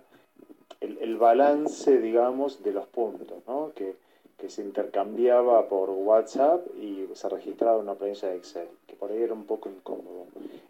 el, 0.80 0.98
el 0.98 1.16
balance, 1.16 1.98
digamos, 1.98 2.62
de 2.62 2.72
los 2.72 2.86
puntos, 2.86 3.38
¿no? 3.46 3.72
que, 3.74 3.94
que 4.38 4.50
se 4.50 4.62
intercambiaba 4.62 5.66
por 5.68 5.90
WhatsApp 5.90 6.66
y 6.76 7.08
se 7.14 7.28
registraba 7.28 7.76
en 7.76 7.82
una 7.82 7.94
planilla 7.94 8.28
de 8.28 8.36
Excel, 8.36 8.68
que 8.86 8.94
por 8.94 9.10
ahí 9.10 9.22
era 9.22 9.32
un 9.32 9.44
poco 9.44 9.68
incómodo. 9.68 10.26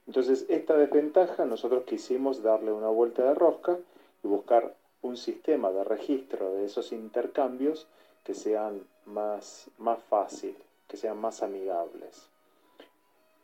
Entonces, 0.07 0.47
esta 0.49 0.77
desventaja 0.77 1.45
nosotros 1.45 1.85
quisimos 1.85 2.43
darle 2.43 2.73
una 2.73 2.89
vuelta 2.89 3.25
de 3.25 3.35
rosca 3.35 3.77
y 4.23 4.29
buscar 4.29 4.75
un 5.03 5.17
sistema 5.17 5.71
de 5.73 5.85
registro 5.85 6.55
de 6.55 6.65
esos 6.65 6.93
intercambios 6.93 7.87
que 8.25 8.35
sean 8.35 8.83
más, 9.05 9.69
más 9.79 9.99
fácil, 10.09 10.57
que 10.89 10.97
sean 10.97 11.19
más 11.21 11.43
amigables. 11.43 12.29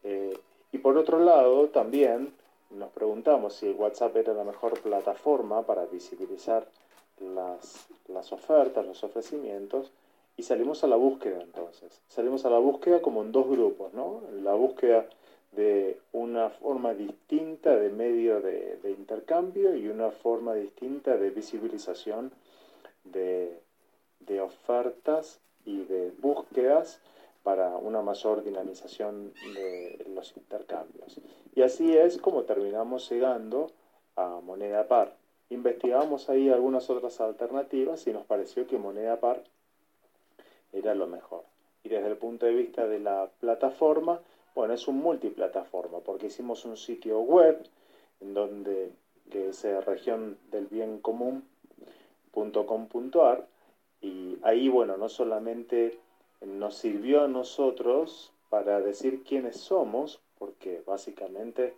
Eh, 0.04 0.38
y 0.72 0.78
por 0.78 0.96
otro 0.96 1.18
lado, 1.18 1.68
también 1.68 2.32
nos 2.70 2.90
preguntamos 2.90 3.54
si 3.54 3.70
WhatsApp 3.70 4.16
era 4.16 4.34
la 4.34 4.44
mejor 4.44 4.80
plataforma 4.80 5.62
para 5.62 5.84
visibilizar 5.86 6.66
las, 7.20 7.86
las 8.08 8.32
ofertas, 8.32 8.86
los 8.86 9.04
ofrecimientos, 9.04 9.90
y 10.36 10.42
salimos 10.42 10.82
a 10.84 10.86
la 10.86 10.96
búsqueda 10.96 11.40
entonces. 11.42 12.00
Salimos 12.08 12.44
a 12.44 12.50
la 12.50 12.58
búsqueda 12.58 13.02
como 13.02 13.22
en 13.22 13.32
dos 13.32 13.48
grupos, 13.48 13.92
¿no? 13.94 14.22
La 14.42 14.54
búsqueda 14.54 15.06
de 15.52 15.98
una 16.12 16.48
forma 16.48 16.94
distinta 16.94 17.76
de 17.76 17.90
medio 17.90 18.40
de, 18.40 18.78
de 18.82 18.90
intercambio 18.90 19.74
y 19.76 19.88
una 19.88 20.10
forma 20.10 20.54
distinta 20.54 21.16
de 21.16 21.30
visibilización 21.30 22.32
de, 23.04 23.60
de 24.20 24.40
ofertas 24.40 25.40
y 25.64 25.84
de 25.84 26.10
búsquedas 26.18 27.00
para 27.42 27.76
una 27.76 28.02
mayor 28.02 28.44
dinamización 28.44 29.32
de 29.54 30.06
los 30.14 30.36
intercambios. 30.36 31.20
Y 31.54 31.62
así 31.62 31.96
es 31.96 32.18
como 32.18 32.44
terminamos 32.44 33.10
llegando 33.10 33.72
a 34.16 34.40
moneda 34.40 34.86
par. 34.86 35.16
Investigamos 35.50 36.30
ahí 36.30 36.48
algunas 36.48 36.88
otras 36.88 37.20
alternativas 37.20 38.06
y 38.06 38.12
nos 38.12 38.24
pareció 38.24 38.66
que 38.66 38.78
moneda 38.78 39.20
par 39.20 39.42
era 40.72 40.94
lo 40.94 41.06
mejor. 41.06 41.44
Y 41.84 41.88
desde 41.88 42.08
el 42.08 42.16
punto 42.16 42.46
de 42.46 42.54
vista 42.54 42.86
de 42.86 43.00
la 43.00 43.28
plataforma, 43.40 44.20
bueno, 44.54 44.74
es 44.74 44.86
un 44.88 44.98
multiplataforma, 44.98 46.00
porque 46.00 46.26
hicimos 46.26 46.64
un 46.64 46.76
sitio 46.76 47.20
web 47.20 47.64
en 48.20 48.34
donde, 48.34 48.92
que 49.30 49.48
es 49.48 49.64
eh, 49.64 49.80
región 49.80 50.38
del 50.50 50.66
bien 50.66 50.98
común.com.ar, 50.98 53.46
y 54.00 54.38
ahí, 54.42 54.68
bueno, 54.68 54.96
no 54.96 55.08
solamente 55.08 55.98
nos 56.40 56.74
sirvió 56.74 57.22
a 57.22 57.28
nosotros 57.28 58.32
para 58.50 58.80
decir 58.80 59.22
quiénes 59.22 59.56
somos, 59.56 60.20
porque 60.38 60.82
básicamente 60.84 61.74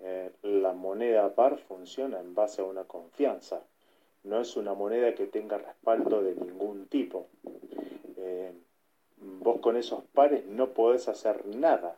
eh, 0.00 0.30
la 0.42 0.72
moneda 0.72 1.34
par 1.34 1.58
funciona 1.58 2.20
en 2.20 2.34
base 2.34 2.60
a 2.60 2.66
una 2.66 2.84
confianza. 2.84 3.62
No 4.22 4.40
es 4.40 4.56
una 4.56 4.74
moneda 4.74 5.14
que 5.14 5.26
tenga 5.26 5.58
respaldo 5.58 6.22
de 6.22 6.34
ningún 6.34 6.86
tipo. 6.86 7.26
Eh, 8.26 8.52
vos 9.18 9.60
con 9.60 9.76
esos 9.76 10.02
pares 10.12 10.44
no 10.46 10.70
podés 10.74 11.08
hacer 11.08 11.46
nada, 11.46 11.96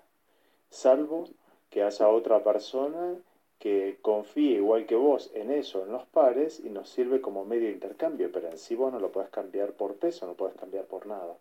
salvo 0.71 1.25
que 1.71 1.83
haya 1.83 2.09
otra 2.09 2.45
persona 2.45 3.17
que 3.59 3.99
confíe 4.03 4.57
igual 4.57 4.87
que 4.87 4.95
vos 4.95 5.31
en 5.35 5.51
eso, 5.51 5.83
en 5.85 5.93
los 5.93 6.05
pares, 6.07 6.61
y 6.61 6.69
nos 6.69 6.89
sirve 6.89 7.21
como 7.21 7.45
medio 7.45 7.69
de 7.69 7.75
intercambio, 7.75 8.31
pero 8.31 8.49
en 8.49 8.59
sí 8.59 8.75
vos 8.75 8.93
no 8.93 9.01
lo 9.01 9.11
podés 9.11 9.31
cambiar 9.31 9.73
por 9.73 9.97
peso, 9.97 10.27
no 10.27 10.35
podés 10.35 10.55
cambiar 10.55 10.85
por 10.85 11.07
nada. 11.07 11.37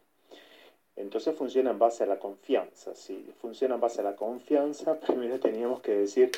Entonces 0.96 1.36
funciona 1.36 1.70
en 1.72 1.78
base 1.78 2.04
a 2.04 2.08
la 2.08 2.18
confianza. 2.18 2.96
Si 2.96 3.32
funciona 3.40 3.76
en 3.76 3.82
base 3.82 4.02
a 4.02 4.06
la 4.06 4.16
confianza, 4.16 5.00
primero 5.08 5.40
teníamos 5.40 5.82
que 5.82 5.94
decir 5.96 6.32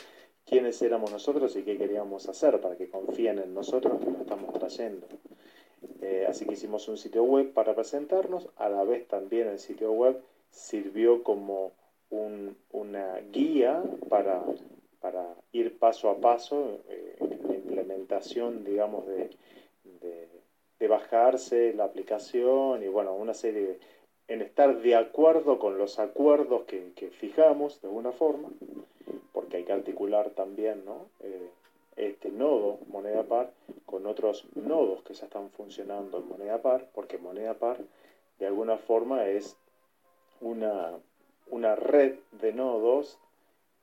quiénes 0.46 0.82
éramos 0.82 1.12
nosotros 1.12 1.56
y 1.56 1.64
qué 1.64 1.78
queríamos 1.78 2.28
hacer 2.28 2.60
para 2.60 2.76
que 2.76 2.90
confíen 2.90 3.40
en 3.40 3.54
nosotros 3.54 4.00
que 4.00 4.12
lo 4.12 4.18
estamos 4.18 4.52
trayendo. 4.54 5.08
Eh, 6.02 6.26
así 6.28 6.46
que 6.46 6.54
hicimos 6.54 6.88
un 6.88 6.98
sitio 6.98 7.24
web 7.24 7.54
para 7.54 7.76
presentarnos, 7.76 8.48
a 8.58 8.70
la 8.70 8.84
vez 8.84 9.08
también 9.08 9.48
el 9.48 9.60
sitio 9.60 9.92
web 9.92 10.22
sirvió 10.50 11.24
como 11.24 11.74
un, 12.10 12.58
una 12.72 13.18
guía 13.32 13.84
para, 14.10 14.44
para, 15.00 15.26
ir 15.52 15.78
paso 15.78 16.10
a 16.10 16.18
paso 16.18 16.80
eh, 16.90 17.16
en 17.20 17.48
la 17.48 17.56
implementación, 17.56 18.64
digamos, 18.64 19.06
de, 19.08 19.30
bajarse 20.88 21.72
la 21.74 21.84
aplicación 21.84 22.82
y 22.82 22.88
bueno, 22.88 23.14
una 23.14 23.36
serie 23.36 23.62
de, 23.62 23.80
en 24.28 24.42
estar 24.42 24.82
de 24.82 24.96
acuerdo 24.96 25.60
con 25.60 25.78
los 25.78 26.00
acuerdos 26.00 26.64
que, 26.64 26.94
que 26.96 27.12
fijamos 27.12 27.80
de 27.82 27.90
alguna 27.90 28.12
forma, 28.12 28.50
porque 29.32 29.58
hay 29.58 29.66
que 29.66 29.74
articular 29.74 30.32
también, 30.32 30.84
¿no? 30.86 31.06
Eh, 31.20 31.50
este 32.00 32.32
nodo 32.32 32.80
moneda 32.88 33.24
par 33.24 33.52
con 33.86 34.06
otros 34.06 34.46
nodos 34.56 35.04
que 35.04 35.14
ya 35.14 35.26
están 35.26 35.50
funcionando 35.50 36.20
en 36.20 36.28
moneda 36.28 36.62
par, 36.62 36.88
porque 36.94 37.18
moneda 37.18 37.54
par 37.56 37.78
de 38.40 38.48
alguna 38.48 38.78
forma 38.78 39.26
es 39.26 39.58
una, 40.42 40.98
una 41.50 41.76
red 41.76 42.16
de 42.42 42.54
nodos 42.54 43.18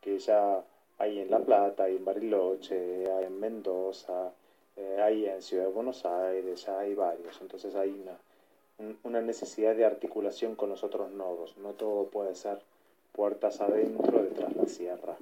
que 0.00 0.18
ya 0.18 0.64
hay 0.98 1.18
en 1.18 1.30
La 1.30 1.40
Plata, 1.40 1.84
hay 1.84 1.96
en 1.96 2.04
Bariloche, 2.04 3.10
hay 3.12 3.24
en 3.24 3.38
Mendoza, 3.38 4.32
eh, 4.76 4.98
hay 5.02 5.26
en 5.26 5.42
Ciudad 5.42 5.64
de 5.64 5.72
Buenos 5.72 6.06
Aires, 6.06 6.64
ya 6.64 6.78
hay 6.78 6.94
varios. 6.94 7.38
Entonces 7.40 7.74
hay 7.74 7.90
una, 7.90 8.96
una 9.04 9.20
necesidad 9.20 9.76
de 9.76 9.84
articulación 9.84 10.54
con 10.54 10.70
los 10.70 10.84
otros 10.84 11.10
nodos. 11.10 11.56
No 11.58 11.70
todo 11.70 12.06
puede 12.06 12.34
ser 12.34 12.60
puertas 13.12 13.60
adentro 13.60 14.22
detrás 14.22 14.54
de 14.54 14.62
la 14.62 14.68
sierra. 14.68 15.16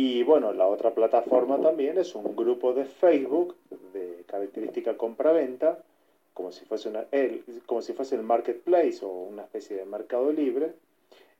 Y 0.00 0.22
bueno, 0.22 0.52
la 0.52 0.68
otra 0.68 0.94
plataforma 0.94 1.60
también 1.60 1.98
es 1.98 2.14
un 2.14 2.36
grupo 2.36 2.72
de 2.72 2.84
Facebook 2.84 3.56
de 3.92 4.22
característica 4.28 4.96
compra-venta, 4.96 5.82
como, 6.34 6.52
si 6.52 6.64
fuese 6.66 6.88
una, 6.88 7.06
el, 7.10 7.42
como 7.66 7.82
si 7.82 7.94
fuese 7.94 8.14
el 8.14 8.22
marketplace 8.22 9.04
o 9.04 9.08
una 9.08 9.42
especie 9.42 9.76
de 9.76 9.84
mercado 9.84 10.30
libre, 10.30 10.70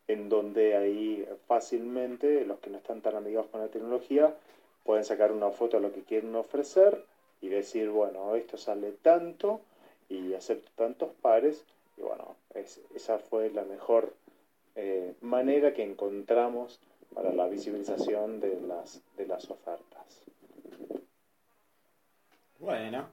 en 0.08 0.28
donde 0.28 0.74
ahí 0.74 1.24
fácilmente 1.46 2.44
los 2.44 2.58
que 2.58 2.70
no 2.70 2.78
están 2.78 3.00
tan 3.00 3.14
amigados 3.14 3.46
con 3.46 3.60
la 3.60 3.68
tecnología 3.68 4.34
pueden 4.82 5.04
sacar 5.04 5.30
una 5.30 5.50
foto 5.50 5.76
de 5.76 5.84
lo 5.84 5.92
que 5.92 6.02
quieren 6.02 6.34
ofrecer 6.34 7.04
y 7.40 7.50
decir, 7.50 7.90
bueno, 7.90 8.34
esto 8.34 8.56
sale 8.56 8.90
tanto 8.90 9.60
y 10.08 10.34
acepto 10.34 10.68
tantos 10.74 11.10
pares. 11.22 11.64
Y 11.96 12.00
bueno, 12.00 12.34
es, 12.56 12.80
esa 12.92 13.20
fue 13.20 13.50
la 13.50 13.62
mejor 13.62 14.12
eh, 14.74 15.14
manera 15.20 15.74
que 15.74 15.84
encontramos 15.84 16.80
para 17.18 17.32
la 17.32 17.48
visibilización 17.48 18.38
de 18.38 18.60
las, 18.60 19.02
de 19.16 19.26
las 19.26 19.50
ofertas. 19.50 20.22
Bueno, 22.60 23.08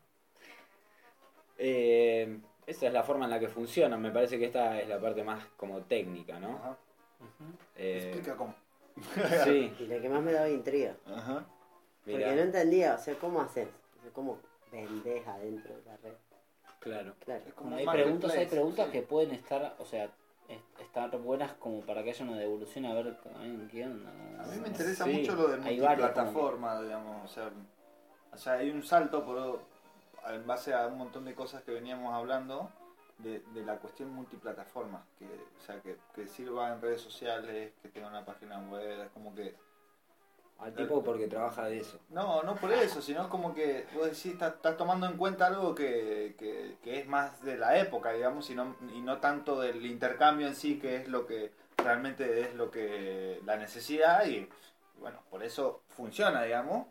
eh, 1.58 2.40
esa 2.68 2.86
es 2.86 2.94
la 2.94 3.02
forma 3.02 3.26
en 3.26 3.32
la 3.32 3.40
que 3.40 3.48
funciona. 3.48 3.98
Me 3.98 4.12
parece 4.12 4.38
que 4.38 4.46
esta 4.46 4.80
es 4.80 4.88
la 4.88 5.02
parte 5.02 5.24
más 5.24 5.44
como 5.58 5.82
técnica, 5.82 6.40
¿no? 6.40 6.50
Ajá. 6.50 6.78
Eh, 7.76 8.12
Explica 8.14 8.38
cómo. 8.38 8.54
sí, 9.44 9.74
Y 9.80 9.88
la 9.88 10.00
que 10.00 10.10
más 10.10 10.22
me 10.22 10.34
daba 10.34 10.50
intriga. 10.50 10.96
Ajá. 11.08 11.44
Porque 12.06 12.36
no 12.36 12.42
entendía, 12.42 12.94
o 12.94 13.00
sea, 13.00 13.16
¿cómo 13.16 13.42
haces? 13.42 13.68
O 13.98 14.02
sea, 14.04 14.12
¿cómo 14.12 14.38
vendés 14.72 15.26
adentro 15.26 15.76
de 15.78 15.84
la 15.84 15.98
red? 15.98 16.14
claro. 16.80 17.16
Claro. 17.22 17.44
Es 17.48 17.54
como 17.56 17.76
hay 17.76 17.88
preguntas, 17.88 18.32
hay 18.34 18.46
preguntas 18.46 18.86
sí. 18.86 18.92
que 18.92 19.02
pueden 19.02 19.32
estar, 19.32 19.76
o 19.80 19.86
sea, 19.86 20.12
estar 20.96 21.20
buenas 21.20 21.52
como 21.56 21.82
para 21.82 22.04
que 22.04 22.12
haya 22.12 22.24
una 22.26 22.38
devolución 22.38 22.86
a 22.86 22.94
ver 22.94 23.18
qué 23.70 23.84
onda. 23.84 24.10
A 24.42 24.48
mí 24.48 24.60
me 24.62 24.70
interesa 24.70 25.04
Sí, 25.04 25.12
mucho 25.12 25.36
lo 25.36 25.50
de 25.50 25.58
multiplataforma, 25.58 26.82
digamos. 26.82 27.26
O 27.26 27.28
sea, 27.28 27.52
o 28.32 28.38
sea, 28.38 28.54
hay 28.54 28.70
un 28.70 28.82
salto 28.82 29.26
por, 29.26 29.60
en 30.34 30.48
base 30.48 30.74
a 30.74 30.88
un 30.88 30.98
montón 30.98 31.26
de 31.26 31.36
cosas 31.36 31.64
que 31.64 31.72
veníamos 31.72 32.14
hablando 32.14 32.70
de, 33.18 33.42
de 33.54 33.66
la 33.66 33.78
cuestión 33.78 34.14
multiplataforma, 34.14 35.06
que, 35.20 35.26
o 35.26 35.66
sea, 35.66 35.82
que, 35.82 35.98
que 36.14 36.28
sirva 36.28 36.74
en 36.74 36.82
redes 36.82 37.02
sociales, 37.02 37.74
que 37.82 37.90
tenga 37.90 38.08
una 38.08 38.24
página 38.24 38.60
web, 38.60 39.10
como 39.14 39.36
que 39.36 39.54
Al 40.60 40.74
tipo 40.74 41.04
porque 41.04 41.28
trabaja 41.28 41.66
de 41.66 41.80
eso. 41.80 42.00
No, 42.10 42.42
no 42.44 42.56
por 42.56 42.72
eso, 42.72 43.02
sino 43.02 43.24
es 43.24 43.28
como 43.28 43.54
que 43.54 43.86
vos 43.94 44.06
decís, 44.06 44.28
estás, 44.28 44.54
estás 44.56 44.78
tomando 44.78 45.06
en 45.06 45.18
cuenta 45.18 45.48
algo 45.48 45.76
que, 45.76 46.36
que- 46.40 46.78
que 46.82 47.00
es 47.00 47.08
más 47.08 47.42
de 47.44 47.58
la 47.58 47.78
época, 47.78 48.12
digamos, 48.14 48.50
y 48.50 48.56
no, 48.56 48.76
y 48.96 49.02
no 49.02 49.18
tanto 49.20 49.60
del 49.60 49.86
intercambio 49.86 50.48
en 50.48 50.56
sí, 50.56 50.80
que 50.80 50.96
es 50.96 51.08
lo 51.10 51.26
que 51.28 51.52
realmente 51.78 52.40
es 52.42 52.56
lo 52.56 52.72
que 52.72 53.42
la 53.46 53.58
necesidad, 53.58 54.26
y 54.26 54.48
bueno, 55.00 55.20
por 55.30 55.44
eso 55.44 55.82
funciona, 55.90 56.42
digamos, 56.44 56.88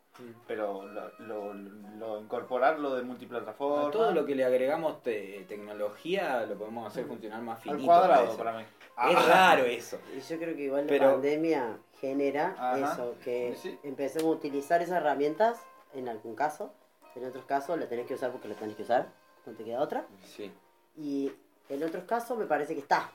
pero 0.47 0.87
lo, 0.87 1.09
lo- 1.21 1.55
lo- 1.55 2.21
incorporarlo 2.21 2.95
de 2.95 3.03
multiplataforma. 3.03 3.89
A 3.89 3.91
todo 3.91 4.13
lo 4.13 4.27
que 4.27 4.35
le 4.35 4.45
agregamos 4.45 5.03
te- 5.03 5.45
tecnología 5.49 6.45
lo 6.47 6.55
podemos 6.57 6.87
hacer 6.87 7.07
funcionar 7.07 7.41
más 7.43 7.57
al 7.57 7.63
finito. 7.63 7.87
cuadrado 7.87 8.21
parece. 8.25 8.37
para 8.39 8.59
mí. 8.59 8.63
Es 8.63 8.69
Ah, 8.97 9.27
raro 9.57 9.65
eso. 9.65 9.99
Y 10.17 10.21
yo 10.21 10.39
creo 10.39 10.55
que 10.55 10.63
igual 10.65 10.85
Pero- 10.87 11.07
la 11.07 11.13
pandemia 11.15 11.79
genera 12.01 12.55
Ajá. 12.59 12.93
eso, 12.93 13.15
que 13.25 13.57
Sí. 13.61 13.79
empecemos 13.83 14.29
a 14.35 14.37
utilizar 14.37 14.83
esas 14.83 14.97
herramientas 14.99 15.61
en 15.95 16.09
algún 16.09 16.35
caso, 16.35 16.73
en 17.15 17.25
otros 17.25 17.45
casos 17.45 17.79
la 17.79 17.89
tenés 17.89 18.07
que 18.07 18.15
usar 18.15 18.33
porque 18.33 18.49
la 18.49 18.55
tenés 18.55 18.77
que 18.77 18.83
usar, 18.83 19.09
no 19.47 19.53
te 19.53 19.65
queda 19.65 19.81
otra. 19.81 20.07
Sí. 20.25 20.53
Y 20.97 21.33
en 21.69 21.83
otros 21.83 22.05
casos 22.05 22.37
me 22.39 22.47
parece 22.47 22.75
que 22.75 22.81
está, 22.81 23.11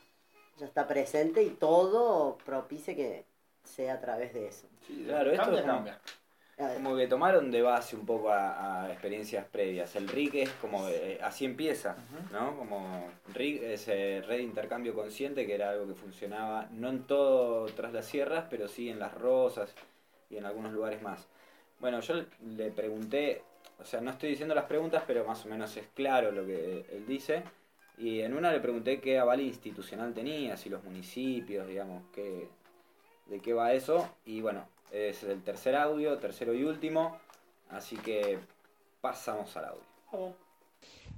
ya 0.58 0.66
está 0.66 0.88
presente 0.88 1.44
y 1.44 1.50
todo 1.50 2.38
propicia 2.46 2.96
que 2.96 3.26
sea 3.64 3.96
a 3.96 4.00
través 4.00 4.34
de 4.34 4.48
eso. 4.48 4.68
Sí, 4.88 5.04
Claro, 5.06 5.32
esto 5.32 5.44
cambia, 5.44 5.60
es 5.60 5.66
como- 5.66 5.76
cambia. 5.78 6.02
Como 6.60 6.98
que 6.98 7.08
tomaron 7.08 7.52
de 7.52 7.62
base 7.62 7.96
un 7.96 8.06
poco 8.06 8.32
a, 8.32 8.84
a 8.84 8.92
experiencias 8.92 9.46
previas. 9.46 9.96
El 9.96 10.10
RIC 10.10 10.36
es 10.36 10.50
como, 10.60 10.90
eh, 10.90 11.18
así 11.24 11.46
empieza, 11.46 11.96
¿no? 12.34 12.58
Como 12.58 13.10
RIC 13.34 13.64
es 13.64 13.88
eh, 13.88 14.22
red 14.28 14.38
de 14.38 14.44
intercambio 14.44 14.94
consciente, 14.94 15.48
que 15.48 15.56
era 15.56 15.70
algo 15.70 15.88
que 15.88 15.94
funcionaba 15.94 16.68
no 16.72 16.90
en 16.90 17.04
todo 17.04 17.66
tras 17.68 17.94
las 17.94 18.08
sierras, 18.08 18.48
pero 18.50 18.68
sí 18.68 18.90
en 18.90 19.00
las 19.00 19.14
rosas 19.14 19.74
y 20.30 20.36
en 20.36 20.46
algunos 20.46 20.74
lugares 20.74 21.02
más. 21.02 21.30
Bueno, 21.80 22.02
yo 22.02 22.26
le 22.58 22.72
pregunté, 22.72 23.42
o 23.80 23.86
sea, 23.86 24.02
no 24.02 24.12
estoy 24.12 24.32
diciendo 24.32 24.54
las 24.54 24.66
preguntas, 24.66 25.04
pero 25.08 25.24
más 25.24 25.46
o 25.46 25.48
menos 25.48 25.78
es 25.78 25.88
claro 25.96 26.34
lo 26.34 26.46
que 26.46 26.86
él 26.92 27.06
dice. 27.08 27.44
Y 27.98 28.20
en 28.20 28.34
una 28.34 28.52
le 28.52 28.60
pregunté 28.60 29.00
qué 29.00 29.18
aval 29.18 29.40
institucional 29.40 30.14
tenía, 30.14 30.58
si 30.58 30.70
los 30.70 30.84
municipios, 30.84 31.70
digamos, 31.70 32.04
qué, 32.14 32.50
de 33.28 33.40
qué 33.40 33.54
va 33.54 33.72
eso. 33.72 34.10
Y 34.26 34.42
bueno, 34.42 34.68
es 34.92 35.24
el 35.24 35.42
tercer 35.44 35.76
audio, 35.76 36.18
tercero 36.18 36.54
y 36.54 36.64
último. 36.64 37.18
Así 37.70 37.98
que 37.98 38.40
pasamos 39.02 39.56
al 39.58 39.66
audio. 39.66 40.36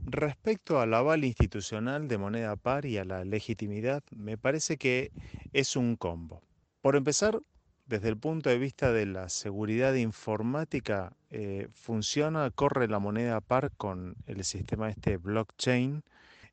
Respecto 0.05 0.79
al 0.79 0.93
aval 0.93 1.23
institucional 1.23 2.07
de 2.07 2.17
moneda 2.17 2.55
par 2.55 2.85
y 2.85 2.97
a 2.97 3.05
la 3.05 3.23
legitimidad, 3.23 4.03
me 4.15 4.37
parece 4.37 4.77
que 4.77 5.11
es 5.53 5.75
un 5.75 5.95
combo. 5.95 6.41
Por 6.81 6.95
empezar, 6.95 7.39
desde 7.85 8.09
el 8.09 8.17
punto 8.17 8.49
de 8.49 8.57
vista 8.57 8.91
de 8.91 9.05
la 9.05 9.29
seguridad 9.29 9.93
informática, 9.93 11.15
eh, 11.29 11.67
funciona, 11.73 12.49
corre 12.49 12.87
la 12.87 12.99
moneda 12.99 13.41
par 13.41 13.71
con 13.77 14.15
el 14.25 14.43
sistema 14.43 14.89
este 14.89 15.17
blockchain, 15.17 16.03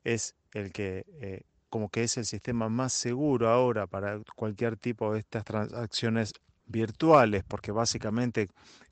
es 0.05 0.37
el 0.53 0.73
que 0.73 1.07
eh, 1.21 1.43
como 1.71 1.89
que 1.89 2.03
es 2.03 2.17
el 2.17 2.25
sistema 2.25 2.69
más 2.69 2.93
seguro 2.93 3.49
ahora 3.49 3.87
para 3.87 4.21
cualquier 4.37 4.77
tipo 4.77 5.13
de 5.13 5.21
estas 5.21 5.45
transacciones 5.45 6.33
virtuales, 6.69 7.43
porque 7.47 7.73
básicamente 7.73 8.49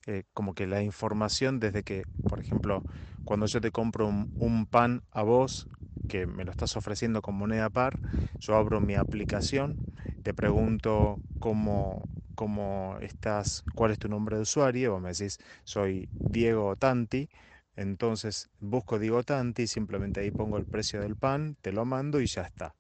eh, 0.07 0.25
como 0.35 0.55
que 0.55 0.67
la 0.67 0.83
información 0.83 1.61
desde 1.61 1.83
que, 1.83 2.05
por 2.27 2.41
ejemplo, 2.41 2.85
cuando 3.25 3.47
yo 3.47 3.61
te 3.61 3.71
compro 3.71 4.07
un, 4.07 4.67
pan 4.67 5.03
a 5.11 5.23
vos, 5.23 5.69
que 6.07 6.27
me 6.27 6.45
lo 6.45 6.51
estás 6.53 6.77
ofreciendo 6.77 7.23
con 7.23 7.35
moneda 7.35 7.71
par, 7.71 8.01
yo 8.41 8.57
abro 8.57 8.81
mi 8.81 8.95
aplicación, 8.95 9.79
te 10.23 10.33
pregunto 10.33 11.21
cómo, 11.39 12.09
cómo 12.35 12.97
estás, 13.01 13.65
cuál 13.75 13.91
es 13.91 13.99
tu 13.99 14.09
nombre 14.09 14.37
de 14.37 14.43
usuario, 14.43 14.93
vos 14.93 15.03
me 15.03 15.13
decís, 15.13 15.39
soy 15.65 16.09
Diego 16.23 16.77
Tanti, 16.77 17.29
entonces 17.75 18.49
busco 18.61 18.99
Diego 18.99 19.23
Tanti, 19.23 19.67
simplemente 19.67 20.21
ahí 20.21 20.31
pongo 20.31 20.57
el 20.57 20.67
precio 20.67 21.01
del 21.01 21.17
pan, 21.17 21.57
te 21.61 21.73
lo 21.73 21.85
mando 21.85 22.21
y 22.21 22.27
ya 22.27 22.43
está. 22.43 22.75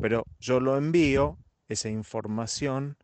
Pero 0.00 0.26
yo 0.40 0.60
lo 0.60 0.76
envío, 0.76 1.38
esa 1.68 1.88
información, 1.88 2.96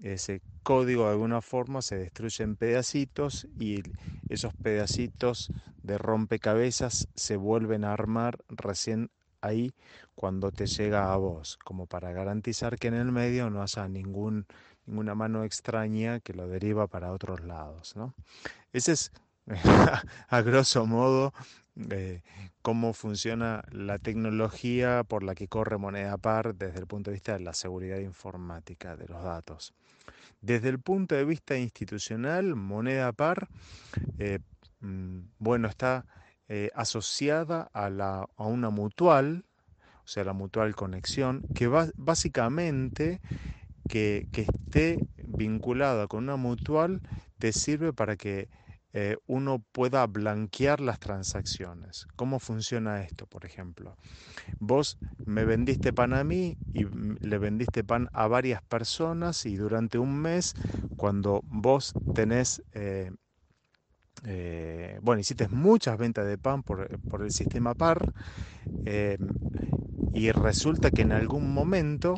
ese 0.00 0.40
código 0.62 1.04
de 1.04 1.10
alguna 1.10 1.40
forma 1.40 1.82
se 1.82 1.98
destruye 1.98 2.44
en 2.44 2.56
pedacitos 2.56 3.46
y 3.58 3.82
esos 4.28 4.54
pedacitos 4.54 5.50
de 5.82 5.98
rompecabezas 5.98 7.08
se 7.14 7.36
vuelven 7.36 7.84
a 7.84 7.92
armar 7.92 8.38
recién 8.48 9.10
ahí 9.40 9.74
cuando 10.14 10.52
te 10.52 10.66
llega 10.66 11.12
a 11.12 11.16
vos, 11.16 11.58
como 11.64 11.86
para 11.86 12.12
garantizar 12.12 12.78
que 12.78 12.88
en 12.88 12.94
el 12.94 13.12
medio 13.12 13.50
no 13.50 13.62
haya 13.62 13.88
ningún, 13.88 14.46
ninguna 14.86 15.14
mano 15.14 15.44
extraña 15.44 16.20
que 16.20 16.32
lo 16.32 16.48
deriva 16.48 16.86
para 16.86 17.12
otros 17.12 17.42
lados. 17.42 17.94
¿no? 17.96 18.14
Ese 18.72 18.92
es, 18.92 19.12
a 20.28 20.42
grosso 20.42 20.86
modo, 20.86 21.34
eh, 21.90 22.22
cómo 22.62 22.92
funciona 22.92 23.64
la 23.72 23.98
tecnología 23.98 25.04
por 25.04 25.22
la 25.24 25.34
que 25.34 25.48
corre 25.48 25.78
moneda 25.78 26.16
par 26.18 26.54
desde 26.54 26.78
el 26.78 26.86
punto 26.86 27.10
de 27.10 27.14
vista 27.14 27.32
de 27.32 27.40
la 27.40 27.54
seguridad 27.54 27.98
informática 27.98 28.96
de 28.96 29.08
los 29.08 29.22
datos. 29.22 29.74
Desde 30.42 30.68
el 30.68 30.80
punto 30.80 31.14
de 31.14 31.24
vista 31.24 31.56
institucional, 31.56 32.56
moneda 32.56 33.12
par, 33.12 33.48
eh, 34.18 34.40
mm, 34.80 35.20
bueno, 35.38 35.68
está 35.68 36.04
eh, 36.48 36.70
asociada 36.74 37.70
a, 37.72 37.88
la, 37.90 38.28
a 38.36 38.44
una 38.44 38.70
mutual, 38.70 39.44
o 40.04 40.08
sea, 40.08 40.24
la 40.24 40.32
mutual 40.32 40.74
conexión, 40.74 41.42
que 41.54 41.68
va, 41.68 41.86
básicamente 41.96 43.20
que, 43.88 44.26
que 44.32 44.42
esté 44.42 44.98
vinculada 45.24 46.08
con 46.08 46.24
una 46.24 46.36
mutual 46.36 47.00
te 47.38 47.52
sirve 47.52 47.92
para 47.92 48.16
que 48.16 48.48
eh, 48.94 49.16
uno 49.26 49.64
pueda 49.72 50.06
blanquear 50.06 50.80
las 50.80 50.98
transacciones. 50.98 52.06
¿Cómo 52.16 52.38
funciona 52.40 53.02
esto, 53.02 53.26
por 53.26 53.46
ejemplo? 53.46 53.96
Vos 54.58 54.98
me 55.24 55.44
vendiste 55.44 55.92
pan 55.92 56.12
a 56.12 56.24
mí 56.24 56.56
y 56.74 56.84
le 56.84 57.38
vendiste 57.38 57.84
pan 57.84 58.08
a 58.12 58.26
varias 58.26 58.62
personas 58.62 59.46
y 59.46 59.56
durante 59.56 59.98
un 59.98 60.20
mes, 60.20 60.54
cuando 60.96 61.40
vos 61.44 61.94
tenés, 62.14 62.62
eh, 62.72 63.10
eh, 64.24 64.98
bueno, 65.02 65.20
hiciste 65.20 65.48
muchas 65.48 65.96
ventas 65.96 66.26
de 66.26 66.36
pan 66.36 66.62
por, 66.62 67.00
por 67.08 67.22
el 67.22 67.30
sistema 67.30 67.74
PAR 67.74 68.12
y 70.14 70.30
resulta 70.32 70.90
que 70.90 71.02
en 71.02 71.12
algún 71.12 71.54
momento 71.54 72.14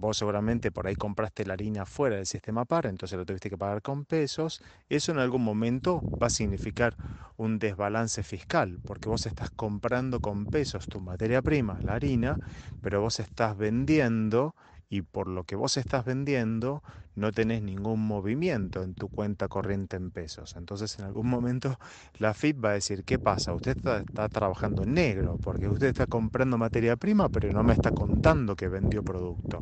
vos 0.00 0.18
seguramente 0.18 0.70
por 0.70 0.86
ahí 0.86 0.96
compraste 0.96 1.44
la 1.46 1.54
harina 1.54 1.86
fuera 1.86 2.16
del 2.16 2.26
sistema 2.26 2.64
PAR, 2.64 2.86
entonces 2.86 3.18
lo 3.18 3.24
tuviste 3.26 3.50
que 3.50 3.58
pagar 3.58 3.82
con 3.82 4.04
pesos, 4.04 4.62
eso 4.88 5.12
en 5.12 5.18
algún 5.18 5.42
momento 5.42 6.06
va 6.22 6.28
a 6.28 6.30
significar 6.30 6.96
un 7.36 7.58
desbalance 7.58 8.22
fiscal, 8.22 8.80
porque 8.84 9.08
vos 9.08 9.26
estás 9.26 9.50
comprando 9.50 10.20
con 10.20 10.46
pesos 10.46 10.88
tu 10.88 11.00
materia 11.00 11.42
prima, 11.42 11.80
la 11.82 11.94
harina, 11.94 12.40
pero 12.80 13.00
vos 13.00 13.20
estás 13.20 13.56
vendiendo 13.56 14.54
y 14.88 15.02
por 15.02 15.28
lo 15.28 15.44
que 15.44 15.56
vos 15.56 15.76
estás 15.76 16.04
vendiendo 16.04 16.82
no 17.16 17.32
tenés 17.32 17.62
ningún 17.62 18.06
movimiento 18.06 18.82
en 18.82 18.94
tu 18.94 19.08
cuenta 19.08 19.48
corriente 19.48 19.96
en 19.96 20.10
pesos. 20.10 20.54
Entonces 20.56 20.98
en 20.98 21.06
algún 21.06 21.28
momento 21.28 21.78
la 22.18 22.34
FIP 22.34 22.64
va 22.64 22.70
a 22.70 22.74
decir, 22.74 23.04
¿qué 23.04 23.18
pasa? 23.18 23.54
Usted 23.54 23.78
está, 23.78 23.98
está 23.98 24.28
trabajando 24.28 24.82
en 24.82 24.94
negro, 24.94 25.38
porque 25.42 25.66
usted 25.66 25.88
está 25.88 26.06
comprando 26.06 26.58
materia 26.58 26.96
prima, 26.96 27.28
pero 27.30 27.50
no 27.52 27.62
me 27.62 27.72
está 27.72 27.90
contando 27.90 28.54
que 28.54 28.68
vendió 28.68 29.02
producto. 29.02 29.60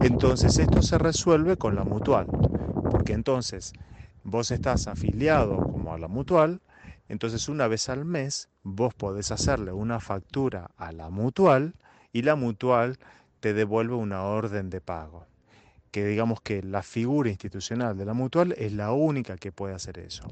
Entonces 0.00 0.58
esto 0.58 0.82
se 0.82 0.98
resuelve 0.98 1.56
con 1.56 1.76
la 1.76 1.84
mutual, 1.84 2.26
porque 2.90 3.12
entonces 3.12 3.72
vos 4.24 4.50
estás 4.50 4.88
afiliado 4.88 5.56
como 5.56 5.94
a 5.94 5.98
la 5.98 6.08
mutual, 6.08 6.60
entonces 7.08 7.48
una 7.48 7.68
vez 7.68 7.88
al 7.88 8.04
mes 8.04 8.48
vos 8.64 8.92
podés 8.92 9.30
hacerle 9.30 9.72
una 9.72 10.00
factura 10.00 10.72
a 10.76 10.90
la 10.90 11.10
mutual 11.10 11.74
y 12.12 12.22
la 12.22 12.34
mutual 12.34 12.98
te 13.40 13.54
devuelve 13.54 13.94
una 13.94 14.24
orden 14.24 14.70
de 14.70 14.80
pago. 14.80 15.26
Que 15.90 16.04
digamos 16.04 16.40
que 16.40 16.62
la 16.62 16.82
figura 16.82 17.30
institucional 17.30 17.96
de 17.96 18.04
la 18.04 18.14
mutual 18.14 18.54
es 18.58 18.72
la 18.72 18.92
única 18.92 19.36
que 19.36 19.52
puede 19.52 19.74
hacer 19.74 19.98
eso. 19.98 20.28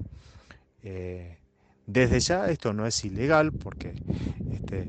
Eh, 0.83 1.39
desde 1.87 2.21
ya 2.21 2.49
esto 2.49 2.73
no 2.73 2.87
es 2.87 3.05
ilegal 3.05 3.53
porque 3.53 3.95
este, 4.53 4.89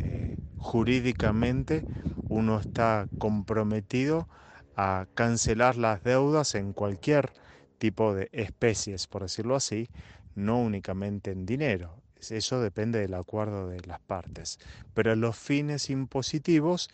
eh, 0.00 0.36
jurídicamente 0.58 1.84
uno 2.28 2.58
está 2.58 3.08
comprometido 3.18 4.28
a 4.76 5.06
cancelar 5.14 5.76
las 5.76 6.02
deudas 6.02 6.54
en 6.54 6.72
cualquier 6.72 7.32
tipo 7.78 8.14
de 8.14 8.28
especies, 8.32 9.06
por 9.06 9.22
decirlo 9.22 9.56
así, 9.56 9.88
no 10.34 10.60
únicamente 10.60 11.30
en 11.30 11.46
dinero. 11.46 12.02
Eso 12.30 12.60
depende 12.60 12.98
del 13.00 13.14
acuerdo 13.14 13.68
de 13.68 13.80
las 13.86 14.00
partes. 14.00 14.58
Pero 14.94 15.14
los 15.16 15.36
fines 15.36 15.90
impositivos 15.90 16.88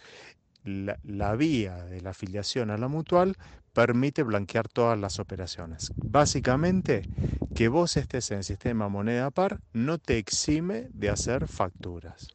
la, 0.65 1.37
vía 1.37 1.77
de 1.85 2.01
la 2.01 2.11
afiliación 2.11 2.71
a 2.71 2.79
la 2.79 2.89
mutual 2.89 3.37
permite 3.73 4.23
blanquear 4.23 4.69
todas 4.69 4.99
las 4.99 5.19
operaciones. 5.19 5.93
Básicamente, 5.97 7.09
que 7.55 7.69
vos 7.69 7.97
estés 7.97 8.31
en 8.31 8.39
el 8.39 8.45
sistema 8.45 8.89
moneda 8.89 9.31
par 9.31 9.61
no 9.73 9.99
te 9.99 10.19
exime 10.19 10.89
de 10.93 11.11
hacer 11.11 11.49
facturas. 11.49 12.29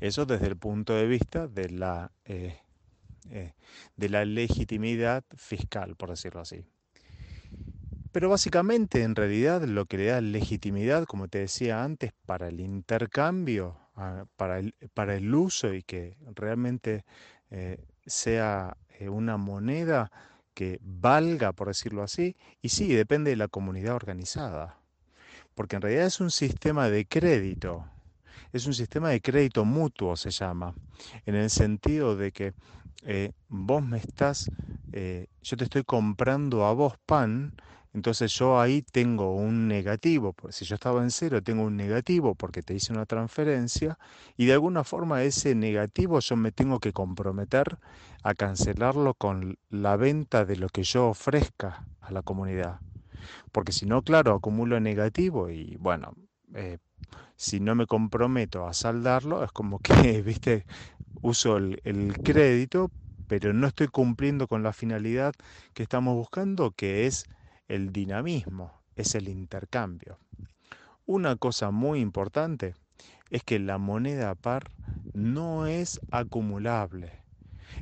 Eso 0.00 0.26
desde 0.26 0.46
el 0.46 0.56
punto 0.56 0.94
de 0.94 1.06
vista 1.06 1.48
de 1.48 1.70
la, 1.70 2.12
eh, 2.24 2.58
eh, 3.30 3.52
de 3.96 4.08
la 4.08 4.24
legitimidad 4.24 5.24
fiscal, 5.36 5.96
por 5.96 6.10
decirlo 6.10 6.40
así. 6.40 6.64
Pero 8.12 8.30
básicamente, 8.30 9.02
en 9.02 9.14
realidad, 9.14 9.62
lo 9.64 9.84
que 9.84 9.98
le 9.98 10.06
da 10.06 10.20
legitimidad, 10.20 11.04
como 11.04 11.28
te 11.28 11.38
decía 11.38 11.84
antes, 11.84 12.12
para 12.26 12.48
el 12.48 12.60
intercambio, 12.60 13.76
para 14.36 14.58
el, 14.58 14.74
para 14.94 15.14
el 15.16 15.34
uso 15.34 15.74
y 15.74 15.82
que 15.82 16.16
realmente 16.34 17.04
eh, 17.50 17.84
sea 18.06 18.76
eh, 18.98 19.08
una 19.08 19.36
moneda 19.36 20.10
que 20.54 20.78
valga, 20.82 21.52
por 21.52 21.68
decirlo 21.68 22.02
así, 22.02 22.36
y 22.62 22.70
sí, 22.70 22.92
depende 22.92 23.30
de 23.30 23.36
la 23.36 23.48
comunidad 23.48 23.94
organizada. 23.94 24.78
Porque 25.54 25.76
en 25.76 25.82
realidad 25.82 26.06
es 26.06 26.20
un 26.20 26.30
sistema 26.30 26.88
de 26.88 27.06
crédito, 27.06 27.86
es 28.52 28.66
un 28.66 28.74
sistema 28.74 29.10
de 29.10 29.20
crédito 29.20 29.64
mutuo, 29.64 30.16
se 30.16 30.30
llama, 30.30 30.74
en 31.26 31.34
el 31.34 31.50
sentido 31.50 32.16
de 32.16 32.32
que 32.32 32.54
eh, 33.04 33.32
vos 33.48 33.82
me 33.82 33.98
estás, 33.98 34.50
yo 35.42 35.56
te 35.56 35.64
estoy 35.64 35.84
comprando 35.84 36.64
a 36.64 36.72
vos 36.72 36.94
pan, 37.06 37.52
entonces 37.98 38.32
yo 38.32 38.60
ahí 38.60 38.82
tengo 38.82 39.34
un 39.34 39.66
negativo, 39.66 40.32
si 40.50 40.64
yo 40.64 40.76
estaba 40.76 41.02
en 41.02 41.10
cero 41.10 41.42
tengo 41.42 41.64
un 41.64 41.76
negativo 41.76 42.36
porque 42.36 42.62
te 42.62 42.72
hice 42.72 42.92
una 42.92 43.06
transferencia 43.06 43.98
y 44.36 44.46
de 44.46 44.52
alguna 44.52 44.84
forma 44.84 45.24
ese 45.24 45.56
negativo 45.56 46.20
yo 46.20 46.36
me 46.36 46.52
tengo 46.52 46.78
que 46.78 46.92
comprometer 46.92 47.78
a 48.22 48.34
cancelarlo 48.34 49.14
con 49.14 49.58
la 49.68 49.96
venta 49.96 50.44
de 50.44 50.54
lo 50.54 50.68
que 50.68 50.84
yo 50.84 51.08
ofrezca 51.08 51.84
a 52.00 52.12
la 52.12 52.22
comunidad. 52.22 52.78
Porque 53.50 53.72
si 53.72 53.84
no, 53.84 54.02
claro, 54.02 54.32
acumulo 54.32 54.78
negativo 54.78 55.50
y 55.50 55.76
bueno, 55.80 56.14
eh, 56.54 56.78
si 57.34 57.58
no 57.58 57.74
me 57.74 57.86
comprometo 57.86 58.64
a 58.64 58.74
saldarlo, 58.74 59.42
es 59.42 59.50
como 59.50 59.80
que, 59.80 60.22
viste, 60.22 60.66
uso 61.20 61.56
el 61.56 62.16
crédito, 62.22 62.92
pero 63.26 63.52
no 63.52 63.66
estoy 63.66 63.88
cumpliendo 63.88 64.46
con 64.46 64.62
la 64.62 64.72
finalidad 64.72 65.34
que 65.74 65.82
estamos 65.82 66.14
buscando, 66.14 66.70
que 66.70 67.06
es 67.06 67.26
el 67.68 67.92
dinamismo, 67.92 68.72
es 68.96 69.14
el 69.14 69.28
intercambio. 69.28 70.18
Una 71.06 71.36
cosa 71.36 71.70
muy 71.70 72.00
importante 72.00 72.74
es 73.30 73.42
que 73.44 73.58
la 73.58 73.78
moneda 73.78 74.34
par 74.34 74.70
no 75.14 75.66
es 75.66 76.00
acumulable. 76.10 77.12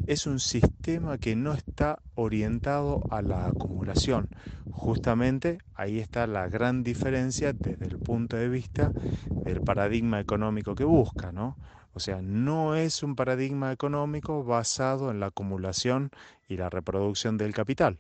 Es 0.07 0.27
un 0.27 0.41
sistema 0.41 1.19
que 1.19 1.37
no 1.37 1.53
está 1.53 2.01
orientado 2.17 3.03
a 3.11 3.23
la 3.23 3.47
acumulación. 3.47 4.29
Justamente 4.71 5.59
ahí 5.75 6.01
está 6.01 6.27
la 6.27 6.49
gran 6.49 6.83
diferencia 6.83 7.53
desde 7.53 7.87
el 7.87 7.99
punto 7.99 8.37
de 8.37 8.49
vista 8.49 8.93
del 9.31 9.63
paradigma 9.63 10.21
económico 10.21 10.75
que 10.75 10.85
busca, 10.85 11.31
¿no? 11.31 11.57
O 11.95 12.01
sea, 12.01 12.21
no 12.21 12.75
es 12.75 13.03
un 13.03 13.15
paradigma 13.15 13.73
económico 13.73 14.45
basado 14.45 15.11
en 15.11 15.21
la 15.21 15.27
acumulación 15.27 16.11
y 16.49 16.57
la 16.57 16.69
reproducción 16.69 17.39
del 17.39 17.55
capital 17.55 17.99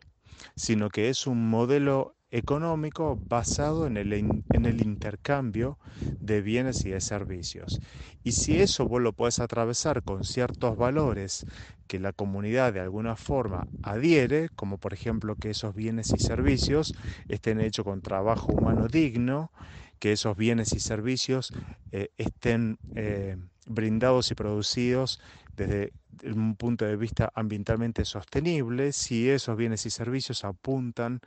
sino 0.54 0.90
que 0.90 1.08
es 1.08 1.26
un 1.26 1.48
modelo 1.48 2.16
económico 2.30 3.18
basado 3.28 3.86
en 3.86 3.96
el, 3.96 4.12
en 4.12 4.66
el, 4.66 4.82
intercambio 4.84 5.78
de 6.20 6.42
bienes 6.42 6.84
y 6.84 6.90
de 6.90 7.00
servicios. 7.00 7.80
Y 8.24 8.32
si 8.32 8.60
eso 8.60 8.86
vos 8.86 9.00
lo 9.00 9.12
puedes 9.12 9.38
atravesar 9.38 10.02
con 10.02 10.24
ciertos 10.24 10.76
valores 10.76 11.46
que 11.86 12.00
la 12.00 12.12
comunidad 12.12 12.72
de 12.72 12.80
alguna 12.80 13.16
forma 13.16 13.68
adhiere, 13.82 14.48
como 14.56 14.78
por 14.78 14.92
ejemplo 14.92 15.36
que 15.36 15.50
esos 15.50 15.74
bienes 15.74 16.12
y 16.12 16.18
servicios 16.18 16.94
estén 17.28 17.60
hechos 17.60 17.84
con 17.84 18.02
trabajo 18.02 18.52
humano 18.52 18.88
digno, 18.88 19.52
que 20.00 20.12
esos 20.12 20.36
bienes 20.36 20.72
y 20.72 20.80
servicios 20.80 21.52
eh, 21.92 22.10
estén 22.18 22.78
eh, 22.96 23.36
brindados 23.66 24.30
y 24.30 24.34
producidos 24.34 25.20
desde 25.56 25.92
un 26.24 26.56
punto 26.56 26.84
de 26.84 26.96
vista 26.96 27.32
ambientalmente 27.34 28.04
sostenible, 28.04 28.92
si 28.92 29.28
esos 29.28 29.56
bienes 29.56 29.86
y 29.86 29.90
servicios 29.90 30.44
apuntan 30.44 31.20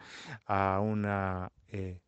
a 0.46 0.80
una 0.82 1.52
eh, 1.70 2.00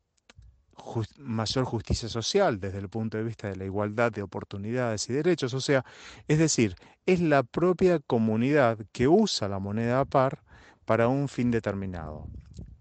mayor 1.18 1.66
justicia 1.66 2.10
social 2.10 2.60
desde 2.60 2.80
el 2.80 2.90
punto 2.90 3.18
de 3.18 3.24
vista 3.24 3.50
de 3.50 3.56
la 3.56 3.66
igualdad 3.66 4.12
de 4.12 4.22
oportunidades 4.22 5.10
y 5.10 5.14
derechos. 5.14 5.54
O 5.54 5.62
sea, 5.62 5.86
es 6.28 6.40
decir, 6.40 6.76
es 7.06 7.20
la 7.20 7.44
propia 7.44 8.00
comunidad 8.00 8.80
que 8.92 9.08
usa 9.08 9.48
la 9.48 9.60
moneda 9.60 10.06
par 10.06 10.44
para 10.86 11.08
un 11.08 11.28
fin 11.28 11.52
determinado. 11.52 12.28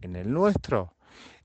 En 0.00 0.16
el 0.16 0.32
nuestro, 0.32 0.94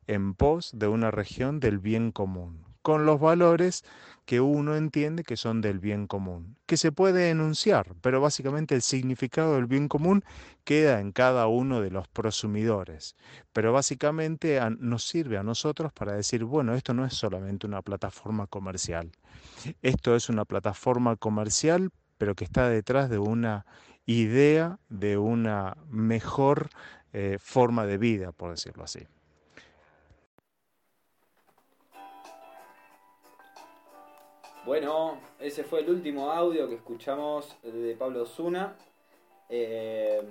en 0.07 0.33
pos 0.33 0.71
de 0.73 0.87
una 0.87 1.11
región 1.11 1.59
del 1.59 1.79
bien 1.79 2.11
común, 2.11 2.63
con 2.81 3.05
los 3.05 3.19
valores 3.19 3.83
que 4.25 4.41
uno 4.41 4.75
entiende 4.75 5.23
que 5.23 5.37
son 5.37 5.61
del 5.61 5.79
bien 5.79 6.07
común, 6.07 6.57
que 6.65 6.77
se 6.77 6.91
puede 6.91 7.29
enunciar, 7.29 7.93
pero 8.01 8.19
básicamente 8.19 8.75
el 8.75 8.81
significado 8.81 9.55
del 9.55 9.67
bien 9.67 9.87
común 9.87 10.23
queda 10.63 10.99
en 10.99 11.11
cada 11.11 11.47
uno 11.47 11.79
de 11.81 11.91
los 11.91 12.07
prosumidores. 12.07 13.15
Pero 13.53 13.71
básicamente 13.71 14.59
nos 14.79 15.07
sirve 15.07 15.37
a 15.37 15.43
nosotros 15.43 15.93
para 15.93 16.13
decir, 16.13 16.43
bueno, 16.43 16.73
esto 16.73 16.93
no 16.93 17.05
es 17.05 17.13
solamente 17.13 17.67
una 17.67 17.83
plataforma 17.83 18.47
comercial, 18.47 19.11
esto 19.81 20.15
es 20.15 20.29
una 20.29 20.45
plataforma 20.45 21.15
comercial, 21.15 21.91
pero 22.17 22.33
que 22.35 22.45
está 22.45 22.67
detrás 22.69 23.09
de 23.09 23.19
una 23.19 23.65
idea 24.07 24.79
de 24.89 25.17
una 25.17 25.77
mejor 25.89 26.69
eh, 27.13 27.37
forma 27.39 27.85
de 27.85 27.97
vida, 27.97 28.31
por 28.31 28.51
decirlo 28.51 28.83
así. 28.83 29.07
Bueno, 34.65 35.19
ese 35.39 35.63
fue 35.63 35.81
el 35.81 35.91
último 35.91 36.31
audio 36.31 36.67
que 36.67 36.73
escuchamos 36.73 37.55
de 37.61 37.95
Pablo 37.95 38.25
Zuna. 38.25 38.75
Eh, 39.47 40.23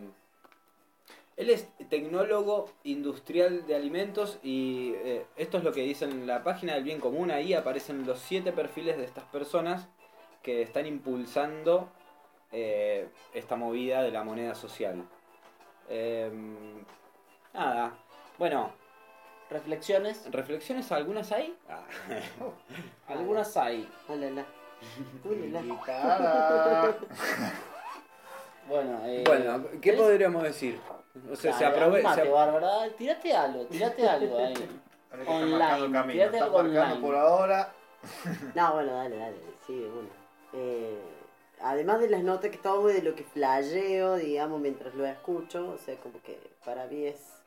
él 1.36 1.50
es 1.50 1.68
tecnólogo 1.88 2.68
industrial 2.82 3.64
de 3.64 3.76
alimentos 3.76 4.40
y 4.42 4.92
eh, 4.96 5.24
esto 5.36 5.58
es 5.58 5.64
lo 5.64 5.72
que 5.72 5.82
dice 5.82 6.06
en 6.06 6.26
la 6.26 6.42
página 6.42 6.74
del 6.74 6.82
bien 6.82 6.98
común. 6.98 7.30
Ahí 7.30 7.54
aparecen 7.54 8.04
los 8.06 8.18
siete 8.18 8.50
perfiles 8.50 8.96
de 8.96 9.04
estas 9.04 9.22
personas 9.26 9.86
que 10.42 10.62
están 10.62 10.86
impulsando 10.86 11.88
eh, 12.50 13.06
esta 13.34 13.54
movida 13.54 14.02
de 14.02 14.10
la 14.10 14.24
moneda 14.24 14.56
social. 14.56 15.04
nada, 17.52 17.96
bueno, 18.36 18.72
¿Reflexiones? 19.54 20.28
¿Reflexiones 20.32 20.90
algunas 20.90 21.30
hay? 21.30 21.56
Ah. 21.68 21.84
Algunas 23.06 23.56
hay. 23.56 23.88
bueno, 28.68 29.00
eh, 29.04 29.22
bueno, 29.24 29.64
¿qué 29.80 29.92
podríamos 29.92 30.42
decir? 30.42 30.80
O 31.30 31.36
sea, 31.36 31.52
se 31.52 31.64
aprovecha. 31.64 32.16
Se... 32.16 32.28
Bárbara, 32.28 32.88
tirate 32.98 33.32
algo, 33.32 33.64
tirate 33.66 34.08
algo 34.08 34.38
ahí. 34.38 34.54
online. 35.28 36.12
Tirate 36.12 36.40
algo 36.40 36.56
online. 36.56 36.96
por 37.00 37.14
ahora. 37.14 37.72
no, 38.56 38.72
bueno, 38.72 38.92
dale, 38.92 39.16
dale. 39.16 39.36
Sí, 39.68 39.88
bueno. 39.94 40.08
Eh, 40.52 40.98
además 41.62 42.00
de 42.00 42.10
las 42.10 42.24
notas 42.24 42.50
que 42.50 42.58
tomo 42.58 42.88
de 42.88 43.02
lo 43.02 43.14
que 43.14 43.22
flasheo, 43.22 44.16
digamos, 44.16 44.60
mientras 44.60 44.96
lo 44.96 45.06
escucho, 45.06 45.68
o 45.68 45.78
sea, 45.78 45.94
como 45.98 46.20
que 46.22 46.40
para 46.64 46.86
mí 46.86 47.06
es 47.06 47.43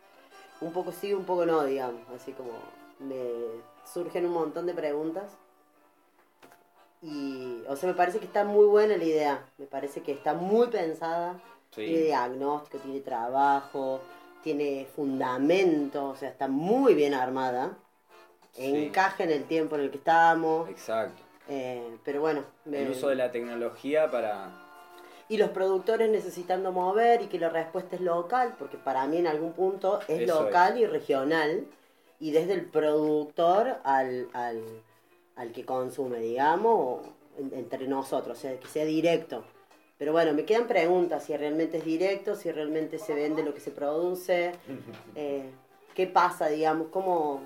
un 0.62 0.72
poco 0.72 0.92
sí, 0.92 1.14
un 1.14 1.26
poco 1.26 1.46
no, 1.46 1.64
digamos. 1.64 2.02
Así 2.16 2.32
como 2.34 2.52
me 3.00 3.32
surgen 3.92 4.26
un 4.26 4.34
montón 4.34 4.66
de 4.66 4.74
preguntas. 4.74 5.38
Y, 7.02 7.62
o 7.68 7.76
sea, 7.76 7.90
me 7.90 7.96
parece 7.96 8.20
que 8.20 8.26
está 8.26 8.44
muy 8.44 8.66
buena 8.66 8.98
la 8.98 9.04
idea. 9.04 9.46
Me 9.58 9.66
parece 9.66 10.02
que 10.02 10.12
está 10.12 10.34
muy 10.34 10.68
pensada. 10.68 11.40
Tiene 11.74 12.00
diagnóstico, 12.00 12.80
tiene 12.80 13.02
trabajo, 13.02 14.02
tiene 14.42 14.88
fundamento, 14.96 16.10
o 16.10 16.16
sea, 16.16 16.30
está 16.30 16.48
muy 16.48 16.96
bien 16.96 17.14
armada. 17.14 17.78
Encaja 18.56 19.26
en 19.26 19.32
el 19.32 19.44
tiempo 19.44 19.76
en 19.76 19.82
el 19.82 19.92
que 19.92 19.98
estamos. 19.98 20.68
Exacto. 20.70 21.22
Eh, 21.50 21.98
pero 22.04 22.22
bueno. 22.22 22.44
El 22.66 22.90
uso 22.90 23.10
de 23.10 23.16
la 23.16 23.32
tecnología 23.32 24.10
para 24.10 24.50
y 25.30 25.38
los 25.38 25.50
productores 25.50 26.10
necesitando 26.10 26.72
mover 26.72 27.22
y 27.22 27.28
que 27.28 27.40
la 27.40 27.50
respuesta 27.50 27.96
es 27.96 28.02
local, 28.02 28.56
porque 28.58 28.78
para 28.78 29.06
mí 29.08 29.18
en 29.18 29.28
algún 29.28 29.54
punto 29.54 30.00
es 30.08 30.28
local 30.28 30.78
y 30.80 30.86
regional, 30.86 31.66
y 32.20 32.32
desde 32.32 32.54
el 32.54 32.66
productor 32.66 33.78
al, 33.84 34.28
al, 34.34 34.62
al 35.36 35.52
que 35.52 35.66
consume, 35.66 36.20
digamos, 36.20 37.02
entre 37.38 37.88
nosotros, 37.88 38.38
o 38.38 38.42
sea, 38.42 38.60
que 38.60 38.68
sea 38.68 38.86
directo. 38.86 39.44
Pero 39.98 40.12
bueno, 40.12 40.34
me 40.34 40.46
quedan 40.46 40.68
preguntas, 40.68 41.24
si 41.24 41.36
realmente 41.36 41.78
es 41.78 41.86
directo, 41.86 42.36
si 42.36 42.52
realmente 42.52 43.00
se 43.00 43.14
vende 43.14 43.44
lo 43.44 43.54
que 43.54 43.60
se 43.60 43.72
produce, 43.72 44.52
eh, 45.16 45.50
qué 45.94 46.08
pasa, 46.08 46.48
digamos, 46.48 46.88
cómo, 46.90 47.42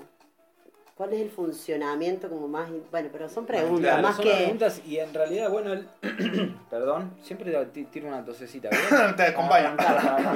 ¿Cuál 0.94 1.14
es 1.14 1.20
el 1.22 1.30
funcionamiento 1.30 2.28
como 2.28 2.46
más... 2.48 2.68
Bueno, 2.90 3.08
pero 3.10 3.28
son 3.28 3.46
preguntas, 3.46 3.80
Claro, 3.80 4.02
más 4.02 4.16
son 4.16 4.24
que... 4.26 4.34
preguntas 4.34 4.82
y 4.86 4.98
en 4.98 5.12
realidad, 5.14 5.50
bueno, 5.50 5.72
el- 5.72 5.88
perdón, 6.70 7.14
siempre 7.22 7.52
ti- 7.66 7.84
tiro 7.84 8.08
una 8.08 8.24
tosecita. 8.24 8.68
Te 9.16 9.22
acompaño. 9.22 9.74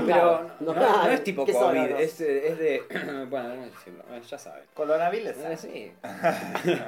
Pero 0.06 0.50
no, 0.60 0.72
No, 0.74 1.04
no 1.04 1.10
es 1.10 1.22
tipo 1.22 1.44
¿qué 1.44 1.52
COVID, 1.52 1.90
es, 2.00 2.20
es 2.20 2.58
de... 2.58 2.82
bueno, 3.30 3.54
no 3.54 3.62
decirlo, 3.66 4.02
eh, 4.10 4.22
ya 4.26 4.38
saben. 4.38 4.64
Coronavirus. 4.74 5.36
Eh, 5.36 5.56
sí. 5.56 5.92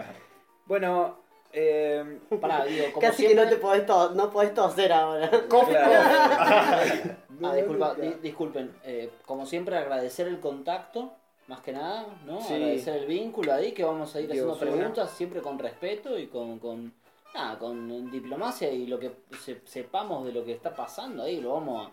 bueno, 0.66 1.18
eh, 1.52 2.18
Pará, 2.40 2.64
digo, 2.64 2.86
como 2.92 3.00
Casi 3.06 3.24
siempre... 3.26 3.36
que 3.36 3.44
no 3.44 3.50
te 3.50 3.56
podés, 3.56 3.86
to- 3.86 4.10
no 4.14 4.30
podés 4.30 4.54
toser 4.54 4.92
ahora. 4.92 5.30
claro. 5.48 7.14
Ah, 7.40 7.54
disculpa, 7.54 7.94
di- 7.94 8.16
disculpen, 8.20 8.74
eh, 8.82 9.10
como 9.24 9.46
siempre 9.46 9.76
agradecer 9.78 10.26
el 10.26 10.40
contacto, 10.40 11.12
más 11.48 11.60
que 11.60 11.72
nada, 11.72 12.06
¿no? 12.26 12.40
Sí. 12.40 12.54
Agradecer 12.54 12.96
el 12.98 13.06
vínculo 13.06 13.52
ahí, 13.54 13.72
que 13.72 13.82
vamos 13.84 14.14
a 14.14 14.20
ir 14.20 14.30
haciendo 14.30 14.56
preguntas 14.58 15.10
siempre 15.10 15.40
con 15.42 15.58
respeto 15.58 16.18
y 16.18 16.26
con, 16.28 16.58
con, 16.58 16.92
nada, 17.34 17.58
con 17.58 18.10
diplomacia 18.10 18.70
y 18.70 18.86
lo 18.86 18.98
que 18.98 19.10
se- 19.40 19.62
sepamos 19.64 20.24
de 20.26 20.32
lo 20.32 20.44
que 20.44 20.52
está 20.52 20.74
pasando 20.74 21.22
ahí, 21.24 21.40
lo 21.40 21.54
vamos 21.54 21.88
a, 21.88 21.90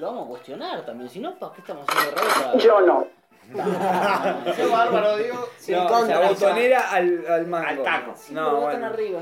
lo 0.00 0.06
vamos 0.08 0.26
a 0.26 0.28
cuestionar 0.28 0.84
también, 0.86 1.08
si 1.10 1.20
no, 1.20 1.34
¿para 1.38 1.52
qué 1.54 1.60
estamos 1.62 1.86
haciendo 1.88 2.20
radio? 2.20 2.58
Yo 2.60 2.80
no. 2.82 3.06
Qué 4.56 4.66
bárbaro, 4.66 5.16
digo. 5.16 5.48
Sí, 5.56 5.72
no, 5.72 5.86
contra, 5.86 6.20
la 6.20 6.30
o 6.30 6.34
sea, 6.34 6.48
botonera 6.48 6.90
al, 6.90 7.24
al 7.26 7.46
mango. 7.46 7.66
Al 7.66 7.82
taco. 7.82 8.14
No, 8.30 8.60
bueno. 8.60 8.86
arriba, 8.86 9.20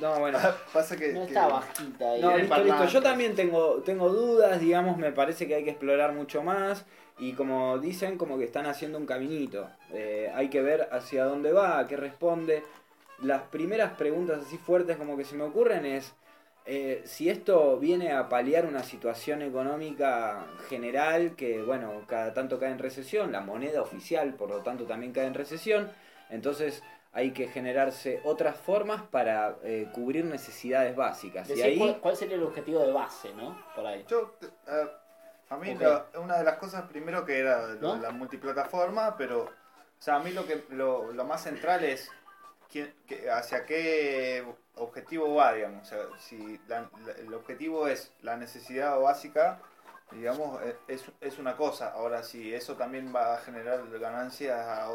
No, 0.00 0.18
bueno. 0.20 0.38
Pasa 0.72 0.96
que. 0.96 1.12
no 1.12 1.20
que- 1.22 1.26
está 1.28 1.48
bajita 1.48 2.10
ahí. 2.10 2.20
No, 2.20 2.30
el 2.32 2.40
listo, 2.42 2.64
listo. 2.64 2.84
Yo 2.86 3.02
también 3.02 3.34
tengo, 3.34 3.82
tengo 3.84 4.08
dudas, 4.10 4.60
digamos, 4.60 4.96
me 4.96 5.12
parece 5.12 5.46
que 5.46 5.54
hay 5.54 5.64
que 5.64 5.70
explorar 5.70 6.12
mucho 6.12 6.42
más. 6.42 6.84
Y 7.18 7.32
como 7.32 7.78
dicen, 7.78 8.16
como 8.16 8.38
que 8.38 8.44
están 8.44 8.66
haciendo 8.66 8.96
un 8.98 9.06
caminito. 9.06 9.68
Eh, 9.92 10.30
hay 10.34 10.48
que 10.50 10.62
ver 10.62 10.88
hacia 10.92 11.24
dónde 11.24 11.52
va, 11.52 11.78
a 11.80 11.86
qué 11.88 11.96
responde. 11.96 12.62
Las 13.22 13.42
primeras 13.42 13.94
preguntas 13.94 14.40
así 14.46 14.56
fuertes 14.56 14.96
como 14.96 15.16
que 15.16 15.24
se 15.24 15.34
me 15.34 15.42
ocurren 15.42 15.84
es 15.84 16.14
eh, 16.70 17.02
si 17.06 17.28
esto 17.30 17.78
viene 17.78 18.12
a 18.12 18.28
paliar 18.28 18.66
una 18.66 18.84
situación 18.84 19.42
económica 19.42 20.44
general 20.68 21.34
que, 21.34 21.62
bueno, 21.62 22.02
cada 22.06 22.34
tanto 22.34 22.60
cae 22.60 22.70
en 22.70 22.78
recesión, 22.78 23.32
la 23.32 23.40
moneda 23.40 23.80
oficial, 23.80 24.34
por 24.34 24.50
lo 24.50 24.58
tanto, 24.58 24.84
también 24.84 25.12
cae 25.12 25.26
en 25.26 25.34
recesión. 25.34 25.90
Entonces 26.30 26.82
hay 27.12 27.32
que 27.32 27.48
generarse 27.48 28.20
otras 28.24 28.56
formas 28.56 29.02
para 29.02 29.56
eh, 29.62 29.88
cubrir 29.92 30.24
necesidades 30.24 30.94
básicas. 30.94 31.48
Y 31.50 31.62
ahí... 31.62 31.78
cuál, 31.78 32.00
cuál 32.00 32.16
sería 32.16 32.36
el 32.36 32.42
objetivo 32.42 32.80
de 32.80 32.92
base, 32.92 33.32
¿no? 33.34 33.60
Por 33.74 33.86
ahí. 33.86 34.04
Yo, 34.08 34.34
eh, 34.66 34.88
a 35.50 35.56
mí 35.56 35.74
la- 35.74 36.06
una 36.20 36.36
de 36.38 36.44
las 36.44 36.58
cosas 36.58 36.82
primero 36.88 37.24
que 37.24 37.38
era 37.38 37.66
¿No? 37.80 37.96
la 37.96 38.10
multiplataforma, 38.10 39.16
pero 39.16 39.44
o 39.44 40.00
sea, 40.02 40.16
a 40.16 40.18
mí 40.20 40.30
lo 40.32 40.46
que 40.46 40.64
lo, 40.70 41.12
lo 41.12 41.24
más 41.24 41.42
central 41.42 41.82
es 41.84 42.10
quién- 42.70 42.94
que- 43.06 43.30
hacia 43.30 43.64
qué 43.64 44.44
objetivo 44.76 45.34
va, 45.34 45.54
digamos. 45.54 45.82
O 45.82 45.86
sea, 45.86 45.98
si 46.18 46.60
la- 46.68 46.88
la- 47.04 47.12
el 47.18 47.32
objetivo 47.34 47.88
es 47.88 48.12
la 48.20 48.36
necesidad 48.36 49.00
básica, 49.00 49.58
digamos, 50.12 50.62
eh, 50.62 50.76
es, 50.88 51.04
es 51.20 51.38
una 51.38 51.56
cosa. 51.56 51.90
Ahora, 51.92 52.22
si 52.22 52.54
eso 52.54 52.76
también 52.76 53.12
va 53.14 53.34
a 53.34 53.38
generar 53.38 53.80
ganancias 53.98 54.58
a, 54.60 54.88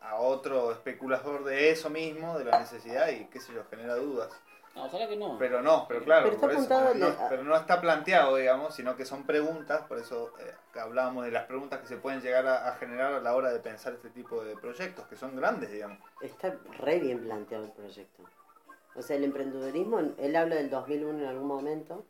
a 0.00 0.16
otro 0.16 0.72
especulador 0.72 1.44
de 1.44 1.70
eso 1.70 1.90
mismo, 1.90 2.38
de 2.38 2.44
la 2.44 2.58
necesidad, 2.60 3.08
y 3.08 3.26
qué 3.26 3.40
sé 3.40 3.52
yo, 3.52 3.64
genera 3.70 3.96
dudas. 3.96 4.30
No, 4.74 4.84
ojalá 4.84 5.08
que 5.08 5.16
no. 5.16 5.36
Pero 5.38 5.60
no, 5.60 5.86
pero 5.88 6.04
claro, 6.04 6.24
Pero 6.24 6.34
está 6.34 6.46
por 6.86 6.96
eso, 6.96 6.98
no- 6.98 7.28
pero 7.28 7.42
no 7.42 7.56
está 7.56 7.80
planteado, 7.80 8.36
digamos, 8.36 8.74
sino 8.74 8.96
que 8.96 9.04
son 9.04 9.24
preguntas, 9.24 9.82
por 9.88 9.98
eso 9.98 10.32
eh, 10.38 10.54
hablábamos 10.78 11.24
de 11.24 11.32
las 11.32 11.46
preguntas 11.46 11.80
que 11.80 11.88
se 11.88 11.96
pueden 11.96 12.20
llegar 12.20 12.46
a, 12.46 12.68
a 12.68 12.76
generar 12.76 13.12
a 13.14 13.20
la 13.20 13.34
hora 13.34 13.50
de 13.52 13.58
pensar 13.58 13.94
este 13.94 14.10
tipo 14.10 14.44
de 14.44 14.56
proyectos, 14.56 15.06
que 15.08 15.16
son 15.16 15.34
grandes, 15.34 15.72
digamos. 15.72 15.98
Está 16.20 16.54
re 16.78 17.00
bien 17.00 17.24
planteado 17.24 17.64
el 17.64 17.72
proyecto. 17.72 18.22
O 18.94 19.02
sea, 19.02 19.16
el 19.16 19.24
emprendedurismo, 19.24 20.00
él 20.16 20.36
habla 20.36 20.56
del 20.56 20.70
2001 20.70 21.18
en 21.20 21.26
algún 21.26 21.48
momento, 21.48 22.04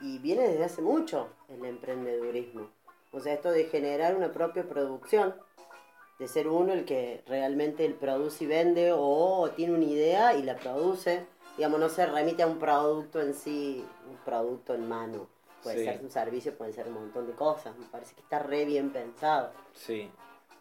y 0.00 0.18
viene 0.18 0.48
desde 0.48 0.64
hace 0.64 0.82
mucho 0.82 1.28
el 1.48 1.64
emprendedurismo. 1.64 2.70
O 3.12 3.20
sea, 3.20 3.32
esto 3.34 3.50
de 3.50 3.64
generar 3.64 4.16
una 4.16 4.32
propia 4.32 4.64
producción, 4.68 5.34
de 6.18 6.28
ser 6.28 6.48
uno 6.48 6.72
el 6.72 6.84
que 6.84 7.22
realmente 7.26 7.88
produce 7.90 8.44
y 8.44 8.46
vende, 8.46 8.92
o 8.92 9.50
tiene 9.54 9.74
una 9.74 9.84
idea 9.84 10.34
y 10.34 10.42
la 10.42 10.56
produce. 10.56 11.26
Digamos, 11.56 11.80
no 11.80 11.88
se 11.88 12.06
remite 12.06 12.42
a 12.42 12.46
un 12.46 12.58
producto 12.58 13.20
en 13.20 13.34
sí, 13.34 13.84
un 14.08 14.16
producto 14.24 14.74
en 14.74 14.88
mano. 14.88 15.28
Puede 15.62 15.78
Sí. 15.78 15.84
ser 15.84 16.00
un 16.02 16.10
servicio, 16.10 16.54
puede 16.54 16.72
ser 16.72 16.86
un 16.88 16.94
montón 16.94 17.26
de 17.26 17.32
cosas. 17.32 17.76
Me 17.76 17.86
parece 17.86 18.14
que 18.14 18.20
está 18.20 18.38
re 18.38 18.64
bien 18.64 18.90
pensado. 18.90 19.50
Sí. 19.74 20.10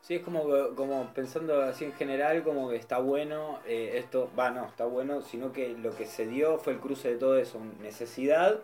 Sí, 0.02 0.16
es 0.16 0.22
como, 0.24 0.44
como 0.76 1.12
pensando 1.14 1.62
así 1.62 1.84
en 1.86 1.92
general, 1.94 2.44
como 2.44 2.70
que 2.70 2.78
está 2.78 3.00
bueno 3.00 3.60
eh, 3.66 3.94
esto, 3.96 4.30
va, 4.40 4.52
no, 4.52 4.66
está 4.66 4.86
bueno, 4.86 5.22
sino 5.22 5.52
que 5.52 5.70
lo 5.70 5.94
que 5.96 6.06
se 6.06 6.26
dio 6.26 6.60
fue 6.60 6.74
el 6.74 6.80
cruce 6.80 7.10
de 7.10 7.18
todo 7.18 7.38
eso, 7.38 7.60
necesidad 7.82 8.62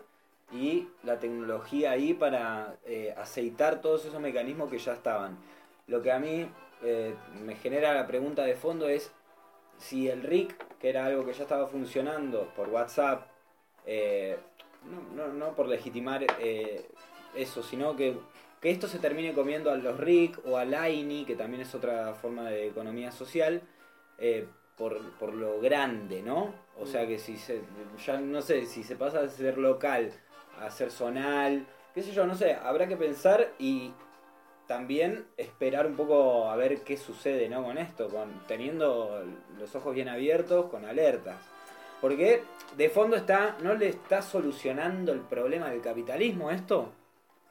y 0.52 0.88
la 1.02 1.18
tecnología 1.18 1.90
ahí 1.90 2.14
para 2.14 2.76
eh, 2.86 3.14
aceitar 3.18 3.80
todos 3.82 4.06
esos 4.06 4.20
mecanismos 4.20 4.70
que 4.70 4.78
ya 4.78 4.94
estaban. 4.94 5.36
Lo 5.86 6.00
que 6.00 6.12
a 6.12 6.18
mí 6.18 6.48
eh, 6.82 7.14
me 7.44 7.54
genera 7.56 7.94
la 7.94 8.06
pregunta 8.06 8.44
de 8.44 8.54
fondo 8.54 8.88
es 8.88 9.12
si 9.78 10.08
el 10.08 10.22
RIC, 10.22 10.78
que 10.78 10.88
era 10.88 11.06
algo 11.06 11.24
que 11.24 11.32
ya 11.32 11.42
estaba 11.42 11.66
funcionando 11.66 12.52
por 12.54 12.68
WhatsApp, 12.68 13.26
eh, 13.86 14.36
no, 14.84 15.26
no, 15.26 15.32
no 15.32 15.54
por 15.54 15.68
legitimar 15.68 16.24
eh, 16.40 16.86
eso, 17.34 17.62
sino 17.62 17.96
que, 17.96 18.16
que 18.60 18.70
esto 18.70 18.86
se 18.86 18.98
termine 18.98 19.32
comiendo 19.32 19.70
a 19.70 19.76
los 19.76 19.98
RIC 19.98 20.46
o 20.46 20.56
al 20.56 20.74
AINI, 20.74 21.24
que 21.24 21.36
también 21.36 21.62
es 21.62 21.74
otra 21.74 22.14
forma 22.14 22.50
de 22.50 22.68
economía 22.68 23.10
social, 23.10 23.62
por, 24.76 25.00
por 25.18 25.34
lo 25.34 25.60
grande, 25.60 26.22
¿no? 26.22 26.54
O 26.78 26.86
sea 26.86 27.06
que 27.06 27.18
si 27.18 27.36
se, 27.36 27.60
ya 28.04 28.18
no 28.18 28.42
sé, 28.42 28.66
si 28.66 28.82
se 28.82 28.96
pasa 28.96 29.22
de 29.22 29.28
ser 29.28 29.58
local 29.58 30.12
a 30.60 30.70
ser 30.70 30.90
zonal, 30.90 31.66
qué 31.94 32.02
sé 32.02 32.12
yo, 32.12 32.26
no 32.26 32.34
sé, 32.34 32.54
habrá 32.54 32.86
que 32.88 32.96
pensar 32.96 33.52
y 33.58 33.92
también 34.66 35.26
esperar 35.36 35.86
un 35.86 35.96
poco 35.96 36.48
a 36.50 36.56
ver 36.56 36.80
qué 36.82 36.96
sucede 36.96 37.48
¿no? 37.48 37.62
con 37.64 37.78
esto, 37.78 38.08
con 38.08 38.46
teniendo 38.46 39.24
los 39.58 39.74
ojos 39.74 39.94
bien 39.94 40.08
abiertos, 40.08 40.70
con 40.70 40.84
alertas. 40.84 41.36
Porque 42.00 42.42
de 42.76 42.90
fondo 42.90 43.16
está, 43.16 43.56
¿no 43.60 43.74
le 43.74 43.88
está 43.88 44.22
solucionando 44.22 45.12
el 45.12 45.20
problema 45.20 45.70
del 45.70 45.80
capitalismo 45.80 46.50
esto? 46.50 46.92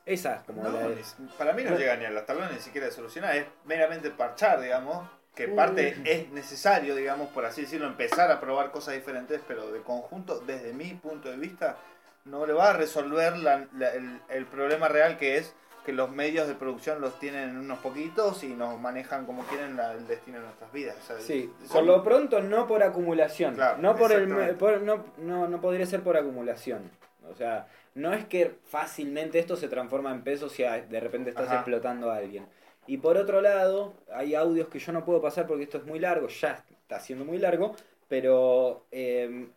Esa 0.06 0.36
es 0.36 0.44
como 0.44 0.64
No, 0.64 0.72
la... 0.72 0.90
para 1.38 1.54
mí 1.54 1.64
no 1.64 1.78
llega 1.78 1.96
ni 1.96 2.06
a 2.06 2.12
los 2.12 2.26
talones 2.26 2.52
ni 2.52 2.60
siquiera 2.60 2.88
de 2.88 2.94
solucionar, 2.94 3.36
es 3.36 3.46
meramente 3.66 4.10
parchar, 4.12 4.60
digamos, 4.60 5.08
que 5.34 5.48
Mm. 5.48 5.56
parte 5.56 5.98
es 6.04 6.30
necesario, 6.32 6.94
digamos, 6.96 7.30
por 7.30 7.46
así 7.46 7.62
decirlo, 7.62 7.88
empezar 7.88 8.30
a 8.30 8.40
probar 8.40 8.72
cosas 8.72 8.96
diferentes, 8.96 9.40
pero 9.48 9.72
de 9.72 9.82
conjunto, 9.82 10.40
desde 10.42 10.74
mi 10.74 10.94
punto 10.96 11.30
de 11.32 11.38
vista, 11.38 11.78
no 12.26 12.46
le 12.46 12.54
va 12.54 12.72
a 12.72 12.74
resolver 12.74 13.38
la- 13.38 13.66
la- 13.78 13.94
el, 13.94 14.20
el 14.30 14.46
problema 14.46 14.88
real 14.90 15.18
que 15.18 15.38
es 15.38 15.56
que 15.86 15.92
los 15.94 16.10
medios 16.12 16.48
de 16.48 16.56
producción 16.56 17.02
los 17.02 17.20
tienen 17.20 17.58
unos 17.58 17.80
poquitos 17.80 18.44
y 18.44 18.48
nos 18.48 18.80
manejan 18.80 19.26
como 19.26 19.44
quieren 19.44 19.76
la- 19.76 19.94
el 19.94 20.08
destino 20.08 20.38
de 20.40 20.46
nuestras 20.46 20.72
vidas. 20.72 20.96
o 21.02 21.06
sea, 21.08 21.20
Sí, 21.20 21.52
son- 21.60 21.70
por 21.70 21.84
lo 21.84 22.04
pronto 22.04 22.42
no 22.42 22.68
por 22.68 22.84
acumulación. 22.84 23.56
Claro, 23.56 23.78
no 23.82 23.96
por 23.96 24.12
el 24.12 24.56
por- 24.56 24.82
no, 24.82 25.04
no, 25.18 25.48
no 25.48 25.62
podría 25.62 25.86
ser 25.86 26.02
por 26.02 26.16
acumulación. 26.18 26.90
O 27.30 27.36
sea, 27.36 27.68
no 27.96 28.14
es 28.14 28.26
que 28.26 28.56
fácilmente 28.66 29.40
esto 29.40 29.56
se 29.56 29.68
transforma 29.68 30.12
en 30.12 30.24
pesos 30.24 30.58
y 30.60 30.64
a- 30.64 30.82
de 30.82 31.00
repente 31.00 31.30
estás 31.30 31.48
Ajá. 31.48 31.56
explotando 31.56 32.12
a 32.12 32.18
alguien. 32.18 32.46
Y 32.88 32.98
por 32.98 33.18
otro 33.18 33.42
lado, 33.42 33.94
hay 34.14 34.36
audios 34.36 34.68
que 34.68 34.80
yo 34.80 34.92
no 34.92 35.06
puedo 35.06 35.22
pasar 35.22 35.48
porque 35.48 35.64
esto 35.64 35.78
es 35.78 35.86
muy 35.86 36.00
largo, 36.00 36.28
ya 36.28 36.64
está 36.70 37.00
siendo 37.00 37.24
muy 37.24 37.38
largo, 37.38 37.76
pero 38.10 38.86
eh, 38.92 39.48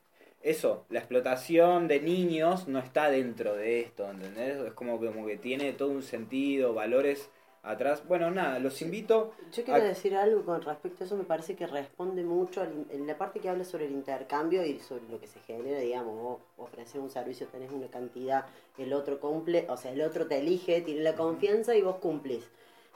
eso, 0.46 0.84
la 0.90 1.00
explotación 1.00 1.88
de 1.88 2.00
niños 2.00 2.68
no 2.68 2.78
está 2.78 3.10
dentro 3.10 3.56
de 3.56 3.80
esto, 3.80 4.08
¿entendés? 4.08 4.58
Es 4.58 4.72
como 4.74 5.00
que, 5.00 5.08
como 5.08 5.26
que 5.26 5.36
tiene 5.36 5.72
todo 5.72 5.90
un 5.90 6.04
sentido, 6.04 6.72
valores 6.72 7.28
atrás. 7.64 8.06
Bueno, 8.06 8.30
nada, 8.30 8.60
los 8.60 8.80
invito 8.80 9.32
Yo 9.52 9.64
quiero 9.64 9.82
decir 9.82 10.14
algo 10.14 10.44
con 10.44 10.62
respecto 10.62 11.02
a 11.02 11.06
eso, 11.06 11.16
me 11.16 11.24
parece 11.24 11.56
que 11.56 11.66
responde 11.66 12.22
mucho 12.22 12.60
al 12.60 12.86
en 12.90 13.08
la 13.08 13.18
parte 13.18 13.40
que 13.40 13.48
habla 13.48 13.64
sobre 13.64 13.86
el 13.86 13.92
intercambio 13.92 14.64
y 14.64 14.78
sobre 14.78 15.08
lo 15.08 15.18
que 15.18 15.26
se 15.26 15.40
genera, 15.40 15.80
digamos, 15.80 16.14
vos 16.14 16.40
ofrecer 16.58 17.00
un 17.00 17.10
servicio, 17.10 17.48
tenés 17.48 17.72
una 17.72 17.88
cantidad, 17.88 18.46
el 18.78 18.92
otro 18.92 19.18
cumple, 19.18 19.66
o 19.68 19.76
sea, 19.76 19.90
el 19.90 20.00
otro 20.00 20.28
te 20.28 20.38
elige, 20.38 20.80
tiene 20.80 21.00
la 21.00 21.16
confianza 21.16 21.74
y 21.74 21.82
vos 21.82 21.96
cumplís. 21.96 22.48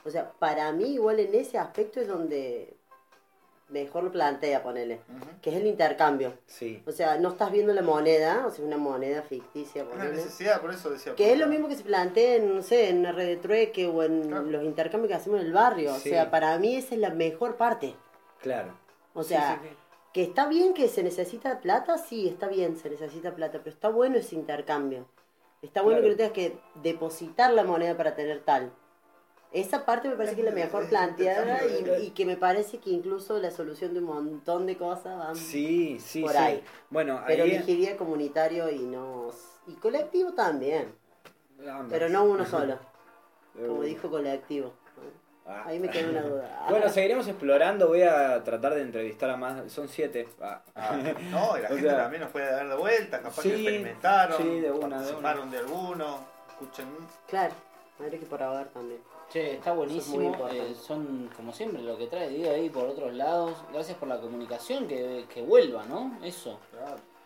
O 0.05 0.09
sea, 0.09 0.31
para 0.31 0.71
mí 0.71 0.93
igual 0.93 1.19
en 1.19 1.35
ese 1.35 1.57
aspecto 1.57 1.99
es 1.99 2.07
donde 2.07 2.73
mejor 3.71 4.03
lo 4.03 4.11
plantea, 4.11 4.61
ponele, 4.61 5.01
Ujú. 5.09 5.25
que 5.41 5.49
es 5.49 5.55
el 5.55 5.65
intercambio. 5.67 6.33
Sí. 6.45 6.83
O 6.85 6.91
sea, 6.91 7.17
no 7.17 7.29
estás 7.29 7.51
viendo 7.51 7.73
la 7.73 7.81
moneda, 7.81 8.45
o 8.45 8.51
sea, 8.51 8.63
una 8.65 8.77
moneda 8.77 9.21
ficticia, 9.23 9.83
Una 9.85 10.05
necesidad, 10.05 10.61
por 10.61 10.71
eso 10.71 10.89
decía. 10.89 11.15
Que 11.15 11.31
es 11.33 11.39
lo 11.39 11.47
mismo 11.47 11.67
que 11.67 11.75
se 11.75 11.83
plantea 11.83 12.35
en, 12.35 12.55
no 12.55 12.61
sé, 12.61 12.89
en 12.89 12.99
una 12.99 13.11
red 13.11 13.25
de 13.27 13.37
trueque 13.37 13.87
o 13.87 14.03
en 14.03 14.23
Claro. 14.27 14.43
los 14.43 14.63
intercambios 14.63 15.07
que 15.09 15.15
hacemos 15.15 15.39
en 15.39 15.47
el 15.47 15.53
barrio. 15.53 15.93
Sí. 15.95 16.09
O 16.09 16.11
sea, 16.13 16.29
para 16.29 16.57
mí 16.59 16.75
esa 16.75 16.93
es 16.95 17.01
la 17.01 17.09
mejor 17.11 17.55
parte. 17.55 17.95
Claro. 18.41 18.73
O 19.13 19.23
Sí, 19.23 19.29
sea, 19.29 19.59
sí, 19.61 19.69
sí. 19.69 19.75
que 20.13 20.23
está 20.23 20.47
bien 20.47 20.73
que 20.73 20.87
se 20.87 21.03
necesita 21.03 21.59
plata, 21.61 21.97
sí, 21.97 22.27
está 22.27 22.47
bien, 22.47 22.75
se 22.77 22.89
necesita 22.89 23.33
plata, 23.35 23.59
pero 23.59 23.69
está 23.73 23.89
bueno 23.89 24.17
ese 24.17 24.35
intercambio. 24.35 25.05
Está 25.61 25.81
bueno 25.81 25.99
Claro. 25.99 26.15
que 26.17 26.23
no 26.23 26.31
tengas 26.31 26.53
que 26.53 26.59
depositar 26.81 27.51
la 27.53 27.63
moneda 27.63 27.95
para 27.95 28.15
tener 28.15 28.41
tal. 28.41 28.71
Esa 29.51 29.85
parte 29.85 30.07
me 30.07 30.15
parece 30.15 30.35
que 30.35 30.41
es 30.41 30.45
la 30.47 30.53
mejor 30.53 30.87
planteada 30.87 31.59
y, 31.65 32.05
y 32.05 32.09
que 32.11 32.25
me 32.25 32.37
parece 32.37 32.77
que 32.79 32.89
incluso 32.89 33.37
la 33.39 33.51
solución 33.51 33.93
de 33.93 33.99
un 33.99 34.05
montón 34.05 34.65
de 34.65 34.77
cosas 34.77 35.17
van 35.17 35.35
Sí, 35.35 35.97
sí, 35.99 36.21
por 36.21 36.31
sí. 36.31 36.37
ahí. 36.37 36.63
Bueno, 36.89 37.21
Pero 37.27 37.43
ahí... 37.43 37.51
elegiría 37.55 37.97
comunitario 37.97 38.69
y 38.69 38.79
no. 38.79 39.29
Y 39.67 39.73
colectivo 39.73 40.31
también. 40.33 40.93
Ambas. 41.59 41.87
Pero 41.89 42.07
no 42.09 42.23
uno 42.23 42.45
solo. 42.45 42.79
Como 43.53 43.75
una. 43.79 43.85
dijo 43.87 44.09
colectivo. 44.09 44.73
Ah. 45.45 45.63
Ahí 45.65 45.79
me 45.79 45.89
queda 45.89 46.09
una 46.09 46.21
duda. 46.21 46.65
Bueno, 46.69 46.87
seguiremos 46.87 47.27
explorando. 47.27 47.89
Voy 47.89 48.03
a 48.03 48.41
tratar 48.43 48.73
de 48.75 48.83
entrevistar 48.83 49.31
a 49.31 49.35
más. 49.37 49.69
Son 49.69 49.89
siete. 49.89 50.29
Ah. 50.39 50.61
Ah, 50.75 50.95
no, 51.29 51.57
y 51.57 51.61
la 51.61 51.67
O 51.71 51.73
gente 51.73 51.89
sea, 51.89 51.97
también 51.97 52.21
nos 52.21 52.31
puede 52.31 52.49
dar 52.49 52.69
de 52.69 52.75
vuelta, 52.75 53.17
capaz 53.21 53.41
Sí, 53.41 53.49
que 53.49 53.55
experimentaron, 53.55 54.37
sí, 54.37 54.59
de 54.61 54.71
una, 54.71 54.87
de 54.97 55.03
participaron 55.03 55.51
de 55.51 55.57
alguno, 55.57 56.19
escuchen. 56.51 56.87
Claro, 57.27 57.53
habría 57.99 58.17
que 58.19 58.25
probar 58.27 58.67
también. 58.69 59.01
Che, 59.31 59.53
está 59.53 59.71
es 59.71 59.77
buenísimo. 59.77 60.47
eh, 60.51 60.75
son, 60.75 61.29
como 61.35 61.53
siempre, 61.53 61.81
lo 61.81 61.97
que 61.97 62.07
trae 62.07 62.27
Diego 62.29 62.51
ahí 62.53 62.69
por 62.69 62.85
otros 62.87 63.13
lados. 63.13 63.53
Gracias 63.71 63.97
por 63.97 64.09
la 64.09 64.19
comunicación, 64.19 64.87
que, 64.87 65.25
que 65.33 65.41
vuelva, 65.41 65.85
¿no? 65.85 66.17
Eso. 66.21 66.59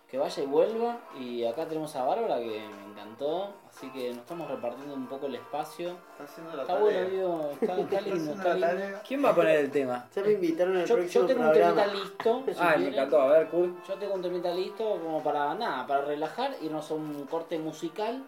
Que 0.10 0.20
vaya 0.20 0.44
y 0.44 0.46
vuelva. 0.46 1.00
Y 1.20 1.44
acá 1.46 1.66
tenemos 1.66 1.96
a 1.96 2.04
Bárbara, 2.04 2.38
que 2.38 2.46
me 2.62 2.92
encantó. 2.92 3.50
Así 3.68 3.90
que 3.90 4.10
nos 4.10 4.20
estamos 4.20 4.48
repartiendo 4.50 4.94
un 4.94 5.08
poco 5.08 5.26
el 5.26 5.34
espacio. 5.36 5.98
Está 6.12 6.24
haciendo 6.26 6.56
la 6.56 6.62
Está 6.62 6.74
tarea. 6.76 6.84
bueno, 6.92 7.10
Diego. 7.10 7.50
Está, 7.60 7.80
está 7.82 8.02
lindo, 8.02 8.32
está 8.34 8.54
lindo. 8.54 9.00
¿Quién 9.08 9.26
va 9.26 9.30
a 9.30 9.36
poner 9.36 9.60
el 9.62 9.72
tema? 9.72 10.08
Ya 10.16 10.22
me 10.22 10.32
invitaron 10.34 10.78
al 10.78 10.86
Yo, 10.86 10.96
próximo 10.98 11.22
yo 11.24 11.28
tengo 11.36 11.48
un 11.48 11.54
temita 11.54 11.88
listo. 11.88 12.44
si 12.54 12.60
Ah, 12.60 12.76
me 12.78 12.88
encantó. 12.90 13.22
A 13.22 13.28
ver, 13.30 13.48
Kurt. 13.50 13.88
Yo 13.88 13.94
tengo 13.96 14.14
un 14.14 14.22
temita 14.22 14.52
listo 14.54 15.00
como 15.04 15.24
para 15.24 15.56
nada, 15.56 15.88
para 15.88 16.02
relajar, 16.06 16.56
irnos 16.62 16.92
a 16.92 16.94
un 16.94 17.26
corte 17.26 17.58
musical 17.58 18.24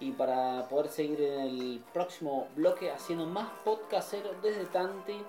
y 0.00 0.12
para 0.12 0.66
poder 0.68 0.88
seguir 0.88 1.20
en 1.20 1.40
el 1.40 1.84
próximo 1.92 2.48
bloque 2.56 2.90
haciendo 2.90 3.26
más 3.26 3.50
podcastero 3.64 4.30
desde 4.42 4.64
Tanti 4.64 5.22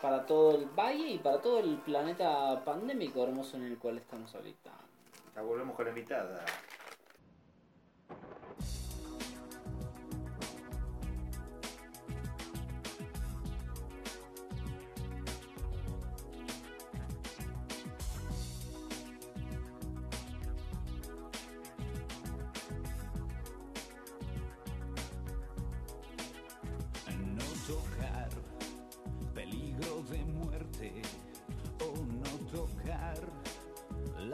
para 0.00 0.26
todo 0.26 0.56
el 0.56 0.66
valle 0.66 1.08
y 1.08 1.18
para 1.18 1.40
todo 1.40 1.60
el 1.60 1.76
planeta 1.78 2.62
pandémico 2.64 3.22
hermoso 3.22 3.56
en 3.56 3.64
el 3.64 3.78
cual 3.78 3.98
estamos 3.98 4.34
ahorita. 4.34 4.70
La 5.36 5.42
volvemos 5.42 5.76
con 5.76 5.84
la 5.84 5.90
invitada. 5.90 6.44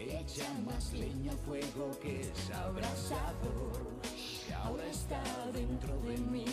Echa 0.00 0.46
más 0.64 0.92
leña 0.92 1.32
al 1.32 1.38
fuego 1.38 1.90
que 2.00 2.20
es 2.20 2.50
abrasador. 2.50 4.00
Que 4.46 4.54
ahora 4.54 4.86
está 4.86 5.22
dentro 5.52 5.98
de 6.02 6.16
mí, 6.18 6.44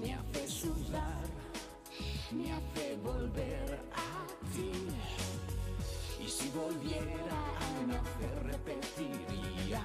me 0.00 0.14
hace 0.14 0.48
sudar, 0.48 1.24
me 2.32 2.52
hace 2.52 2.96
volver 3.04 3.80
a 3.92 4.26
ti. 4.54 4.72
Y 6.24 6.28
si 6.28 6.48
volviera 6.48 7.36
a 7.60 7.86
nacer 7.86 8.44
repetiría. 8.44 9.84